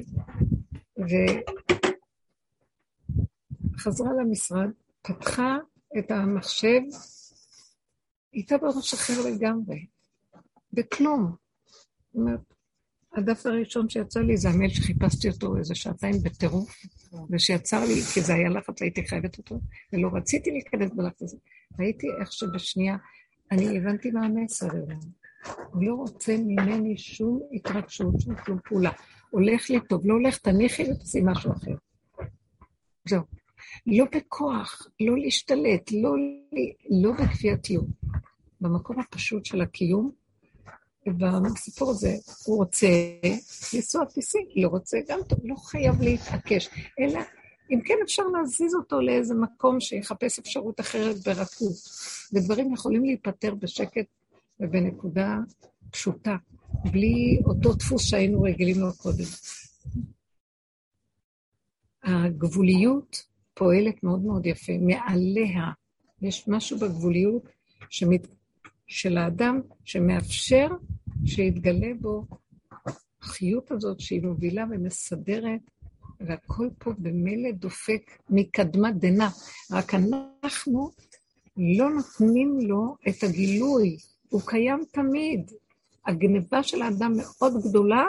[3.74, 4.70] וחזרה למשרד,
[5.02, 5.58] פתחה
[6.00, 6.82] את המחשב,
[8.34, 9.86] הייתה בראש אחר לגמרי,
[10.74, 11.36] בכלום.
[12.06, 12.55] זאת אומרת,
[13.16, 16.76] הדף הראשון שיצא לי זה המייל שחיפשתי אותו איזה שעתיים בטירוף,
[17.30, 19.60] ושיצר לי, כי זה היה לחץ, הייתי חייבת אותו,
[19.94, 21.38] ולא רציתי להיכנס בלחץ הזה.
[21.80, 22.98] ראיתי איך שבשנייה,
[23.52, 24.98] אני הבנתי מה המסר אליו.
[25.72, 28.92] הוא לא רוצה ממני שום התרגשות, שום כלום פעולה.
[29.30, 31.76] הולך לי טוב, לא הולך, תניחי ותעשי משהו אחר.
[33.08, 33.22] זהו.
[33.88, 36.16] לא בכוח, לא להשתלט, לא,
[37.02, 37.86] לא בכפייתיות.
[38.62, 40.12] במקום הפשוט של הקיום,
[41.08, 42.16] ובסיפור הזה,
[42.46, 42.88] הוא רוצה
[43.74, 46.70] לנסוע טיסי, לא רוצה גם טוב, לא חייב להתעקש,
[47.00, 47.20] אלא
[47.72, 51.76] אם כן אפשר להזיז אותו לאיזה מקום שיחפש אפשרות אחרת ברכות.
[52.34, 54.06] ודברים יכולים להיפטר בשקט
[54.60, 55.38] ובנקודה
[55.92, 56.36] פשוטה,
[56.92, 59.26] בלי אותו דפוס שהיינו רגילים לו קודם.
[62.04, 63.24] הגבוליות
[63.54, 65.66] פועלת מאוד מאוד יפה, מעליה.
[66.22, 67.44] יש משהו בגבוליות
[67.90, 68.28] שמת...
[68.88, 70.68] של האדם שמאפשר
[71.26, 72.26] שיתגלה בו
[73.22, 75.60] החיות הזאת שהיא מובילה ומסדרת,
[76.20, 79.28] והכל פה במילא דופק מקדמת דנא.
[79.72, 80.92] רק אנחנו
[81.58, 83.98] לא נותנים לו את הגילוי,
[84.30, 85.52] הוא קיים תמיד.
[86.06, 88.06] הגניבה של האדם מאוד גדולה,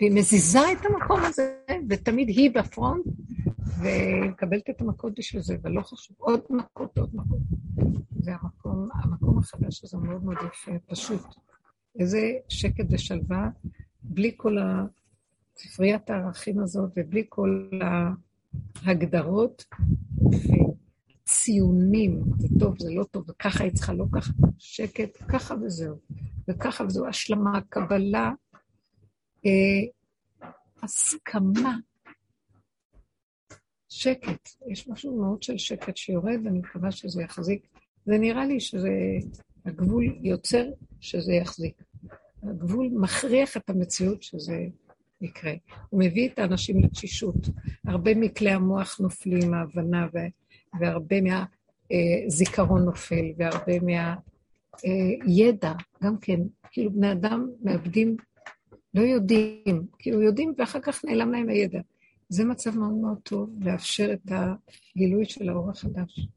[0.00, 1.56] והיא מזיזה את המקום הזה,
[1.88, 3.04] ותמיד היא בפרונט,
[3.84, 7.38] ומקבלת את המכות בשביל זה, ולא חשוב, עוד מכות, עוד מכות.
[8.20, 11.22] זה המקום, המקום החדש הזה מאוד מאוד יפה, פשוט.
[11.98, 13.48] איזה שקט ושלווה,
[14.02, 14.56] בלי כל
[15.56, 17.68] ספריית הערכים הזאת ובלי כל
[18.82, 19.64] ההגדרות
[21.22, 25.96] וציונים, זה טוב, זה לא טוב, וככה היא צריכה, לא ככה, שקט, ככה וזהו.
[26.48, 28.32] וככה וזהו, השלמה, קבלה,
[29.46, 29.50] אה,
[30.82, 31.76] הסכמה,
[33.92, 34.48] שקט.
[34.68, 37.66] יש משהו מאוד של שקט שיורד, ואני מקווה שזה יחזיק.
[38.06, 38.90] זה נראה לי שזה,
[39.64, 40.64] הגבול יוצר
[41.00, 41.82] שזה יחזיק.
[42.42, 44.66] הגבול מכריח את המציאות שזה
[45.20, 45.52] יקרה.
[45.90, 47.36] הוא מביא את האנשים לתשישות.
[47.86, 50.06] הרבה מכלי המוח נופלים מההבנה,
[50.80, 53.72] והרבה מהזיכרון נופל, והרבה
[54.84, 56.40] מהידע, גם כן,
[56.70, 58.16] כאילו בני אדם מאבדים,
[58.94, 61.80] לא יודעים, כאילו יודעים ואחר כך נעלם להם הידע.
[62.32, 64.32] זה מצב מאוד מאוד טוב, לאפשר את
[64.96, 66.28] הגילוי של האור החדש.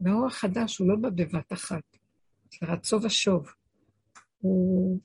[0.00, 1.82] והאור החדש הוא לא בא בבת אחת,
[2.52, 3.46] זה רצו ושוב.
[4.40, 5.00] הוא,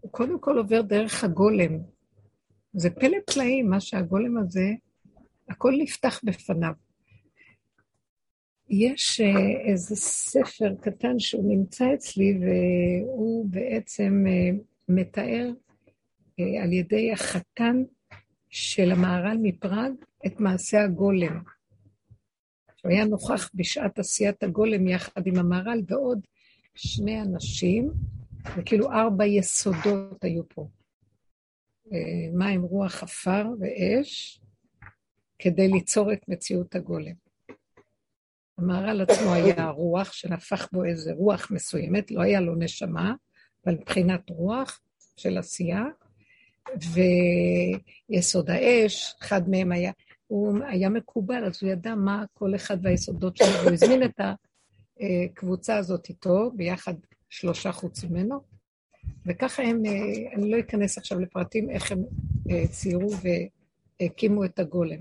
[0.00, 1.78] הוא קודם כל עובר דרך הגולם,
[2.72, 4.70] זה פלא פלאים, מה שהגולם הזה,
[5.48, 6.72] הכל נפתח בפניו.
[8.68, 14.58] יש אה, איזה ספר קטן שהוא נמצא אצלי, והוא בעצם אה,
[14.88, 15.50] מתאר
[16.40, 17.82] אה, על ידי החתן
[18.50, 19.92] של המהר"ל מפראג
[20.26, 21.42] את מעשה הגולם.
[22.82, 26.26] הוא היה נוכח בשעת עשיית הגולם יחד עם המהר"ל ועוד
[26.74, 27.90] שני אנשים,
[28.56, 30.68] וכאילו ארבע יסודות היו פה.
[32.32, 34.40] מים, רוח, עפר ואש,
[35.38, 37.14] כדי ליצור את מציאות הגולם.
[38.58, 43.14] המהר"ל עצמו היה רוח, שנפח בו איזה רוח מסוימת, לא היה לו נשמה,
[43.66, 44.80] אבל מבחינת רוח
[45.16, 45.84] של עשייה,
[48.10, 49.92] ויסוד האש, אחד מהם היה,
[50.26, 54.20] הוא היה מקובל, אז הוא ידע מה כל אחד והיסודות שלו, והוא הזמין את
[55.00, 56.94] הקבוצה הזאת איתו, ביחד
[57.30, 58.40] שלושה חוץ ממנו,
[59.26, 62.04] וככה הם, אה, אני לא אכנס עכשיו לפרטים איך הם
[62.50, 63.10] אה, ציירו
[64.00, 65.00] והקימו את הגולם.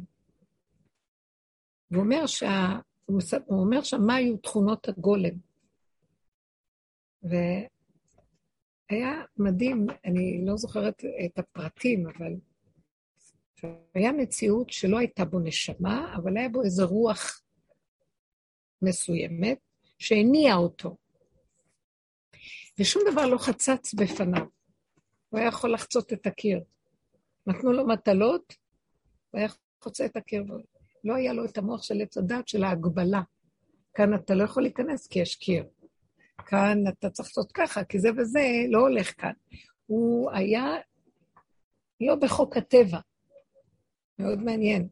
[1.94, 5.36] הוא אומר, שה, הוא אומר שם מה היו תכונות הגולם.
[8.92, 12.34] והיה מדהים, אני לא זוכרת את הפרטים, אבל
[13.94, 17.42] היה מציאות שלא הייתה בו נשמה, אבל היה בו איזו רוח
[18.82, 19.60] מסוימת
[20.00, 20.98] שהניעה אותו.
[22.80, 24.46] ושום דבר לא חצץ בפניו.
[25.30, 26.60] הוא היה יכול לחצות את הקיר.
[27.48, 28.54] נתנו לו מטלות,
[29.32, 29.50] הוא היה
[29.84, 30.44] חוצה את הקיר.
[31.04, 33.22] לא היה לו את המוח של עץ הדת של ההגבלה.
[33.94, 35.64] כאן אתה לא יכול להיכנס כי יש קיר.
[36.46, 39.34] כאן אתה צריך לעשות ככה, כי זה וזה לא הולך כאן.
[39.86, 40.66] הוא היה
[42.02, 43.00] לא בחוק הטבע.
[44.20, 44.88] מאוד מעניין.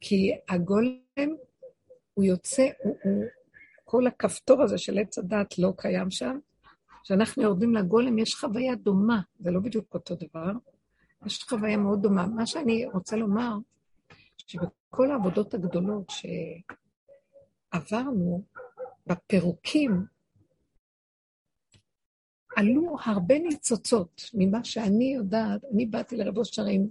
[0.00, 1.36] כי הגולם,
[2.14, 3.24] הוא יוצא, הוא, הוא,
[3.84, 6.38] כל הכפתור הזה של עץ הדת לא קיים שם,
[7.02, 10.52] כשאנחנו יורדים לגולם, יש חוויה דומה, זה לא בדיוק אותו דבר,
[11.26, 12.26] יש חוויה מאוד דומה.
[12.26, 13.56] מה שאני רוצה לומר,
[14.36, 16.12] שבכל העבודות הגדולות
[17.74, 18.42] שעברנו,
[19.06, 20.04] בפירוקים,
[22.56, 26.88] עלו הרבה ניצוצות ממה שאני יודעת, אני באתי לרבו שרים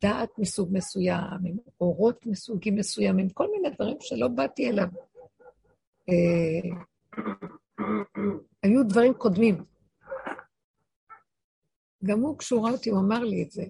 [0.00, 4.88] דעת מסוג מסוים, עם אורות מסוגים מסוימים, כל מיני דברים שלא באתי אליו.
[6.08, 6.70] אה,
[8.62, 9.64] היו דברים קודמים.
[12.04, 13.64] גם הוא, כשהוא ראה אותי, הוא אמר לי את זה.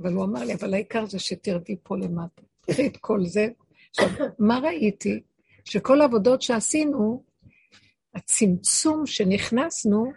[0.00, 2.42] אבל הוא אמר לי, אבל העיקר זה שתרדי פה למטה.
[2.60, 3.48] תראי את כל זה.
[3.90, 4.08] עכשיו,
[4.38, 5.22] מה ראיתי?
[5.64, 7.22] שכל העבודות שעשינו,
[8.18, 10.12] הצמצום שנכנסנו,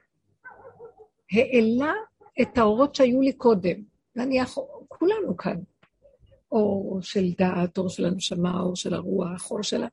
[1.32, 1.94] העלה
[2.42, 3.76] את האורות שהיו לי קודם.
[4.16, 4.58] נניח,
[4.88, 5.58] כולנו כאן.
[6.52, 9.88] אור של דעת, אור של הנשמה, אור של הרוח, אור של ה...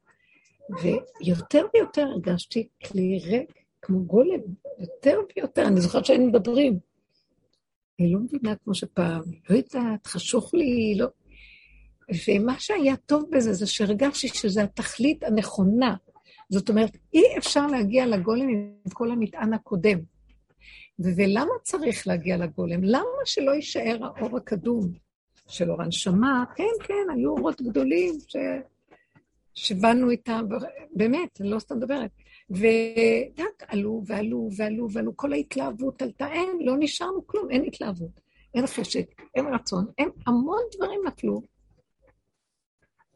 [0.82, 3.52] ויותר ויותר הרגשתי כלי ריק,
[3.82, 4.40] כמו גולם,
[4.78, 6.78] יותר ויותר, אני זוכרת שהיינו מדברים.
[8.01, 11.06] אני לא מבינה כמו שפעם, לא יודעת, חשוך לי, לא...
[12.28, 15.94] ומה שהיה טוב בזה, זה שהרגשתי שזו התכלית הנכונה.
[16.49, 19.99] זאת אומרת, אי אפשר להגיע לגולם עם כל המטען הקודם.
[20.99, 22.85] ולמה צריך להגיע לגולם?
[22.85, 24.93] למה שלא יישאר האור הקדום
[25.49, 26.45] של אור הנשמה?
[26.57, 28.37] כן, כן, היו אורות גדולים ש...
[29.55, 30.45] שבאנו איתם,
[30.95, 32.11] באמת, אני לא סתם מדברת.
[32.51, 38.20] ודק, עלו ועלו ועלו ועלו, כל ההתלהבות עלתה, אין, לא נשארנו כלום, אין התלהבות,
[38.55, 41.43] אין חשק, אין רצון, אין, המון דברים נפלו.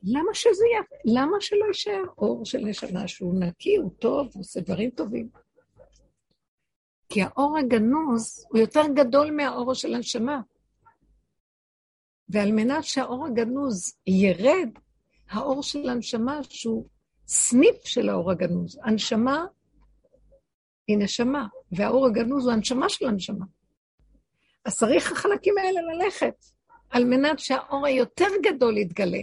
[0.03, 4.61] למה שזה יהיה, למה שלא יישאר אור של נשמה שהוא נקי, הוא טוב, הוא עושה
[4.61, 5.29] דברים טובים?
[7.09, 10.41] כי האור הגנוז הוא יותר גדול מהאור של הנשמה.
[12.29, 14.69] ועל מנת שהאור הגנוז ירד,
[15.29, 16.87] האור של הנשמה, שהוא
[17.29, 18.79] סניף של האור הגנוז.
[18.85, 19.47] הנשמה
[20.89, 23.47] היא נשמה, והאור הגנוז הוא הנשמה של הנשמה.
[24.65, 26.35] אז צריך החלקים האלה ללכת,
[26.91, 29.23] על מנת שהאור היותר גדול יתגלה.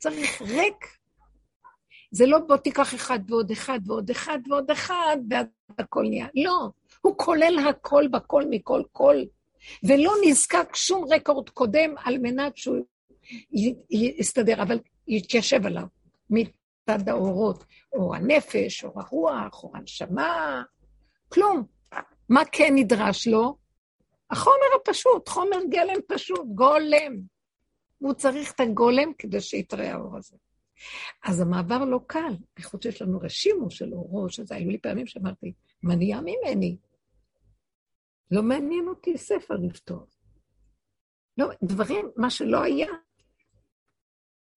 [0.00, 0.96] צריך ריק.
[2.10, 5.46] זה לא בוא תיקח אחד ועוד אחד ועוד אחד ועוד אחד, ואז
[5.78, 6.26] הכל נהיה.
[6.34, 6.70] לא,
[7.00, 9.16] הוא כולל הכל בכל מכל כל,
[9.82, 12.76] ולא נזקק שום רקורד קודם על מנת שהוא
[13.90, 14.78] יסתדר, אבל
[15.08, 15.86] יתיישב עליו,
[16.30, 20.62] מצד האורות, או הנפש, או הרוח, או הנשמה,
[21.28, 21.64] כלום.
[22.28, 23.56] מה כן נדרש לו?
[24.30, 27.16] החומר הפשוט, חומר גלם פשוט, גולם.
[28.00, 30.36] הוא צריך את הגולם כדי שיתראה האור הזה.
[31.24, 35.52] אז המעבר לא קל, בייחוד שיש לנו רשימו של אורות, שזה היו לי פעמים שאמרתי,
[35.82, 36.76] מה נהיה ממני?
[38.30, 40.06] לא מעניין אותי ספר לכתוב.
[41.38, 42.88] לא, דברים, מה שלא היה.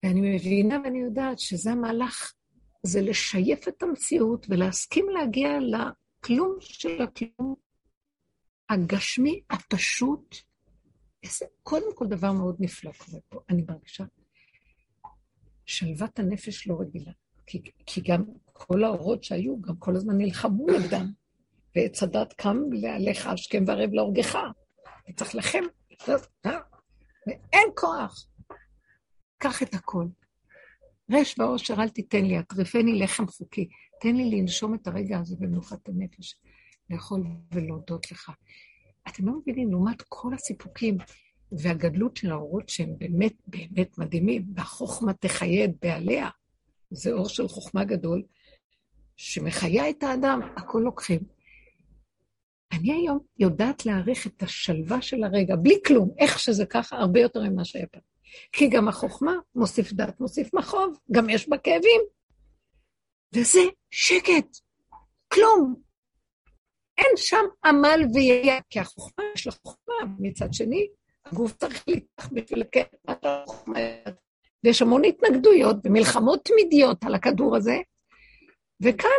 [0.02, 2.34] ואני מבינה ואני יודעת שזה המהלך,
[2.82, 7.54] זה לשייף את המציאות ולהסכים להגיע לכלום של הכלום
[8.70, 10.36] הגשמי, הפשוט.
[11.26, 14.04] זה קודם כל דבר מאוד נפלא קורה פה, אני מרגישה.
[15.66, 17.12] שלוות הנפש לא רגילה.
[17.46, 21.12] כי, כי גם כל האורות שהיו, גם כל הזמן נלחמו נגדם.
[21.76, 24.38] ועץ הדת קם לעליך השכם וערב להורגך.
[25.08, 25.62] וצריך לכם,
[27.26, 28.26] ואין כוח.
[29.38, 30.06] קח את הכל.
[31.10, 33.68] רש ועושר אל תיתן לי, אטרפני לחם חוקי.
[34.00, 36.36] תן לי לנשום את הרגע הזה במנוחת הנפש,
[36.90, 37.22] לאכול
[37.52, 38.30] ולהודות לך.
[39.08, 40.98] אתם לא מבינים, לעומת כל הסיפוקים
[41.52, 46.28] והגדלות של האורות שהם באמת באמת מדהימים, והחוכמה תחיה את בעליה,
[46.90, 48.22] זה אור של חוכמה גדול,
[49.16, 51.20] שמחיה את האדם, הכל לוקחים.
[52.72, 57.42] אני היום יודעת להעריך את השלווה של הרגע, בלי כלום, איך שזה ככה, הרבה יותר
[57.42, 58.02] ממה שהיה פעם.
[58.52, 62.00] כי גם החוכמה מוסיף דת, מוסיף מחוב, גם יש בה כאבים.
[63.34, 63.60] וזה
[63.90, 64.56] שקט,
[65.32, 65.83] כלום.
[66.98, 70.88] אין שם עמל ויהיה, כי החוכמה, יש לה חוכמה, מצד שני,
[71.26, 73.78] הגוף צריך להתח בשביל לקיים את החוכמה.
[74.64, 77.76] ויש המון התנגדויות ומלחמות תמידיות על הכדור הזה,
[78.82, 79.10] וכאן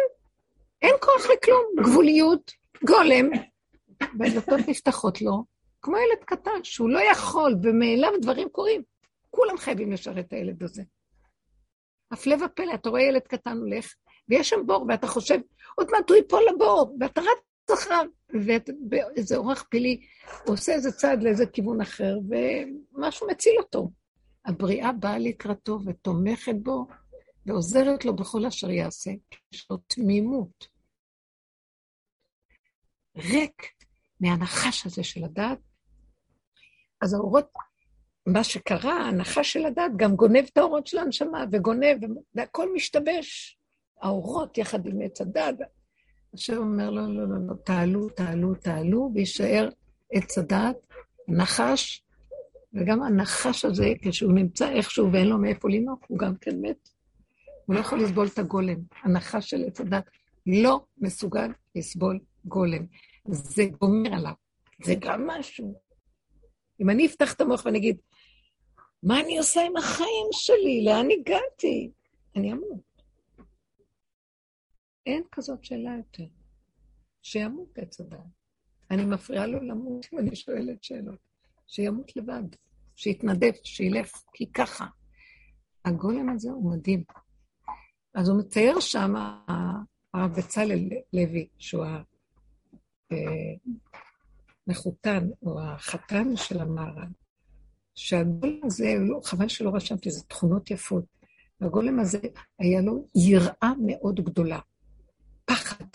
[0.81, 2.51] אין כוח לכלום, גבוליות,
[2.87, 3.29] גולם,
[4.19, 5.43] והדלתות נפתחות לו,
[5.81, 8.81] כמו ילד קטן, שהוא לא יכול, ומאליו דברים קורים.
[9.29, 10.83] כולם חייבים לשרת את הילד הזה.
[12.11, 13.93] הפלא ופלא, אתה רואה ילד קטן הולך,
[14.29, 15.39] ויש שם בור, ואתה חושב,
[15.75, 18.05] עוד מעט הוא ייפול לבור, ואתה רץ אחריו,
[18.89, 20.01] ואיזה אורח פילי,
[20.47, 23.91] עושה איזה צעד לאיזה כיוון אחר, ומשהו מציל אותו.
[24.45, 26.87] הבריאה באה לקראתו ותומכת בו,
[27.45, 29.11] ועוזרת לו בכל אשר יעשה.
[29.53, 30.67] יש לו תמימות.
[33.17, 33.61] ריק
[34.19, 35.59] מהנחש הזה של הדת.
[37.01, 37.49] אז האורות,
[38.25, 41.97] מה שקרה, הנחש של הדת גם גונב את האורות של הנשמה, וגונב,
[42.35, 43.59] והכל משתבש.
[44.01, 45.55] האורות יחד עם עץ הדת.
[46.35, 49.69] השם אומר, לא, לא, לא, לא, תעלו, תעלו, תעלו, ויישאר
[50.11, 50.75] עץ הדת,
[51.27, 52.03] נחש,
[52.73, 56.89] וגם הנחש הזה, כשהוא נמצא איכשהו ואין לו מאיפה לנהוג, הוא גם כן מת.
[57.65, 58.75] הוא לא יכול לסבול את הגולם.
[59.03, 60.09] הנחש של עץ הדת
[60.47, 62.85] לא מסוגל לסבול גולם.
[63.25, 64.33] זה גומר עליו.
[64.83, 65.79] זה גם משהו.
[66.81, 67.97] אם אני אפתח את המוח ואני אגיד,
[69.03, 70.83] מה אני עושה עם החיים שלי?
[70.85, 71.91] לאן הגעתי?
[72.35, 72.94] אני אמות.
[75.05, 76.25] אין כזאת שאלה יותר.
[77.21, 78.19] שימות עץ הדעת.
[78.91, 81.19] אני מפריעה לו למות אם אני שואלת שאלות.
[81.67, 82.43] שימות לבד,
[82.95, 84.85] שיתנדב, שילך, כי ככה.
[85.85, 87.03] הגולם הזה הוא מדהים.
[88.13, 89.13] אז הוא מצייר שם,
[90.13, 91.85] הרב בצלאל לוי, שהוא
[94.67, 97.07] המחותן, או החתן של המהר"ל,
[97.95, 101.05] שהגולם הזה, לא, חבל שלא רשמתי, זה תכונות יפות.
[101.61, 102.19] והגולם הזה,
[102.59, 104.59] היה לו יראה מאוד גדולה.
[105.45, 105.85] פחד.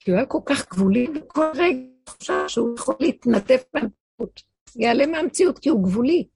[0.00, 4.42] כי הוא היה כל כך גבולי, וכל רגע חושב שהוא יכול להתנדף מהמציאות.
[4.76, 6.28] יעלה מהמציאות כי הוא גבולי.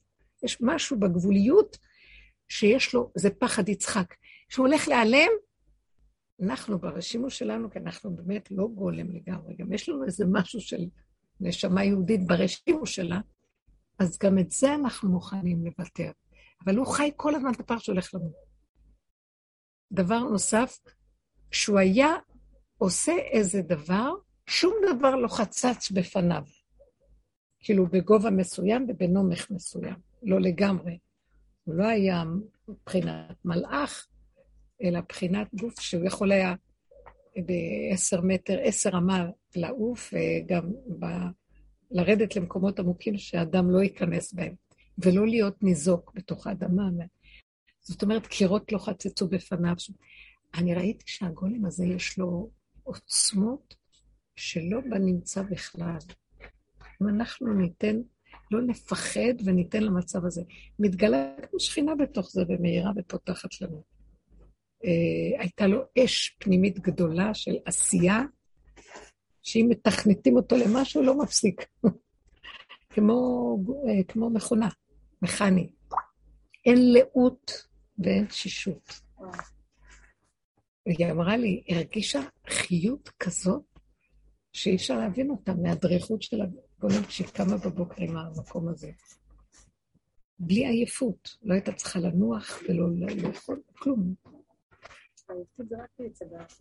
[0.42, 1.78] יש משהו בגבוליות
[2.48, 4.14] שיש לו, זה פחד יצחק.
[4.48, 5.30] כשהוא הולך להיעלם,
[6.42, 10.84] אנחנו ברשימו שלנו, כי אנחנו באמת לא גולם לגמרי, גם יש לנו איזה משהו של
[11.40, 13.20] נשמה יהודית ברשימו שלה,
[13.98, 16.10] אז גם את זה אנחנו מוכנים לוותר.
[16.64, 18.32] אבל הוא חי כל הזמן בפר שהולך למות.
[19.92, 20.78] דבר נוסף,
[21.50, 22.14] שהוא היה
[22.78, 24.12] עושה איזה דבר,
[24.46, 26.42] שום דבר לא חצץ בפניו.
[27.60, 30.98] כאילו בגובה מסוים ובנומך מסוים, לא לגמרי.
[31.64, 32.24] הוא לא היה
[32.68, 34.06] מבחינת מלאך,
[34.82, 36.54] אלא מבחינת גוף שהוא יכול היה
[37.36, 41.06] בעשר מטר, עשר אמה לעוף, וגם ב...
[41.90, 44.54] לרדת למקומות עמוקים שאדם לא ייכנס בהם,
[44.98, 46.88] ולא להיות ניזוק בתוך האדמה.
[47.80, 49.74] זאת אומרת, קירות לא חצצו בפניו.
[50.54, 52.50] אני ראיתי שהגולם הזה יש לו
[52.82, 53.74] עוצמות
[54.36, 55.98] שלא בנמצא בכלל.
[57.02, 57.96] אם אנחנו ניתן,
[58.50, 60.42] לא נפחד וניתן למצב הזה.
[60.78, 63.82] מתגלה גם שכינה בתוך זה ומאירה ופותחת לנו.
[64.84, 68.20] אה, הייתה לו אש פנימית גדולה של עשייה,
[69.42, 71.66] שאם מתכנתים אותו למשהו, לא מפסיק.
[72.92, 73.56] כמו,
[73.88, 74.68] אה, כמו מכונה,
[75.22, 75.70] מכני.
[76.66, 77.52] אין לאות
[77.98, 79.00] ואין תשישות.
[80.90, 83.62] והיא אמרה לי, הרגישה חיות כזאת,
[84.52, 88.90] שאי אפשר להבין אותה מהדריכות של הגולם כשהיא קמה בבוקר עם המקום הזה.
[90.38, 92.84] בלי עייפות, לא הייתה צריכה לנוח ולא
[93.22, 94.14] לאכול כלום.
[95.28, 96.52] עייפות זה רק מעץ הדעת.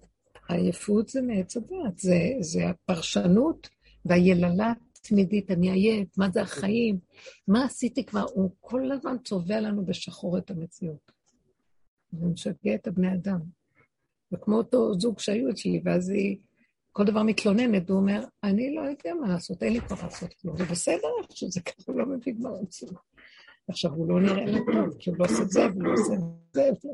[0.49, 3.69] העייפות זה מעץ הדעת, זה, זה הפרשנות
[4.05, 6.99] והיללה תמידית, אני עייף, מה זה החיים,
[7.47, 11.11] מה עשיתי כבר, הוא כל הזמן צובע לנו בשחור את המציאות.
[12.13, 13.58] ומשגע את הבני אדם.
[14.31, 16.37] וכמו אותו זוג שהיו אצלי, ואז היא
[16.91, 20.57] כל דבר מתלוננת, הוא אומר, אני לא יודע מה לעשות, אין לי כבר לעשות כלום.
[20.57, 22.89] זה בסדר איך שזה ככה, הוא לא מבין מה רוצים.
[23.67, 26.81] עכשיו, הוא לא נראה לה טוב, כי הוא לא עושה את זה ולא עושה את
[26.81, 26.89] זה.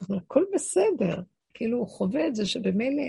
[0.00, 1.22] אבל הכל בסדר.
[1.54, 3.04] כאילו, הוא חווה את זה שבמילא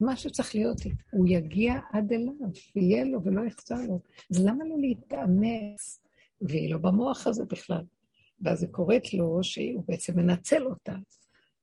[0.00, 0.76] מה שצריך להיות,
[1.10, 2.32] הוא יגיע עד אליו,
[2.76, 4.00] ויהיה לו ולא יחסר לו.
[4.30, 6.00] אז למה לא להתאמץ?
[6.40, 7.84] והיא לא במוח הזה בכלל.
[8.40, 10.94] ואז היא קוראת לו שהוא בעצם מנצל אותה.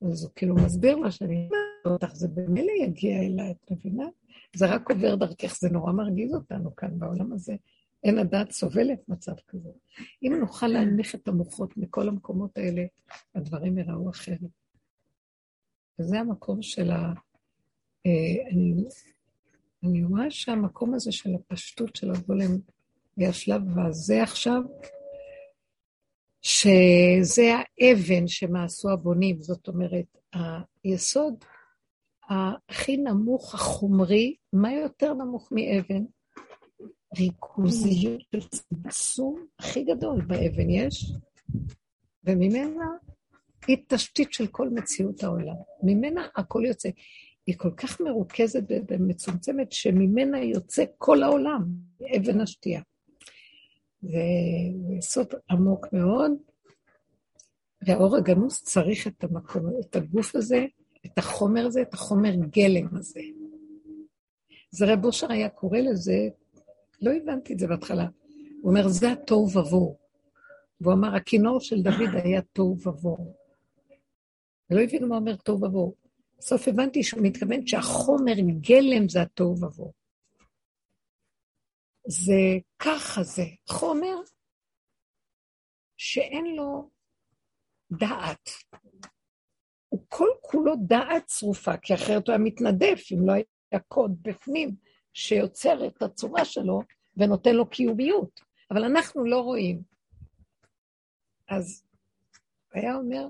[0.01, 1.49] אז הוא כאילו מסביר לה שאני
[1.85, 4.05] אותך, זה במילא יגיע אליי, את מבינה?
[4.55, 7.55] זה רק עובר דרכך, זה נורא מרגיז אותנו כאן בעולם הזה.
[8.03, 9.69] אין הדעת סובלת מצב כזה.
[10.23, 12.85] אם נוכל להנמיך את המוחות מכל המקומות האלה,
[13.35, 14.39] הדברים יראו אחרת.
[15.99, 17.13] וזה המקום של ה...
[18.05, 18.73] אה, אני,
[19.83, 22.51] אני רואה שהמקום הזה של הפשטות של הגולם
[23.17, 24.61] היא השלב הזה עכשיו,
[26.41, 30.17] שזה האבן שמעשו הבונים, זאת אומרת,
[30.83, 31.43] היסוד
[32.29, 36.03] הכי נמוך, החומרי, מה יותר נמוך מאבן?
[37.19, 41.13] ריכוזיות של צמצום הכי גדול באבן יש,
[42.23, 42.85] וממנה
[43.67, 45.55] היא תשתית של כל מציאות העולם.
[45.83, 46.89] ממנה הכל יוצא.
[47.47, 51.65] היא כל כך מרוכזת ומצומצמת, שממנה יוצא כל העולם,
[52.17, 52.81] אבן השתייה.
[54.01, 54.23] זה
[54.97, 56.31] יסוד עמוק מאוד,
[57.87, 60.65] והאור הגנוז צריך את המקום, את הגוף הזה,
[61.05, 63.21] את החומר הזה, את החומר גלם הזה.
[64.71, 66.29] זה רב אושר היה קורא לזה,
[67.01, 68.07] לא הבנתי את זה בהתחלה,
[68.61, 70.01] הוא אומר, זה התוהו ובוהו.
[70.81, 73.33] והוא אמר, הכינור של דוד היה תוהו ובוהו.
[74.69, 75.93] ולא הבינו מה אומר תוהו ובוהו.
[76.39, 80.00] בסוף הבנתי שהוא מתכוון שהחומר גלם זה התוהו ובוהו.
[82.11, 84.15] זה ככה זה, חומר
[85.97, 86.89] שאין לו
[87.91, 88.49] דעת.
[89.89, 93.33] הוא כל כולו דעת צרופה, כי אחרת הוא היה מתנדף, אם לא
[93.71, 94.75] היה קוד בפנים
[95.13, 96.81] שיוצר את הצורה שלו
[97.17, 98.41] ונותן לו קיומיות.
[98.71, 99.81] אבל אנחנו לא רואים.
[101.47, 101.83] אז
[102.73, 103.27] היה אומר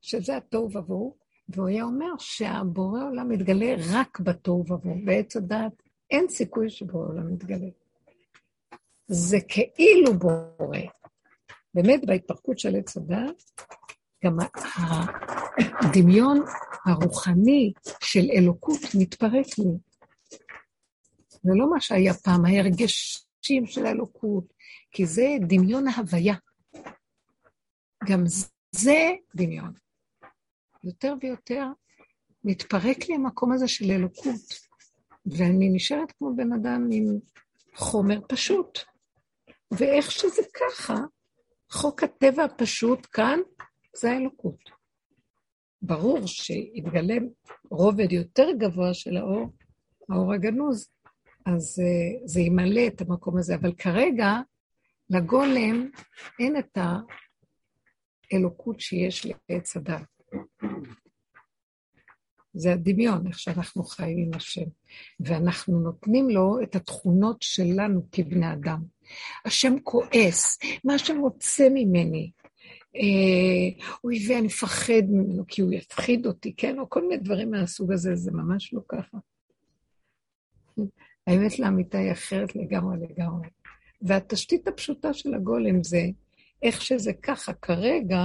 [0.00, 1.16] שזה התוהו ובוהו,
[1.48, 7.32] והוא היה אומר שהבורא עולם מתגלה רק בתוהו ובוהו, בעץ הדעת אין סיכוי שבורא עולם
[7.32, 7.68] מתגלה.
[9.08, 10.78] זה כאילו בורא.
[11.74, 13.42] באמת, בהתפרקות של עץ הדעת,
[14.24, 14.36] גם
[15.82, 16.44] הדמיון
[16.86, 17.72] הרוחני
[18.02, 19.78] של אלוקות מתפרק לי.
[21.30, 24.52] זה לא מה שהיה פעם, ההרגשים של האלוקות,
[24.90, 26.34] כי זה דמיון ההוויה.
[28.08, 28.22] גם
[28.72, 29.72] זה דמיון.
[30.84, 31.66] יותר ויותר
[32.44, 34.68] מתפרק לי המקום הזה של אלוקות,
[35.26, 37.18] ואני נשארת כמו בן אדם עם
[37.74, 38.78] חומר פשוט.
[39.70, 40.94] ואיך שזה ככה,
[41.70, 43.38] חוק הטבע הפשוט כאן
[43.96, 44.70] זה האלוקות.
[45.82, 47.26] ברור שיתגלם
[47.70, 49.52] רובד יותר גבוה של האור,
[50.08, 50.90] האור הגנוז,
[51.46, 53.54] אז uh, זה ימלא את המקום הזה.
[53.54, 54.32] אבל כרגע,
[55.10, 55.90] לגולם
[56.40, 56.78] אין את
[58.32, 60.02] האלוקות שיש לעץ הדת.
[62.52, 64.64] זה הדמיון, איך שאנחנו חיים עם השם.
[65.20, 68.82] ואנחנו נותנים לו את התכונות שלנו כבני אדם.
[69.44, 72.30] השם כועס, מה השם רוצה ממני?
[72.96, 76.78] אה, אוי ואני מפחד ממנו כי הוא יפחיד אותי, כן?
[76.78, 79.18] או כל מיני דברים מהסוג הזה, זה ממש לא ככה.
[81.26, 83.48] האמת לאמיתה היא אחרת לגמרי לגמרי.
[84.02, 86.02] והתשתית הפשוטה של הגולם זה,
[86.62, 88.20] איך שזה ככה כרגע,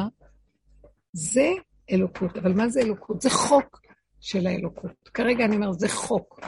[1.13, 1.49] זה
[1.91, 2.37] אלוקות.
[2.37, 3.21] אבל מה זה אלוקות?
[3.21, 3.81] זה חוק
[4.19, 5.09] של האלוקות.
[5.13, 6.39] כרגע אני אומרת, זה חוק.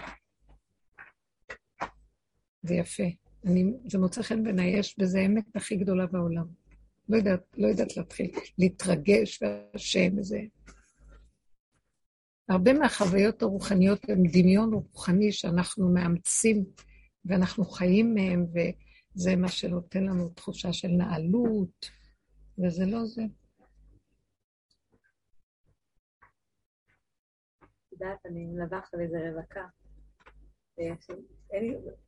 [2.64, 3.25] זה יפה.
[3.46, 6.46] אני, זה מוצא חן בעיניי, יש בזה אמת הכי גדולה בעולם.
[7.10, 10.40] לא יודעת, לא יודעת להתחיל להתרגש והשם וזה.
[12.50, 16.66] הרבה מהחוויות הרוחניות הן דמיון רוחני שאנחנו מאמצים
[17.26, 21.90] ואנחנו חיים מהם, וזה מה שנותן לנו תחושה של נעלות,
[22.58, 23.24] וזה לא זה.
[27.92, 29.66] יודעת, אני מלווה עכשיו איזה רווקה.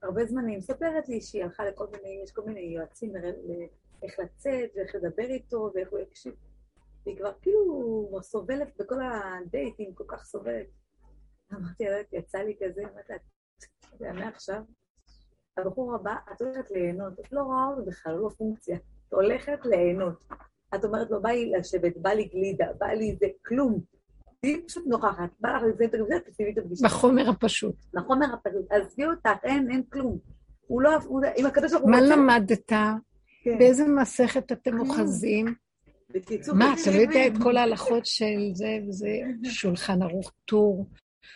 [0.01, 3.13] הרבה זמן היא מספרת לי שהיא הלכה לכל מיני, יש כל מיני יועצים
[4.03, 6.33] איך לצאת ואיך לדבר איתו ואיך הוא יקשיב.
[7.05, 10.67] והיא כבר כאילו סובלת בכל הדייטים, כל כך סובלת.
[11.53, 13.17] אמרתי לה, יצא לי כזה, אמרתי לה,
[13.93, 14.61] יודע, מעכשיו,
[15.57, 18.77] הבחור הבא, את הולכת ליהנות, את לא רואה אותו בכלל, לא פונקציה.
[19.07, 20.23] את הולכת ליהנות.
[20.75, 23.81] את אומרת לו, בא לי לשבת, בא לי גלידה, בא לי זה, כלום.
[24.41, 26.85] תהיי פשוט נוכחת, בא לך לזה, תגידי, תשימי את הפגישה.
[26.85, 27.75] בחומר הפשוט.
[27.93, 28.71] בחומר הפשוט.
[28.71, 30.17] עזבי אותך, אין, אין כלום.
[30.67, 30.89] הוא לא,
[31.37, 31.91] אם הקדוש ברוך הוא...
[31.91, 32.71] מה למדת?
[33.43, 33.57] כן.
[33.59, 35.55] באיזה מסכת אתם אוחזים?
[36.53, 40.87] מה, אתה לא יודע את כל ההלכות של זה וזה, שולחן ערוך טור,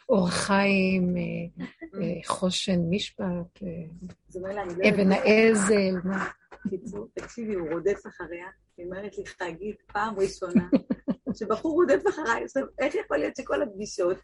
[0.10, 1.64] אור חיים, אה,
[2.02, 3.70] אה, חושן משפט, אה,
[4.36, 6.26] לא אבן האזל, מה?
[6.66, 8.48] בקיצור, תקשיבי, הוא רודף אחריה,
[8.78, 10.70] היא אומרת לי, חגית, פעם ראשונה,
[11.36, 14.18] שבחור רודף אחריי, עכשיו, איך יכול להיות שכל הפגישות,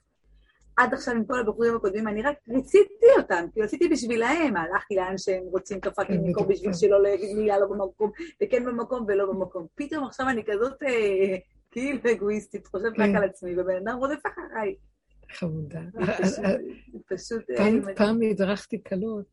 [0.78, 5.18] עד עכשיו עם כל הבחורים הקודמים, אני רק ריציתי אותם, כי עשיתי בשבילהם, הלכתי לאן
[5.18, 8.12] שהם רוצים כפקים כן, מקום בשביל שלא לא יגיד מילה לא במקום,
[8.44, 9.68] וכן במקום ולא במקום.
[9.76, 11.38] פתאום עכשיו אני כזאת אה,
[11.72, 13.16] כאילו אגואיסטית, חושבת רק כן.
[13.16, 14.76] על עצמי, ובן אדם רודף אחריי.
[15.32, 15.82] חמודה.
[17.10, 17.50] פשוט...
[17.50, 19.26] אה, פעם הדרכתי כלות,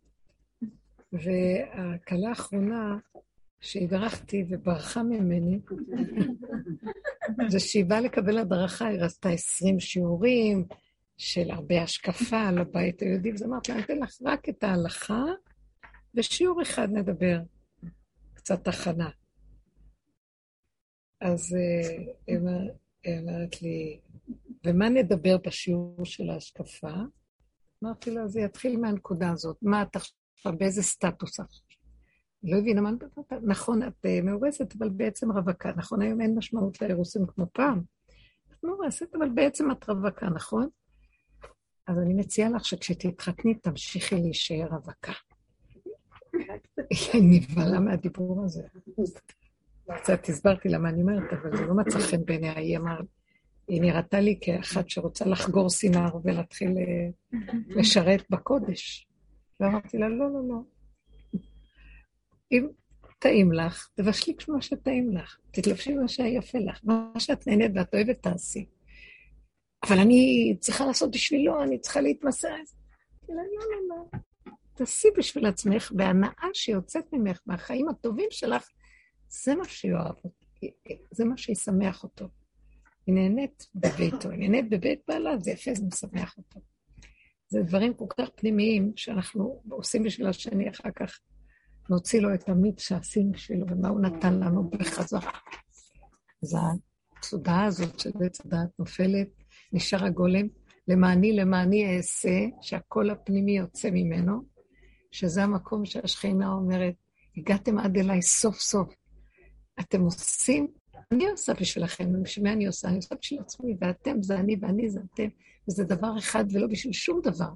[1.13, 2.99] והכלה האחרונה
[3.65, 5.59] שהדרכתי וברחה ממני,
[7.49, 10.65] זה שהיא באה לקבל הדרכה, היא רצתה עשרים שיעורים
[11.17, 15.25] של הרבה השקפה על הבית היהודי, אז אמרתי לה, אני אתן לך רק את ההלכה,
[16.15, 17.41] ושיעור אחד נדבר,
[18.35, 19.11] קצת הכנה.
[21.21, 22.39] אז אה, היא
[23.19, 24.01] אומרת לי,
[24.67, 26.93] ומה נדבר בשיעור של ההשקפה?
[27.85, 29.57] אמרתי לה, זה יתחיל מהנקודה הזאת.
[29.63, 31.64] מה את עכשיו, באיזה סטטוס עכשיו?
[32.45, 33.33] לא הבינה מה נדברת.
[33.43, 35.73] נכון, את אה, מאורסת, אבל בעצם רווקה.
[35.77, 37.83] נכון, היום אין משמעות לאירוסים כמו פעם.
[38.53, 40.69] את מאורסת, אבל בעצם את רווקה, נכון?
[41.87, 45.13] אז אני מציעה לך שכשתתחתני, תמשיכי להישאר רווקה.
[46.91, 48.63] היא נבהלה מהדיבור הזה.
[49.97, 53.05] קצת הסברתי למה אני אומרת, אבל זה לא מצא חן בעיניה, היא אמרת,
[53.69, 57.39] היא נראתה לי כאחת שרוצה לחגור סינר ולהתחיל אה,
[57.69, 59.07] לשרת בקודש.
[59.61, 60.74] ואמרתי לה, לא, לא, לא.
[62.55, 62.69] אם
[63.19, 68.23] טעים לך, תבשלי כמו שטעים לך, תתלבשי מה שיפה לך, מה שאת נהנית ואת אוהבת
[68.23, 68.67] תעשי.
[69.87, 72.49] אבל אני צריכה לעשות בשבילו, אני צריכה להתמסר.
[73.29, 74.19] לא, לא, לא.
[74.75, 78.69] תעשי בשביל עצמך, וההנאה שיוצאת ממך, מהחיים הטובים שלך,
[79.29, 80.15] זה מה שיואב,
[81.11, 82.29] זה מה שישמח אותו.
[83.07, 86.61] היא נהנית בביתו, היא נהנית בבית בעלה, זה יפה, זה משמח אותו.
[87.49, 91.21] זה דברים כל כך פנימיים שאנחנו עושים בשביל השני, אחר כך
[91.91, 95.31] נוציא לו את המיץ שעשינו בשבילו ומה הוא נתן לנו בחזרה.
[96.43, 96.57] אז
[97.19, 99.29] התודעה הזאת של עץ הדעת נופלת,
[99.73, 100.47] נשאר הגולם,
[100.89, 104.43] למעני למעני אעשה, שהקול הפנימי יוצא ממנו,
[105.13, 106.95] שזה המקום שהשכינה אומרת,
[107.37, 108.95] הגעתם עד אליי סוף סוף.
[109.81, 110.69] אתם עושים
[111.13, 112.89] אני עושה בשבילכם, בשביל מי אני עושה?
[112.89, 115.29] אני עושה בשביל עצמי, ואתם זה אני ואני זה אתם,
[115.69, 117.49] וזה דבר אחד ולא בשביל שום דבר.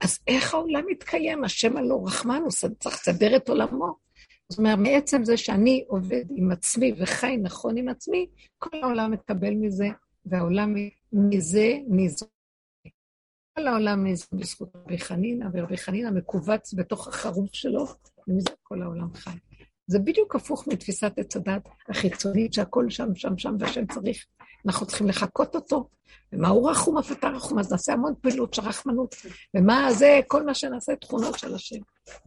[0.00, 1.44] אז איך העולם מתקיים?
[1.44, 3.96] השם הלא רחמן, הוא צריך לסדר את עולמו.
[4.48, 8.26] זאת אומרת, מעצם זה שאני עובד עם עצמי וחי נכון עם עצמי,
[8.58, 9.88] כל העולם מקבל מזה,
[10.26, 10.74] והעולם
[11.12, 12.28] מזה ניזון.
[13.58, 17.86] כל העולם מזה בזכות רבי חנינא, ורבי חנינא מכווץ בתוך החרוב שלו,
[18.28, 19.30] ומזה כל העולם חי.
[19.86, 24.26] זה בדיוק הפוך מתפיסת עץ הדת החיצונית, שהכל שם, שם, שם, והשם צריך,
[24.66, 25.88] אנחנו צריכים לחקות אותו.
[26.32, 29.14] ומה הוא רחום אף אתה רחום, אז נעשה המון פעילות של רחמנות.
[29.56, 31.80] ומה זה, כל מה שנעשה, תכונות של השם.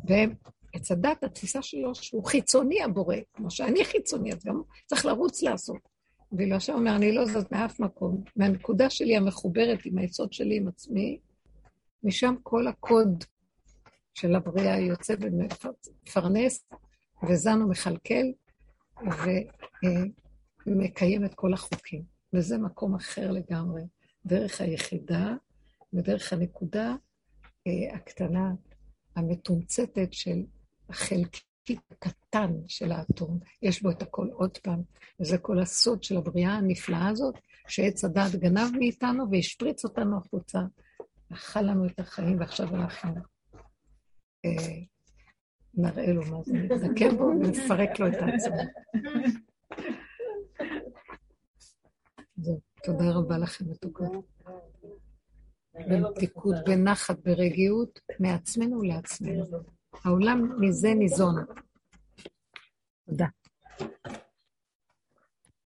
[0.06, 5.94] ועץ הדת, התפיסה שלו, שהוא חיצוני הבורא, כמו שאני חיצוני, אז גם צריך לרוץ לעשות.
[6.38, 8.24] ואילו השם אומר, אני לא זאת מאף מקום.
[8.36, 11.20] מהנקודה שלי המחוברת עם היסוד שלי, עם עצמי,
[12.04, 13.24] משם כל הקוד
[14.14, 16.66] של הבריאה יוצא ומפרנס
[17.30, 18.26] וזן ומכלכל,
[20.68, 22.13] ומקיים את כל החוקים.
[22.34, 23.82] וזה מקום אחר לגמרי.
[24.26, 25.34] דרך היחידה
[25.94, 26.96] ודרך הנקודה
[27.68, 28.54] אה, הקטנה,
[29.16, 30.44] המתומצתת של
[30.90, 33.40] החלקית הקטן של האטום.
[33.62, 34.82] יש בו את הכל עוד פעם,
[35.20, 37.36] וזה כל הסוד של הבריאה הנפלאה הזאת,
[37.68, 40.60] שעץ הדת גנב מאיתנו והשפריץ אותנו החוצה,
[41.34, 43.16] אכל לנו את החיים, ועכשיו אנחנו
[44.46, 44.80] אה,
[45.74, 48.68] נראה לו מה זה, נתנקם בו ונפרק לו את העצמות.
[52.44, 54.12] זהו, תודה רבה לכם, מתוקות.
[55.90, 59.44] במתיקות, בנחת, ברגיעות, מעצמנו לעצמנו.
[60.04, 61.36] העולם מזה ניזון.
[63.06, 63.26] תודה.